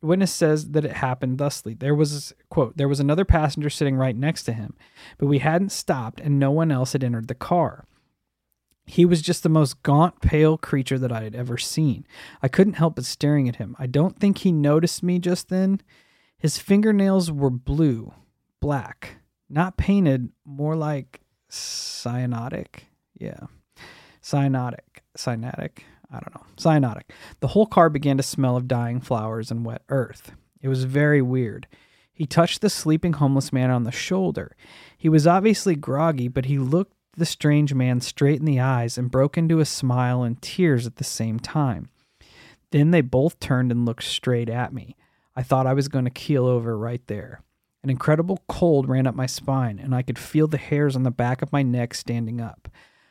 Witness 0.00 0.32
says 0.32 0.70
that 0.70 0.84
it 0.84 0.92
happened 0.92 1.38
thusly. 1.38 1.74
There 1.74 1.94
was 1.94 2.32
quote, 2.50 2.76
there 2.76 2.88
was 2.88 3.00
another 3.00 3.24
passenger 3.24 3.68
sitting 3.70 3.96
right 3.96 4.16
next 4.16 4.44
to 4.44 4.52
him, 4.52 4.76
but 5.18 5.26
we 5.26 5.40
hadn't 5.40 5.72
stopped 5.72 6.20
and 6.20 6.38
no 6.38 6.50
one 6.50 6.70
else 6.70 6.92
had 6.92 7.02
entered 7.02 7.28
the 7.28 7.34
car. 7.34 7.84
He 8.86 9.04
was 9.04 9.20
just 9.20 9.42
the 9.42 9.50
most 9.50 9.82
gaunt, 9.82 10.20
pale 10.20 10.56
creature 10.56 10.98
that 10.98 11.12
I 11.12 11.22
had 11.22 11.34
ever 11.34 11.58
seen. 11.58 12.06
I 12.42 12.48
couldn't 12.48 12.74
help 12.74 12.94
but 12.96 13.04
staring 13.04 13.48
at 13.48 13.56
him. 13.56 13.76
I 13.78 13.86
don't 13.86 14.18
think 14.18 14.38
he 14.38 14.52
noticed 14.52 15.02
me 15.02 15.18
just 15.18 15.48
then. 15.50 15.82
His 16.38 16.56
fingernails 16.56 17.30
were 17.30 17.50
blue, 17.50 18.14
black, 18.60 19.16
not 19.50 19.76
painted, 19.76 20.30
more 20.44 20.76
like 20.76 21.20
cyanotic. 21.50 22.84
Yeah. 23.14 23.46
Cyanotic. 24.22 25.02
Cyanotic. 25.16 25.80
I 26.10 26.20
don't 26.20 26.34
know. 26.34 26.46
Cyanotic. 26.56 27.10
The 27.40 27.48
whole 27.48 27.66
car 27.66 27.90
began 27.90 28.16
to 28.16 28.22
smell 28.22 28.56
of 28.56 28.68
dying 28.68 29.00
flowers 29.00 29.50
and 29.50 29.64
wet 29.64 29.82
earth. 29.88 30.32
It 30.60 30.68
was 30.68 30.84
very 30.84 31.22
weird. 31.22 31.66
He 32.12 32.26
touched 32.26 32.62
the 32.62 32.70
sleeping 32.70 33.14
homeless 33.14 33.52
man 33.52 33.70
on 33.70 33.84
the 33.84 33.92
shoulder. 33.92 34.56
He 34.96 35.08
was 35.08 35.26
obviously 35.26 35.76
groggy, 35.76 36.28
but 36.28 36.46
he 36.46 36.58
looked 36.58 36.94
the 37.16 37.26
strange 37.26 37.74
man 37.74 38.00
straight 38.00 38.40
in 38.40 38.44
the 38.44 38.60
eyes 38.60 38.96
and 38.96 39.10
broke 39.10 39.36
into 39.36 39.60
a 39.60 39.64
smile 39.64 40.22
and 40.22 40.40
tears 40.40 40.86
at 40.86 40.96
the 40.96 41.04
same 41.04 41.38
time. 41.38 41.90
Then 42.70 42.90
they 42.90 43.00
both 43.00 43.38
turned 43.40 43.70
and 43.70 43.86
looked 43.86 44.04
straight 44.04 44.48
at 44.48 44.72
me. 44.72 44.96
I 45.36 45.42
thought 45.42 45.66
I 45.66 45.74
was 45.74 45.88
going 45.88 46.04
to 46.04 46.10
keel 46.10 46.46
over 46.46 46.76
right 46.76 47.06
there. 47.06 47.42
An 47.84 47.90
incredible 47.90 48.42
cold 48.48 48.88
ran 48.88 49.06
up 49.06 49.14
my 49.14 49.26
spine, 49.26 49.78
and 49.78 49.94
I 49.94 50.02
could 50.02 50.18
feel 50.18 50.48
the 50.48 50.58
hairs 50.58 50.96
on 50.96 51.04
the 51.04 51.10
back 51.10 51.42
of 51.42 51.52
my 51.52 51.62
neck 51.62 51.94
standing 51.94 52.40
up. 52.40 52.68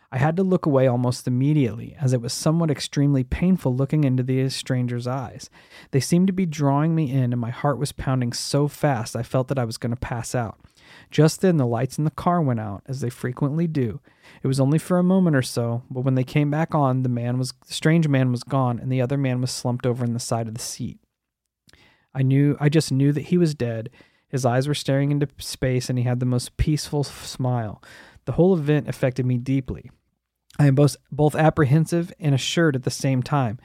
I 0.10 0.20
had 0.20 0.38
to 0.38 0.44
look 0.44 0.66
away 0.66 0.88
almost 0.88 1.28
immediately, 1.28 1.96
as 2.00 2.14
it 2.14 2.22
was 2.22 2.32
somewhat 2.32 2.72
extremely 2.72 3.26
painful 3.26 3.76
looking 3.76 4.06
into 4.06 4.24
the 4.24 4.48
stranger's 4.50 5.06
eyes. 5.06 5.50
They 5.92 6.00
seemed 6.00 6.28
to 6.28 6.34
be 6.34 6.46
drawing 6.46 6.96
me 6.96 7.12
in, 7.12 7.34
and 7.34 7.42
my 7.42 7.50
heart 7.50 7.78
was 7.78 7.92
pounding 7.92 8.32
so 8.32 8.70
fast 8.70 9.18
I 9.18 9.24
felt 9.24 9.50
that 9.50 9.60
I 9.60 9.66
was 9.66 9.78
going 9.78 9.92
to 9.92 9.98
pass 9.98 10.34
out. 10.34 10.60
Just 11.12 11.42
then, 11.42 11.58
the 11.58 11.68
lights 11.68 11.98
in 11.98 12.06
the 12.06 12.12
car 12.12 12.42
went 12.42 12.62
out, 12.62 12.84
as 12.86 13.02
they 13.02 13.10
frequently 13.10 13.68
do. 13.68 14.00
It 14.42 14.48
was 14.48 14.62
only 14.62 14.80
for 14.80 14.98
a 14.98 15.04
moment 15.04 15.36
or 15.36 15.42
so, 15.42 15.84
but 15.90 16.02
when 16.02 16.16
they 16.16 16.24
came 16.24 16.50
back 16.50 16.74
on, 16.74 17.04
the 17.04 17.10
man 17.10 17.38
was 17.38 17.54
the 17.68 17.74
strange 17.74 18.08
man 18.08 18.32
was 18.32 18.44
gone, 18.44 18.80
and 18.80 18.90
the 18.90 19.02
other 19.02 19.18
man 19.18 19.42
was 19.42 19.52
slumped 19.52 19.86
over 19.86 20.06
in 20.06 20.14
the 20.14 20.20
side 20.20 20.48
of 20.48 20.54
the 20.54 20.62
seat. 20.62 21.00
I 22.14 22.22
knew, 22.22 22.56
I 22.62 22.70
just 22.70 22.94
knew 22.94 23.12
that 23.12 23.26
he 23.28 23.38
was 23.38 23.54
dead. 23.54 23.90
His 24.30 24.46
eyes 24.46 24.70
were 24.70 24.74
staring 24.74 25.12
into 25.12 25.28
space, 25.38 25.90
and 25.90 26.00
he 26.00 26.06
had 26.06 26.22
the 26.22 26.26
most 26.26 26.56
peaceful 26.56 27.04
smile. 27.04 27.84
The 28.28 28.34
whole 28.34 28.58
event 28.58 28.90
affected 28.90 29.26
me 29.26 29.38
deeply. 29.38 29.90
I 30.60 30.68
am 30.68 30.76
both 30.76 30.98
both 31.10 31.34
apprehensive 31.34 32.12
and 32.20 32.36
assured 32.36 32.76
at 32.76 32.84
the 32.84 32.92
same 32.92 33.24
time. 33.24 33.58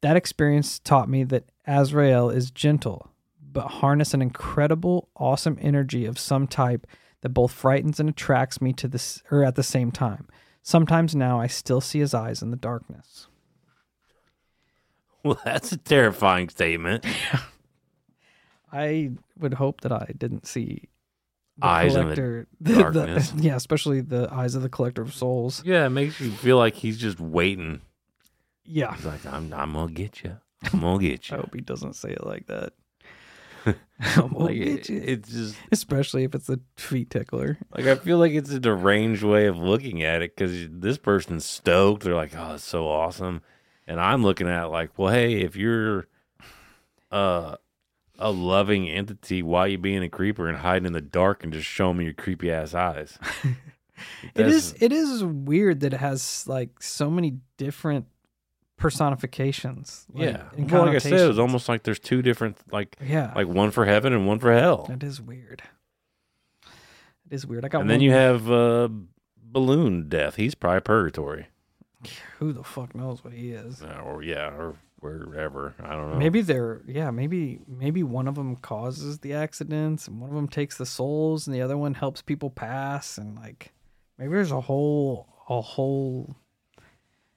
That 0.00 0.16
experience 0.16 0.78
taught 0.78 1.10
me 1.10 1.24
that 1.24 1.50
Azrael 1.66 2.30
is 2.30 2.50
gentle, 2.50 3.10
but 3.38 3.66
harness 3.66 4.14
an 4.14 4.22
incredible, 4.22 5.10
awesome 5.14 5.58
energy 5.60 6.06
of 6.06 6.18
some 6.18 6.46
type 6.46 6.86
that 7.20 7.28
both 7.28 7.52
frightens 7.52 8.00
and 8.00 8.08
attracts 8.08 8.62
me 8.62 8.72
to 8.72 8.88
this 8.88 9.22
or 9.30 9.44
at 9.44 9.56
the 9.56 9.62
same 9.62 9.92
time. 9.92 10.26
Sometimes 10.62 11.14
now 11.14 11.38
I 11.38 11.46
still 11.46 11.82
see 11.82 11.98
his 11.98 12.14
eyes 12.14 12.40
in 12.40 12.50
the 12.50 12.56
darkness. 12.56 13.28
Well, 15.22 15.40
that's 15.44 15.72
a 15.72 15.76
terrifying 15.76 16.48
statement. 16.50 17.04
I 18.72 19.10
would 19.36 19.54
hope 19.54 19.80
that 19.80 19.90
I 19.90 20.12
didn't 20.16 20.46
see 20.46 20.88
the 21.58 21.66
Eyes 21.66 21.94
in 21.94 22.08
the 22.08 22.14
collector, 22.14 22.46
the- 22.60 22.72
the- 22.74 22.80
darkness. 22.82 23.32
yeah, 23.36 23.56
especially 23.56 24.00
the 24.02 24.28
eyes 24.32 24.54
of 24.54 24.62
the 24.62 24.68
collector 24.68 25.02
of 25.02 25.14
souls. 25.14 25.62
Yeah, 25.64 25.86
it 25.86 25.90
makes 25.90 26.20
you 26.20 26.30
feel 26.30 26.58
like 26.58 26.74
he's 26.74 26.98
just 26.98 27.18
waiting. 27.20 27.80
Yeah, 28.64 28.94
He's 28.94 29.04
like, 29.06 29.24
I'm, 29.26 29.52
I'm 29.54 29.72
gonna 29.74 29.92
get 29.92 30.22
you. 30.24 30.36
I'm 30.72 30.80
gonna 30.80 30.98
get 31.00 31.28
you. 31.30 31.36
I 31.38 31.40
hope 31.40 31.54
he 31.54 31.60
doesn't 31.60 31.94
say 31.94 32.10
it 32.10 32.26
like 32.26 32.46
that. 32.48 32.72
I'm 34.00 34.32
gonna 34.32 34.38
like, 34.38 34.54
get 34.56 34.68
it, 34.68 34.88
you. 34.88 35.02
it's 35.04 35.30
just 35.30 35.56
especially 35.72 36.24
if 36.24 36.34
it's 36.34 36.48
a 36.48 36.58
feet 36.76 37.10
tickler. 37.10 37.58
like 37.76 37.86
I 37.86 37.94
feel 37.94 38.18
like 38.18 38.32
it's 38.32 38.50
a 38.50 38.60
deranged 38.60 39.22
way 39.22 39.46
of 39.46 39.58
looking 39.58 40.02
at 40.02 40.20
it 40.22 40.36
because 40.36 40.68
this 40.70 40.98
person's 40.98 41.44
stoked. 41.44 42.02
They're 42.04 42.14
like, 42.14 42.32
"Oh, 42.36 42.54
it's 42.54 42.64
so 42.64 42.86
awesome," 42.88 43.40
and 43.86 44.00
I'm 44.00 44.22
looking 44.22 44.48
at 44.48 44.64
it 44.64 44.68
like, 44.68 44.90
"Well, 44.98 45.12
hey, 45.12 45.40
if 45.40 45.56
you're 45.56 46.06
uh, 47.10 47.56
a 48.18 48.30
loving 48.30 48.88
entity, 48.88 49.42
why 49.42 49.66
you 49.66 49.78
being 49.78 50.02
a 50.02 50.08
creeper 50.08 50.48
and 50.48 50.58
hiding 50.58 50.86
in 50.86 50.92
the 50.92 51.00
dark 51.00 51.44
and 51.44 51.52
just 51.52 51.66
showing 51.66 51.98
me 51.98 52.04
your 52.04 52.14
creepy 52.14 52.50
ass 52.50 52.74
eyes?" 52.74 53.18
It 54.34 54.46
is 54.46 54.74
it 54.80 54.92
is 54.92 55.24
weird 55.24 55.80
that 55.80 55.94
it 55.94 56.00
has 56.00 56.46
like 56.46 56.82
so 56.82 57.10
many 57.10 57.38
different 57.56 58.06
personifications. 58.76 60.06
like, 60.12 60.34
yeah. 60.34 60.42
Well, 60.58 60.86
like 60.86 60.96
I 60.96 60.98
said, 60.98 61.20
it 61.20 61.28
was 61.28 61.38
almost 61.38 61.68
like 61.68 61.82
there's 61.82 61.98
two 61.98 62.22
different, 62.22 62.58
like 62.70 62.96
yeah, 63.04 63.32
like 63.34 63.48
one 63.48 63.70
for 63.70 63.84
heaven 63.84 64.12
and 64.12 64.26
one 64.26 64.38
for 64.38 64.52
hell. 64.52 64.86
that 64.88 65.02
is 65.02 65.20
weird. 65.20 65.62
It 67.30 67.34
is 67.34 67.46
weird. 67.46 67.64
I 67.64 67.68
got 67.68 67.80
And 67.80 67.90
then 67.90 68.00
you 68.00 68.12
have 68.12 68.50
uh, 68.50 68.88
balloon 69.42 70.08
death. 70.08 70.36
He's 70.36 70.54
probably 70.54 70.80
purgatory, 70.80 71.46
who 72.38 72.52
the 72.52 72.62
fuck 72.64 72.94
knows 72.94 73.24
what 73.24 73.32
he 73.32 73.52
is. 73.52 73.82
Uh, 73.82 74.00
or 74.04 74.22
yeah, 74.22 74.48
or 74.48 74.76
wherever. 75.00 75.74
I 75.82 75.94
don't 75.94 76.12
know. 76.12 76.18
Maybe 76.18 76.40
they're 76.40 76.82
yeah, 76.86 77.10
maybe 77.10 77.60
maybe 77.66 78.02
one 78.02 78.28
of 78.28 78.34
them 78.34 78.56
causes 78.56 79.18
the 79.20 79.34
accidents 79.34 80.08
and 80.08 80.20
one 80.20 80.30
of 80.30 80.36
them 80.36 80.48
takes 80.48 80.76
the 80.76 80.86
souls 80.86 81.46
and 81.46 81.54
the 81.54 81.62
other 81.62 81.76
one 81.76 81.94
helps 81.94 82.22
people 82.22 82.50
pass 82.50 83.18
and 83.18 83.36
like 83.36 83.72
maybe 84.18 84.32
there's 84.32 84.52
a 84.52 84.60
whole 84.60 85.28
a 85.48 85.60
whole 85.60 86.36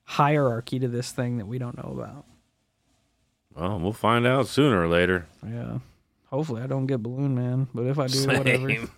hierarchy 0.03 0.79
to 0.79 0.87
this 0.87 1.11
thing 1.11 1.37
that 1.37 1.45
we 1.45 1.59
don't 1.59 1.77
know 1.77 1.91
about. 1.97 2.25
Well, 3.55 3.79
we'll 3.79 3.93
find 3.93 4.25
out 4.25 4.47
sooner 4.47 4.81
or 4.81 4.87
later. 4.87 5.27
Yeah. 5.45 5.79
Hopefully 6.27 6.61
I 6.61 6.67
don't 6.67 6.85
get 6.85 7.01
balloon 7.03 7.35
man, 7.35 7.67
but 7.73 7.85
if 7.85 7.97
I 7.97 8.07
do, 8.07 8.25
whatever. 8.27 8.89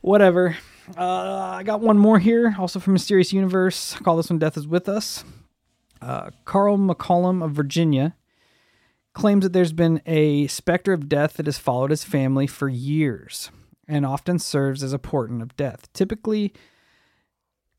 Whatever. 0.00 0.56
Uh, 0.96 1.56
I 1.58 1.62
got 1.64 1.80
one 1.80 1.98
more 1.98 2.20
here, 2.20 2.54
also 2.58 2.78
from 2.78 2.92
Mysterious 2.92 3.32
Universe. 3.32 3.96
I 3.96 4.04
call 4.04 4.16
this 4.16 4.30
one 4.30 4.38
Death 4.38 4.56
is 4.56 4.66
With 4.68 4.88
Us. 4.88 5.24
Uh, 6.06 6.30
Carl 6.44 6.78
McCollum 6.78 7.42
of 7.42 7.50
Virginia 7.50 8.14
claims 9.12 9.42
that 9.42 9.52
there's 9.52 9.72
been 9.72 10.00
a 10.06 10.46
specter 10.46 10.92
of 10.92 11.08
death 11.08 11.34
that 11.34 11.46
has 11.46 11.58
followed 11.58 11.90
his 11.90 12.04
family 12.04 12.46
for 12.46 12.68
years. 12.68 13.50
and 13.88 14.04
often 14.04 14.38
serves 14.38 14.82
as 14.82 14.92
a 14.92 14.98
portent 14.98 15.42
of 15.42 15.56
death. 15.56 15.92
Typically, 15.92 16.52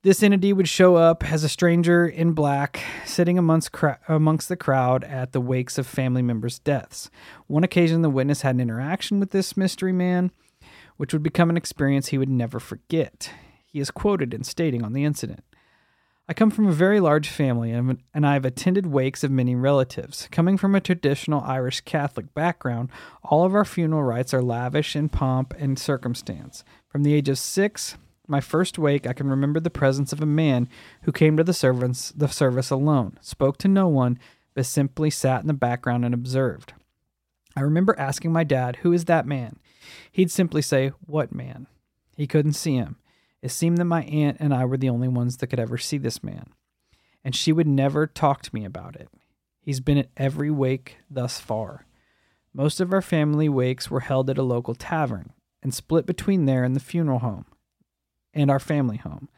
this 0.04 0.24
entity 0.24 0.54
would 0.54 0.70
show 0.70 0.96
up 0.96 1.30
as 1.30 1.44
a 1.44 1.50
stranger 1.50 2.08
in 2.08 2.32
black, 2.32 2.82
sitting 3.06 3.38
amongst, 3.38 3.74
cra- 3.74 4.00
amongst 4.08 4.48
the 4.48 4.56
crowd 4.56 5.04
at 5.04 5.34
the 5.34 5.42
wakes 5.42 5.78
of 5.78 5.86
family 5.86 6.22
members' 6.22 6.60
deaths. 6.60 7.10
One 7.48 7.66
occasion, 7.66 8.04
the 8.04 8.10
witness 8.10 8.42
had 8.42 8.56
an 8.56 8.62
interaction 8.62 9.20
with 9.20 9.32
this 9.32 9.58
mystery 9.58 9.92
man, 9.92 10.32
which 10.96 11.12
would 11.12 11.24
become 11.24 11.50
an 11.50 11.58
experience 11.58 12.08
he 12.08 12.18
would 12.18 12.30
never 12.30 12.60
forget. 12.60 13.32
He 13.66 13.82
is 13.82 13.92
quoted 13.92 14.34
in 14.34 14.44
stating 14.44 14.84
on 14.84 14.94
the 14.94 15.04
incident 15.04 15.44
I 16.30 16.34
come 16.34 16.52
from 16.52 16.68
a 16.68 16.74
very 16.74 17.00
large 17.00 17.30
family 17.30 17.72
and, 17.72 18.02
I've 18.14 18.44
attended 18.44 18.88
wakes 18.88 19.24
of 19.24 19.32
many 19.32 19.56
relatives. 19.56 20.28
Coming 20.30 20.58
from 20.58 20.76
a 20.76 20.82
traditional 20.82 21.42
Irish 21.42 21.82
Catholic 21.82 22.34
background, 22.34 22.90
all 23.24 23.46
of 23.46 23.56
our 23.56 23.64
funeral 23.64 24.04
rites 24.04 24.34
are 24.34 24.42
lavish 24.42 24.94
in 24.94 25.08
pomp 25.08 25.54
and 25.58 25.80
circumstance. 25.80 26.66
From 26.90 27.04
the 27.04 27.14
age 27.14 27.30
of 27.30 27.40
six, 27.40 27.98
my 28.28 28.42
first 28.42 28.78
wake, 28.78 29.08
I 29.08 29.14
can 29.14 29.30
remember 29.30 29.62
the 29.62 29.70
presence 29.70 30.12
of 30.12 30.22
a 30.22 30.26
man 30.26 30.68
who 31.04 31.14
came 31.14 31.38
to 31.38 31.46
the 31.46 31.54
service, 31.54 32.12
the 32.14 32.28
service 32.28 32.70
alone, 32.70 33.18
spoke 33.22 33.58
to 33.60 33.70
no 33.70 33.88
one, 33.88 34.20
but 34.54 34.66
simply 34.66 35.10
sat 35.10 35.42
in 35.42 35.48
the 35.48 35.54
background 35.54 36.04
and 36.04 36.14
observed. 36.14 36.74
I 37.56 37.62
remember 37.62 37.96
asking 37.98 38.34
my 38.34 38.44
dad, 38.44 38.78
Who 38.78 38.92
is 38.92 39.06
that 39.06 39.26
man? 39.26 39.60
He'd 40.12 40.30
simply 40.30 40.62
say, 40.62 40.92
What 41.06 41.34
man? 41.34 41.68
He 42.18 42.28
couldn't 42.28 42.54
see 42.54 42.76
him. 42.76 42.98
It 43.48 43.52
seemed 43.52 43.78
that 43.78 43.86
my 43.86 44.04
aunt 44.04 44.36
and 44.42 44.54
I 44.54 44.66
were 44.66 44.76
the 44.76 44.90
only 44.90 45.08
ones 45.08 45.38
that 45.38 45.48
could 45.48 45.58
ever 45.58 45.78
see 45.78 45.98
this 45.98 46.22
man, 46.22 46.48
and 47.24 47.34
she 47.34 47.54
would 47.54 47.66
never 47.66 48.06
talk 48.06 48.42
to 48.42 48.54
me 48.54 48.66
about 48.66 48.98
it. 48.98 49.08
He's 49.62 49.80
been 49.80 49.98
at 49.98 50.10
every 50.18 50.52
wake 50.52 50.98
thus 51.10 51.40
far. 51.40 51.86
Most 52.54 52.82
of 52.82 52.92
our 52.92 53.02
family 53.02 53.48
wakes 53.48 53.90
were 53.90 54.02
held 54.02 54.30
at 54.30 54.38
a 54.38 54.44
local 54.44 54.76
tavern 54.76 55.32
and 55.64 55.74
split 55.74 56.06
between 56.06 56.44
there 56.44 56.66
and 56.66 56.76
the 56.76 56.82
funeral 56.82 57.20
home 57.20 57.46
and 58.34 58.52
our 58.52 58.60
family 58.60 58.98
home. 58.98 59.30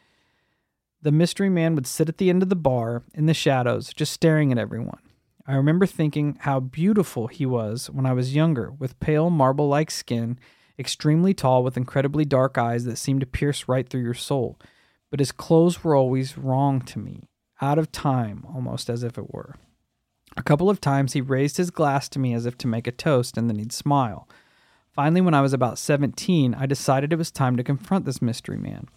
The 1.04 1.12
mystery 1.12 1.50
man 1.50 1.76
would 1.76 1.86
sit 1.86 2.10
at 2.10 2.18
the 2.18 2.32
end 2.32 2.42
of 2.42 2.50
the 2.50 2.56
bar 2.56 3.04
in 3.14 3.28
the 3.28 3.36
shadows, 3.36 3.94
just 3.94 4.12
staring 4.12 4.52
at 4.52 4.58
everyone. 4.58 5.02
I 5.46 5.54
remember 5.54 5.86
thinking 5.86 6.36
how 6.40 6.60
beautiful 6.60 7.28
he 7.28 7.46
was 7.46 7.92
when 7.92 8.08
I 8.08 8.14
was 8.14 8.34
younger, 8.34 8.72
with 8.72 9.00
pale 9.00 9.30
marble 9.30 9.68
like 9.68 9.92
skin, 9.92 10.40
extremely 10.80 11.34
tall, 11.34 11.64
with 11.64 11.78
incredibly 11.78 12.26
dark 12.26 12.58
eyes 12.58 12.86
that 12.86 12.98
seemed 12.98 13.20
to 13.20 13.28
pierce 13.28 13.68
right 13.68 13.88
through 13.88 14.02
your 14.02 14.14
soul. 14.14 14.58
But 15.12 15.20
his 15.20 15.32
clothes 15.32 15.84
were 15.84 15.96
always 15.96 16.38
wrong 16.38 16.82
to 16.82 17.00
me, 17.00 17.28
out 17.62 17.78
of 17.78 17.92
time, 17.92 18.46
almost 18.48 18.90
as 18.90 19.04
if 19.04 19.18
it 19.18 19.34
were. 19.34 19.56
A 20.38 20.44
couple 20.44 20.70
of 20.70 20.80
times 20.80 21.14
he 21.14 21.22
raised 21.22 21.58
his 21.58 21.72
glass 21.72 22.08
to 22.10 22.20
me 22.20 22.34
as 22.34 22.46
if 22.46 22.58
to 22.60 22.68
make 22.68 22.88
a 22.88 22.92
toast, 22.92 23.38
and 23.38 23.50
then 23.50 23.60
he'd 23.60 23.74
smile. 23.74 24.28
Finally, 24.92 25.22
when 25.22 25.34
I 25.34 25.42
was 25.42 25.54
about 25.54 25.78
17, 25.78 26.54
I 26.54 26.66
decided 26.66 27.12
it 27.12 27.18
was 27.18 27.32
time 27.32 27.58
to 27.58 27.64
confront 27.64 28.06
this 28.06 28.22
mystery 28.22 28.58
man. 28.58 28.88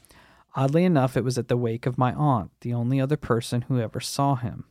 Oddly 0.54 0.84
enough, 0.84 1.16
it 1.16 1.24
was 1.24 1.38
at 1.38 1.48
the 1.48 1.56
wake 1.56 1.86
of 1.86 1.98
my 1.98 2.12
aunt, 2.12 2.50
the 2.60 2.74
only 2.74 3.00
other 3.00 3.16
person 3.16 3.62
who 3.62 3.80
ever 3.80 4.00
saw 4.00 4.36
him. 4.36 4.64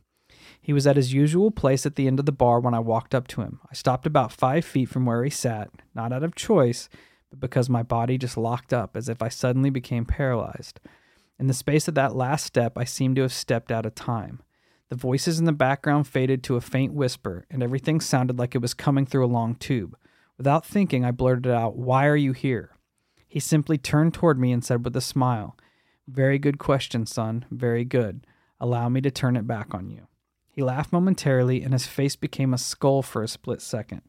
He 0.62 0.72
was 0.72 0.86
at 0.86 0.96
his 0.96 1.12
usual 1.12 1.50
place 1.50 1.84
at 1.84 1.96
the 1.96 2.06
end 2.06 2.20
of 2.20 2.24
the 2.24 2.32
bar 2.32 2.60
when 2.60 2.72
I 2.72 2.78
walked 2.78 3.16
up 3.16 3.26
to 3.28 3.42
him. 3.42 3.58
I 3.68 3.74
stopped 3.74 4.06
about 4.06 4.30
five 4.30 4.64
feet 4.64 4.88
from 4.88 5.04
where 5.04 5.24
he 5.24 5.30
sat, 5.30 5.70
not 5.92 6.12
out 6.12 6.22
of 6.22 6.36
choice, 6.36 6.88
but 7.30 7.40
because 7.40 7.68
my 7.68 7.82
body 7.82 8.16
just 8.16 8.36
locked 8.36 8.72
up 8.72 8.96
as 8.96 9.08
if 9.08 9.20
I 9.22 9.28
suddenly 9.28 9.70
became 9.70 10.04
paralyzed. 10.04 10.78
In 11.36 11.48
the 11.48 11.54
space 11.54 11.88
of 11.88 11.96
that 11.96 12.14
last 12.14 12.46
step, 12.46 12.78
I 12.78 12.84
seemed 12.84 13.16
to 13.16 13.22
have 13.22 13.32
stepped 13.32 13.72
out 13.72 13.84
of 13.84 13.96
time. 13.96 14.40
The 14.88 14.94
voices 14.96 15.40
in 15.40 15.46
the 15.46 15.52
background 15.52 16.06
faded 16.06 16.44
to 16.44 16.54
a 16.54 16.60
faint 16.60 16.92
whisper, 16.92 17.44
and 17.50 17.60
everything 17.60 18.00
sounded 18.00 18.38
like 18.38 18.54
it 18.54 18.62
was 18.62 18.74
coming 18.74 19.04
through 19.04 19.24
a 19.24 19.26
long 19.26 19.56
tube. 19.56 19.96
Without 20.38 20.64
thinking, 20.64 21.04
I 21.04 21.10
blurted 21.10 21.50
out, 21.50 21.76
Why 21.76 22.06
are 22.06 22.16
you 22.16 22.32
here? 22.32 22.76
He 23.26 23.40
simply 23.40 23.78
turned 23.78 24.14
toward 24.14 24.38
me 24.38 24.52
and 24.52 24.64
said 24.64 24.84
with 24.84 24.94
a 24.94 25.00
smile, 25.00 25.56
Very 26.06 26.38
good 26.38 26.58
question, 26.58 27.06
son. 27.06 27.46
Very 27.50 27.84
good. 27.84 28.26
Allow 28.60 28.90
me 28.90 29.00
to 29.00 29.10
turn 29.10 29.34
it 29.34 29.46
back 29.46 29.74
on 29.74 29.90
you. 29.90 30.06
He 30.52 30.62
laughed 30.62 30.92
momentarily, 30.92 31.62
and 31.62 31.72
his 31.72 31.86
face 31.86 32.14
became 32.14 32.52
a 32.52 32.58
skull 32.58 33.02
for 33.02 33.22
a 33.22 33.28
split 33.28 33.62
second. 33.62 34.02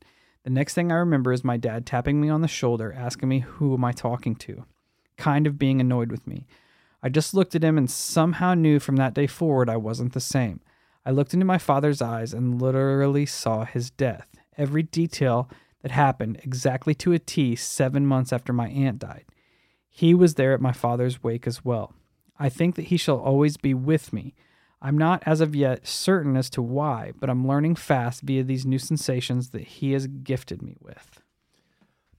The 0.43 0.49
next 0.49 0.73
thing 0.73 0.91
I 0.91 0.95
remember 0.95 1.31
is 1.31 1.43
my 1.43 1.55
dad 1.55 1.85
tapping 1.85 2.19
me 2.19 2.27
on 2.27 2.41
the 2.41 2.49
shoulder, 2.49 2.93
asking 2.93 3.29
me 3.29 3.39
who 3.39 3.73
am 3.73 3.85
I 3.85 3.93
talking 3.93 4.35
to, 4.35 4.65
kind 5.17 5.47
of 5.47 5.57
being 5.57 5.79
annoyed 5.79 6.11
with 6.11 6.27
me. 6.27 6.45
I 7.01 7.07
just 7.07 7.33
looked 7.33 7.55
at 7.55 7.63
him 7.63 7.77
and 7.77 7.89
somehow 7.89 8.53
knew 8.53 8.79
from 8.79 8.97
that 8.97 9.13
day 9.13 9.25
forward 9.25 9.69
I 9.69 9.77
wasn't 9.77 10.11
the 10.13 10.19
same. 10.19 10.59
I 11.05 11.11
looked 11.11 11.33
into 11.33 11.45
my 11.45 11.57
father's 11.57 12.01
eyes 12.01 12.33
and 12.33 12.61
literally 12.61 13.25
saw 13.25 13.63
his 13.63 13.89
death. 13.89 14.27
Every 14.57 14.83
detail 14.83 15.49
that 15.81 15.91
happened 15.91 16.39
exactly 16.43 16.93
to 16.95 17.13
a 17.13 17.19
T 17.19 17.55
seven 17.55 18.05
months 18.05 18.33
after 18.33 18.51
my 18.51 18.67
aunt 18.69 18.99
died. 18.99 19.25
He 19.89 20.13
was 20.13 20.35
there 20.35 20.53
at 20.53 20.61
my 20.61 20.71
father's 20.71 21.23
wake 21.23 21.45
as 21.45 21.63
well. 21.63 21.93
I 22.39 22.49
think 22.49 22.75
that 22.75 22.85
he 22.85 22.97
shall 22.97 23.19
always 23.19 23.57
be 23.57 23.73
with 23.73 24.11
me. 24.11 24.33
I'm 24.85 24.97
not 24.97 25.23
as 25.25 25.39
of 25.39 25.55
yet 25.55 25.87
certain 25.87 26.35
as 26.35 26.49
to 26.51 26.61
why, 26.61 27.13
but 27.17 27.29
I'm 27.29 27.47
learning 27.47 27.75
fast 27.75 28.21
via 28.21 28.43
these 28.43 28.65
new 28.65 28.77
sensations 28.77 29.51
that 29.51 29.63
he 29.63 29.93
has 29.93 30.07
gifted 30.07 30.61
me 30.61 30.75
with. 30.81 31.21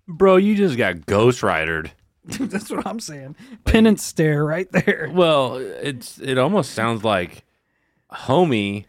Bro, 0.08 0.36
you 0.36 0.56
just 0.56 0.78
got 0.78 1.04
Ghost 1.04 1.42
Ridered. 1.42 1.92
That's 2.24 2.70
what 2.70 2.86
I'm 2.86 3.00
saying. 3.00 3.36
Penance 3.64 4.02
stare 4.02 4.44
right 4.44 4.70
there. 4.72 5.10
Well, 5.12 5.56
it's 5.56 6.18
it 6.18 6.38
almost 6.38 6.70
sounds 6.72 7.04
like 7.04 7.44
homie 8.10 8.86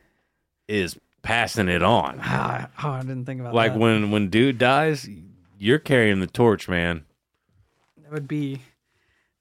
is 0.69 0.97
passing 1.21 1.67
it 1.67 1.83
on. 1.83 2.19
Ah, 2.21 2.69
oh, 2.81 2.89
I 2.91 3.01
didn't 3.01 3.25
think 3.25 3.41
about 3.41 3.53
Like 3.53 3.73
that. 3.73 3.79
Like 3.79 3.81
when 3.81 4.11
when 4.11 4.29
dude 4.29 4.57
dies, 4.57 5.09
you're 5.59 5.79
carrying 5.79 6.21
the 6.21 6.27
torch, 6.27 6.69
man. 6.69 7.03
that 8.01 8.11
would 8.13 8.27
be 8.27 8.61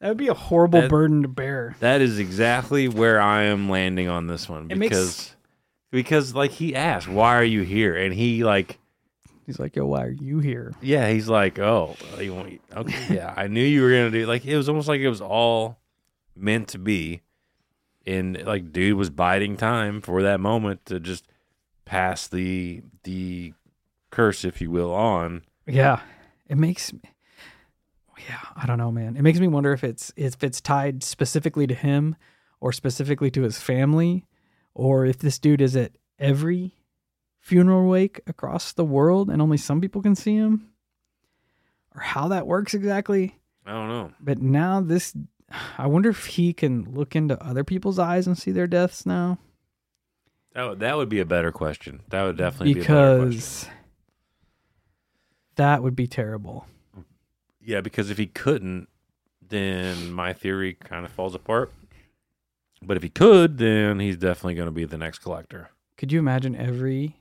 that 0.04 0.10
would 0.10 0.18
be 0.18 0.28
a 0.28 0.34
horrible 0.34 0.82
That- 0.82 0.90
burden 0.90 1.22
to 1.22 1.28
bear. 1.28 1.76
That 1.80 2.02
is 2.02 2.18
exactly 2.18 2.88
where 2.88 3.18
I 3.22 3.44
am 3.44 3.70
landing 3.70 4.06
on 4.06 4.26
this 4.26 4.50
one 4.50 4.70
It 4.70 4.76
makes- 4.76 4.90
because 4.90 5.36
because 5.90 6.34
like 6.34 6.50
he 6.50 6.74
asked, 6.76 7.08
"Why 7.08 7.34
are 7.36 7.42
you 7.44 7.62
here?" 7.62 7.96
and 7.96 8.12
he 8.12 8.44
like 8.44 8.78
He's 9.46 9.58
like, 9.58 9.76
"Yo, 9.76 9.86
why 9.86 10.04
are 10.04 10.10
you 10.10 10.40
here?" 10.40 10.74
yeah, 10.82 11.08
he's 11.08 11.26
like, 11.26 11.58
"Oh, 11.58 11.96
you 12.20 12.34
want 12.34 12.60
okay, 12.76 13.14
yeah, 13.14 13.32
I 13.34 13.46
knew 13.46 13.64
you 13.64 13.80
were 13.80 13.88
gonna 13.88 14.10
do." 14.10 14.26
Like 14.26 14.44
it 14.44 14.58
was 14.58 14.68
almost 14.68 14.88
like 14.88 15.00
it 15.00 15.08
was 15.08 15.22
all 15.22 15.78
meant 16.36 16.68
to 16.68 16.78
be, 16.78 17.22
and 18.06 18.42
like 18.44 18.72
dude 18.72 18.98
was 18.98 19.08
biding 19.08 19.56
time 19.56 20.02
for 20.02 20.20
that 20.22 20.38
moment 20.38 20.84
to 20.84 21.00
just 21.00 21.26
pass 21.86 22.28
the 22.28 22.82
the 23.04 23.54
curse, 24.10 24.44
if 24.44 24.60
you 24.60 24.70
will, 24.70 24.92
on. 24.92 25.44
Yeah, 25.66 26.00
it 26.46 26.58
makes. 26.58 26.92
Yeah, 28.28 28.40
I 28.56 28.66
don't 28.66 28.78
know, 28.78 28.90
man. 28.90 29.16
It 29.16 29.22
makes 29.22 29.40
me 29.40 29.48
wonder 29.48 29.72
if 29.72 29.84
it's 29.84 30.12
if 30.16 30.42
it's 30.42 30.60
tied 30.60 31.02
specifically 31.02 31.66
to 31.66 31.74
him, 31.74 32.16
or 32.60 32.72
specifically 32.72 33.30
to 33.32 33.42
his 33.42 33.58
family, 33.58 34.24
or 34.74 35.04
if 35.04 35.18
this 35.18 35.38
dude 35.38 35.60
is 35.60 35.76
at 35.76 35.92
every 36.18 36.76
funeral 37.40 37.86
wake 37.88 38.20
across 38.26 38.72
the 38.72 38.84
world 38.84 39.28
and 39.28 39.42
only 39.42 39.58
some 39.58 39.80
people 39.80 40.00
can 40.00 40.14
see 40.14 40.36
him, 40.36 40.70
or 41.94 42.00
how 42.00 42.28
that 42.28 42.46
works 42.46 42.72
exactly. 42.72 43.38
I 43.66 43.72
don't 43.72 43.88
know. 43.88 44.12
But 44.20 44.40
now 44.40 44.80
this, 44.80 45.14
I 45.78 45.86
wonder 45.86 46.10
if 46.10 46.26
he 46.26 46.52
can 46.52 46.84
look 46.94 47.14
into 47.16 47.42
other 47.44 47.64
people's 47.64 47.98
eyes 47.98 48.26
and 48.26 48.36
see 48.38 48.50
their 48.52 48.66
deaths 48.66 49.04
now. 49.04 49.38
Would, 50.56 50.80
that 50.80 50.96
would 50.96 51.08
be 51.08 51.20
a 51.20 51.26
better 51.26 51.50
question. 51.50 52.00
That 52.10 52.22
would 52.22 52.36
definitely 52.36 52.74
be 52.74 52.80
a 52.80 52.82
better 52.84 53.16
question. 53.16 53.30
because 53.30 53.68
that 55.56 55.82
would 55.82 55.96
be 55.96 56.06
terrible. 56.06 56.66
Yeah, 57.64 57.80
because 57.80 58.10
if 58.10 58.18
he 58.18 58.26
couldn't, 58.26 58.88
then 59.46 60.12
my 60.12 60.32
theory 60.32 60.74
kind 60.74 61.04
of 61.06 61.12
falls 61.12 61.34
apart. 61.34 61.72
But 62.82 62.96
if 62.98 63.02
he 63.02 63.08
could, 63.08 63.56
then 63.58 63.98
he's 64.00 64.16
definitely 64.18 64.54
going 64.54 64.66
to 64.68 64.72
be 64.72 64.84
the 64.84 64.98
next 64.98 65.20
collector. 65.20 65.70
Could 65.96 66.12
you 66.12 66.18
imagine 66.18 66.54
every 66.54 67.16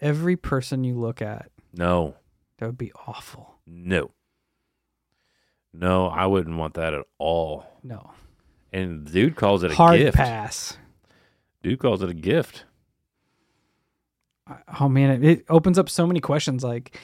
every 0.00 0.36
person 0.36 0.84
you 0.84 0.94
look 0.98 1.22
at? 1.22 1.50
No, 1.72 2.16
That 2.58 2.66
would 2.66 2.76
be 2.78 2.92
awful. 3.06 3.54
no, 3.66 4.10
no. 5.72 6.08
I 6.08 6.26
wouldn't 6.26 6.56
want 6.58 6.74
that 6.74 6.92
at 6.92 7.04
all. 7.18 7.64
No. 7.82 8.10
And 8.72 9.10
dude 9.10 9.36
calls 9.36 9.62
it 9.62 9.70
a 9.70 9.74
Hard 9.74 9.98
gift. 9.98 10.16
pass. 10.16 10.76
Dude 11.62 11.78
calls 11.78 12.02
it 12.02 12.10
a 12.10 12.14
gift. 12.14 12.64
Oh 14.80 14.88
man, 14.88 15.10
it, 15.10 15.24
it 15.24 15.44
opens 15.48 15.78
up 15.78 15.88
so 15.88 16.06
many 16.06 16.20
questions 16.20 16.62
like 16.64 16.98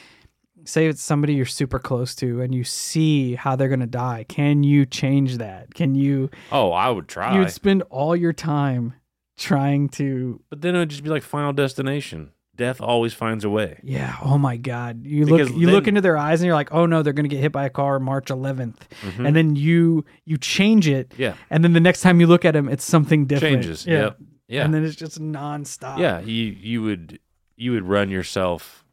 say 0.68 0.86
it's 0.86 1.02
somebody 1.02 1.32
you're 1.34 1.46
super 1.46 1.78
close 1.78 2.14
to 2.16 2.40
and 2.42 2.54
you 2.54 2.62
see 2.64 3.34
how 3.34 3.56
they're 3.56 3.68
going 3.68 3.80
to 3.80 3.86
die. 3.86 4.24
Can 4.28 4.62
you 4.62 4.84
change 4.86 5.38
that? 5.38 5.72
Can 5.74 5.94
you 5.94 6.30
Oh, 6.52 6.72
I 6.72 6.90
would 6.90 7.08
try. 7.08 7.36
you'd 7.38 7.50
spend 7.50 7.82
all 7.90 8.14
your 8.14 8.32
time 8.34 8.94
trying 9.38 9.88
to 9.88 10.40
but 10.50 10.60
then 10.60 10.74
it 10.74 10.78
would 10.78 10.88
just 10.90 11.04
be 11.04 11.10
like 11.10 11.22
Final 11.22 11.52
Destination. 11.52 12.30
Death 12.56 12.80
always 12.80 13.14
finds 13.14 13.44
a 13.44 13.50
way. 13.50 13.78
Yeah. 13.84 14.16
Oh 14.20 14.36
my 14.36 14.56
God. 14.56 15.06
You 15.06 15.24
Because 15.26 15.48
look. 15.50 15.60
You 15.60 15.70
look 15.70 15.86
into 15.86 16.00
their 16.00 16.18
eyes, 16.18 16.40
and 16.40 16.46
you're 16.46 16.56
like, 16.56 16.74
"Oh 16.74 16.86
no, 16.86 17.02
they're 17.04 17.12
gonna 17.12 17.28
get 17.28 17.38
hit 17.38 17.52
by 17.52 17.64
a 17.66 17.70
car 17.70 18.00
March 18.00 18.30
11th," 18.30 18.88
Mhm. 19.02 19.26
and 19.28 19.36
then 19.36 19.54
you 19.54 20.04
you 20.24 20.38
change 20.38 20.88
it, 20.88 21.14
Yeah. 21.16 21.34
and 21.50 21.62
then 21.62 21.72
the 21.72 21.78
next 21.78 22.00
time 22.00 22.18
you 22.20 22.26
look 22.26 22.44
at 22.44 22.54
them, 22.54 22.68
it's 22.68 22.84
something 22.84 23.26
different. 23.26 23.62
Changes. 23.62 23.86
Yeah. 23.86 24.00
Yep. 24.00 24.18
Yeah. 24.48 24.64
And 24.64 24.74
then 24.74 24.84
it's 24.84 24.96
just 24.96 25.20
nonstop. 25.20 25.98
yeah. 25.98 26.18
You 26.18 26.46
you 26.60 26.82
would 26.82 27.20
you 27.56 27.70
would 27.72 27.84
run 27.84 28.10
yourself 28.10 28.84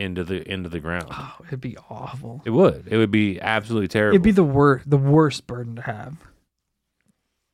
into 0.00 0.24
the 0.24 0.46
into 0.50 0.68
the 0.68 0.80
ground. 0.80 1.06
Oh, 1.10 1.36
it'd 1.46 1.60
be 1.60 1.76
awful. 1.90 2.42
It 2.44 2.50
would. 2.50 2.86
It 2.88 2.96
would 2.96 3.10
be 3.10 3.40
absolutely 3.40 3.88
terrible. 3.88 4.14
It'd 4.14 4.22
be 4.22 4.30
the 4.30 4.42
worst, 4.44 4.88
the 4.88 4.96
worst 4.98 5.46
burden 5.46 5.76
to 5.76 5.82
have. 5.82 6.16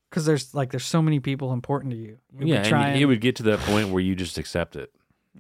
Because 0.09 0.26
there's 0.26 0.55
like 0.55 0.70
there's 0.72 0.84
so 0.84 1.01
many 1.01 1.20
people 1.20 1.53
important 1.53 1.93
to 1.93 1.97
you. 1.99 2.18
You'd 2.38 2.49
yeah, 2.49 2.62
and 2.86 3.01
it 3.01 3.07
would 3.07 3.20
get 3.20 3.36
to 3.36 3.43
that 3.45 3.61
point 3.61 3.91
where 3.91 4.03
you 4.03 4.16
just 4.16 4.38
accept 4.38 4.74
it, 4.74 4.93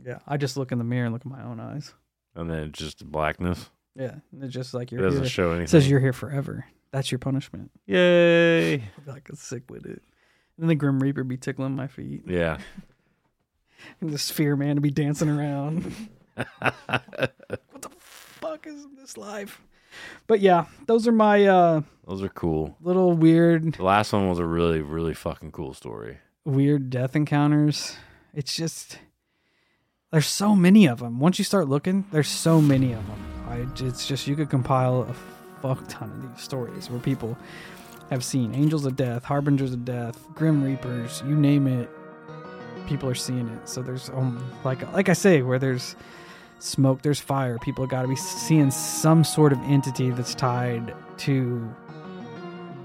Yeah, 0.06 0.18
I 0.28 0.36
just 0.36 0.56
look 0.56 0.70
in 0.70 0.78
the 0.78 0.84
mirror 0.84 1.06
and 1.06 1.12
look 1.12 1.22
at 1.22 1.30
my 1.30 1.42
own 1.42 1.58
eyes. 1.58 1.92
and 2.36 2.48
then 2.48 2.64
it's 2.68 2.78
just 2.78 3.04
blackness. 3.04 3.68
Yeah, 3.96 4.16
it's 4.40 4.54
just 4.54 4.72
like 4.72 4.92
you're 4.92 5.00
It 5.00 5.04
doesn't 5.04 5.22
here. 5.22 5.28
show 5.28 5.48
anything. 5.50 5.64
It 5.64 5.70
says 5.70 5.90
you're 5.90 5.98
here 5.98 6.12
forever. 6.12 6.64
That's 6.92 7.10
your 7.10 7.18
punishment. 7.18 7.72
Yay! 7.86 8.84
Like 9.06 9.28
sick 9.34 9.64
with 9.68 9.86
it. 9.86 10.02
And 10.60 10.70
the 10.70 10.74
Grim 10.76 11.00
Reaper 11.00 11.24
be 11.24 11.36
tickling 11.36 11.74
my 11.74 11.88
feet, 11.88 12.22
Yeah. 12.28 12.58
and 14.00 14.10
the 14.10 14.18
Sphere 14.18 14.54
Man 14.54 14.76
to 14.76 14.80
be 14.80 14.90
dancing 14.90 15.28
around. 15.28 15.92
what 16.58 17.82
the 17.82 17.90
fuck 17.98 18.66
is 18.66 18.86
this 18.96 19.16
life? 19.16 19.60
But 20.26 20.40
yeah, 20.40 20.66
those 20.86 21.08
are 21.08 21.12
my 21.12 21.44
uh, 21.46 21.82
Those 22.06 22.22
are 22.22 22.28
cool. 22.28 22.76
little 22.80 23.12
weird, 23.12 23.74
The 23.74 23.82
last 23.82 24.12
one 24.12 24.28
was 24.28 24.38
a 24.38 24.44
really, 24.44 24.80
really 24.82 25.14
fucking 25.14 25.50
cool 25.52 25.74
story. 25.74 26.18
weird 26.44 26.90
death 26.90 27.16
encounters. 27.16 27.96
It's 28.32 28.54
just 28.54 28.98
there's 30.12 30.26
so 30.28 30.54
many 30.54 30.86
of 30.86 31.00
them. 31.00 31.18
Once 31.20 31.38
you 31.38 31.44
start 31.44 31.68
looking, 31.68 32.04
there's 32.12 32.28
so 32.28 32.60
many 32.60 32.92
of 32.92 33.04
them. 33.06 33.20
I, 33.48 33.66
it's 33.84 34.06
just 34.06 34.26
you 34.28 34.36
could 34.36 34.48
compile 34.50 35.02
a 35.02 35.14
fuck 35.60 35.86
ton 35.88 36.10
of 36.10 36.34
these 36.34 36.42
stories 36.42 36.88
where 36.88 37.00
people 37.00 37.36
have 38.10 38.24
seen 38.24 38.54
angels 38.54 38.86
of 38.86 38.96
death, 38.96 39.24
harbingers 39.24 39.72
of 39.72 39.84
death, 39.84 40.18
grim 40.34 40.62
reapers, 40.64 41.22
you 41.26 41.34
name 41.36 41.66
it. 41.66 41.88
People 42.86 43.08
are 43.08 43.14
seeing 43.14 43.48
it. 43.48 43.68
So 43.68 43.82
there's 43.82 44.08
um, 44.10 44.44
like 44.64 44.90
like 44.92 45.08
I 45.08 45.12
say, 45.12 45.42
where 45.42 45.58
there's 45.58 45.96
smoke, 46.58 47.02
there's 47.02 47.20
fire. 47.20 47.58
People 47.58 47.86
got 47.86 48.02
to 48.02 48.08
be 48.08 48.16
seeing 48.16 48.70
some 48.70 49.24
sort 49.24 49.52
of 49.52 49.58
entity 49.62 50.10
that's 50.10 50.34
tied 50.34 50.94
to 51.18 51.74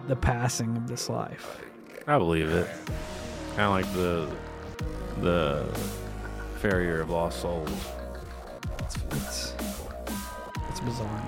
the 0.08 0.16
passing 0.16 0.76
of 0.78 0.88
this 0.88 1.10
life. 1.10 1.62
I 2.08 2.18
believe 2.18 2.50
it. 2.50 2.68
Kind 3.56 3.62
of 3.62 3.72
like 3.72 3.94
the 3.94 4.30
the 5.22 5.66
farrier 6.60 7.02
of 7.02 7.10
lost 7.10 7.42
souls. 7.42 7.70
It's 8.80 8.96
it's, 9.12 9.54
it's 10.70 10.80
bizarre. 10.82 11.22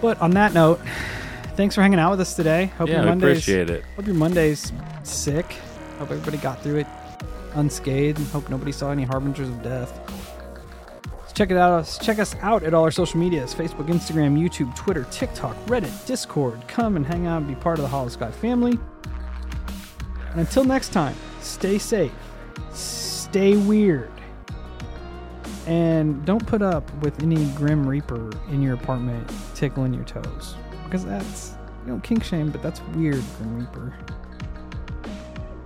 But 0.00 0.20
on 0.20 0.30
that 0.32 0.54
note, 0.54 0.80
thanks 1.56 1.74
for 1.74 1.82
hanging 1.82 1.98
out 1.98 2.10
with 2.12 2.20
us 2.20 2.34
today. 2.34 2.66
Hope 2.78 2.88
yeah, 2.88 2.96
your 2.96 3.02
I 3.02 3.06
Mondays 3.06 3.30
appreciate 3.30 3.68
it. 3.70 3.84
hope 3.96 4.06
your 4.06 4.14
Monday's 4.14 4.72
sick. 5.02 5.56
Hope 6.00 6.10
everybody 6.12 6.38
got 6.38 6.62
through 6.62 6.76
it 6.76 6.86
unscathed. 7.52 8.18
Hope 8.30 8.48
nobody 8.48 8.72
saw 8.72 8.90
any 8.90 9.04
harbingers 9.04 9.50
of 9.50 9.62
death. 9.62 10.00
Check 11.34 11.50
it 11.50 11.58
out. 11.58 11.98
Check 12.02 12.18
us 12.18 12.34
out 12.40 12.62
at 12.62 12.72
all 12.72 12.84
our 12.84 12.90
social 12.90 13.20
medias: 13.20 13.54
Facebook, 13.54 13.86
Instagram, 13.88 14.38
YouTube, 14.38 14.74
Twitter, 14.74 15.06
TikTok, 15.10 15.54
Reddit, 15.66 16.06
Discord. 16.06 16.66
Come 16.68 16.96
and 16.96 17.06
hang 17.06 17.26
out 17.26 17.42
and 17.42 17.48
be 17.48 17.54
part 17.54 17.78
of 17.78 17.82
the 17.82 17.90
Holosky 17.94 18.32
family. 18.32 18.78
And 20.30 20.40
until 20.40 20.64
next 20.64 20.90
time, 20.90 21.14
stay 21.42 21.76
safe, 21.76 22.12
stay 22.72 23.58
weird, 23.58 24.10
and 25.66 26.24
don't 26.24 26.46
put 26.46 26.62
up 26.62 26.90
with 27.02 27.22
any 27.22 27.44
Grim 27.52 27.86
Reaper 27.86 28.30
in 28.48 28.62
your 28.62 28.72
apartment 28.72 29.30
tickling 29.54 29.92
your 29.92 30.04
toes 30.04 30.56
because 30.84 31.04
that's 31.04 31.56
you 31.84 31.92
know 31.92 32.00
kink 32.00 32.24
shame, 32.24 32.50
but 32.50 32.62
that's 32.62 32.80
weird, 32.94 33.22
Grim 33.36 33.58
Reaper. 33.58 33.94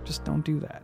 Just 0.05 0.25
don't 0.25 0.45
do 0.45 0.61
that. 0.61 0.84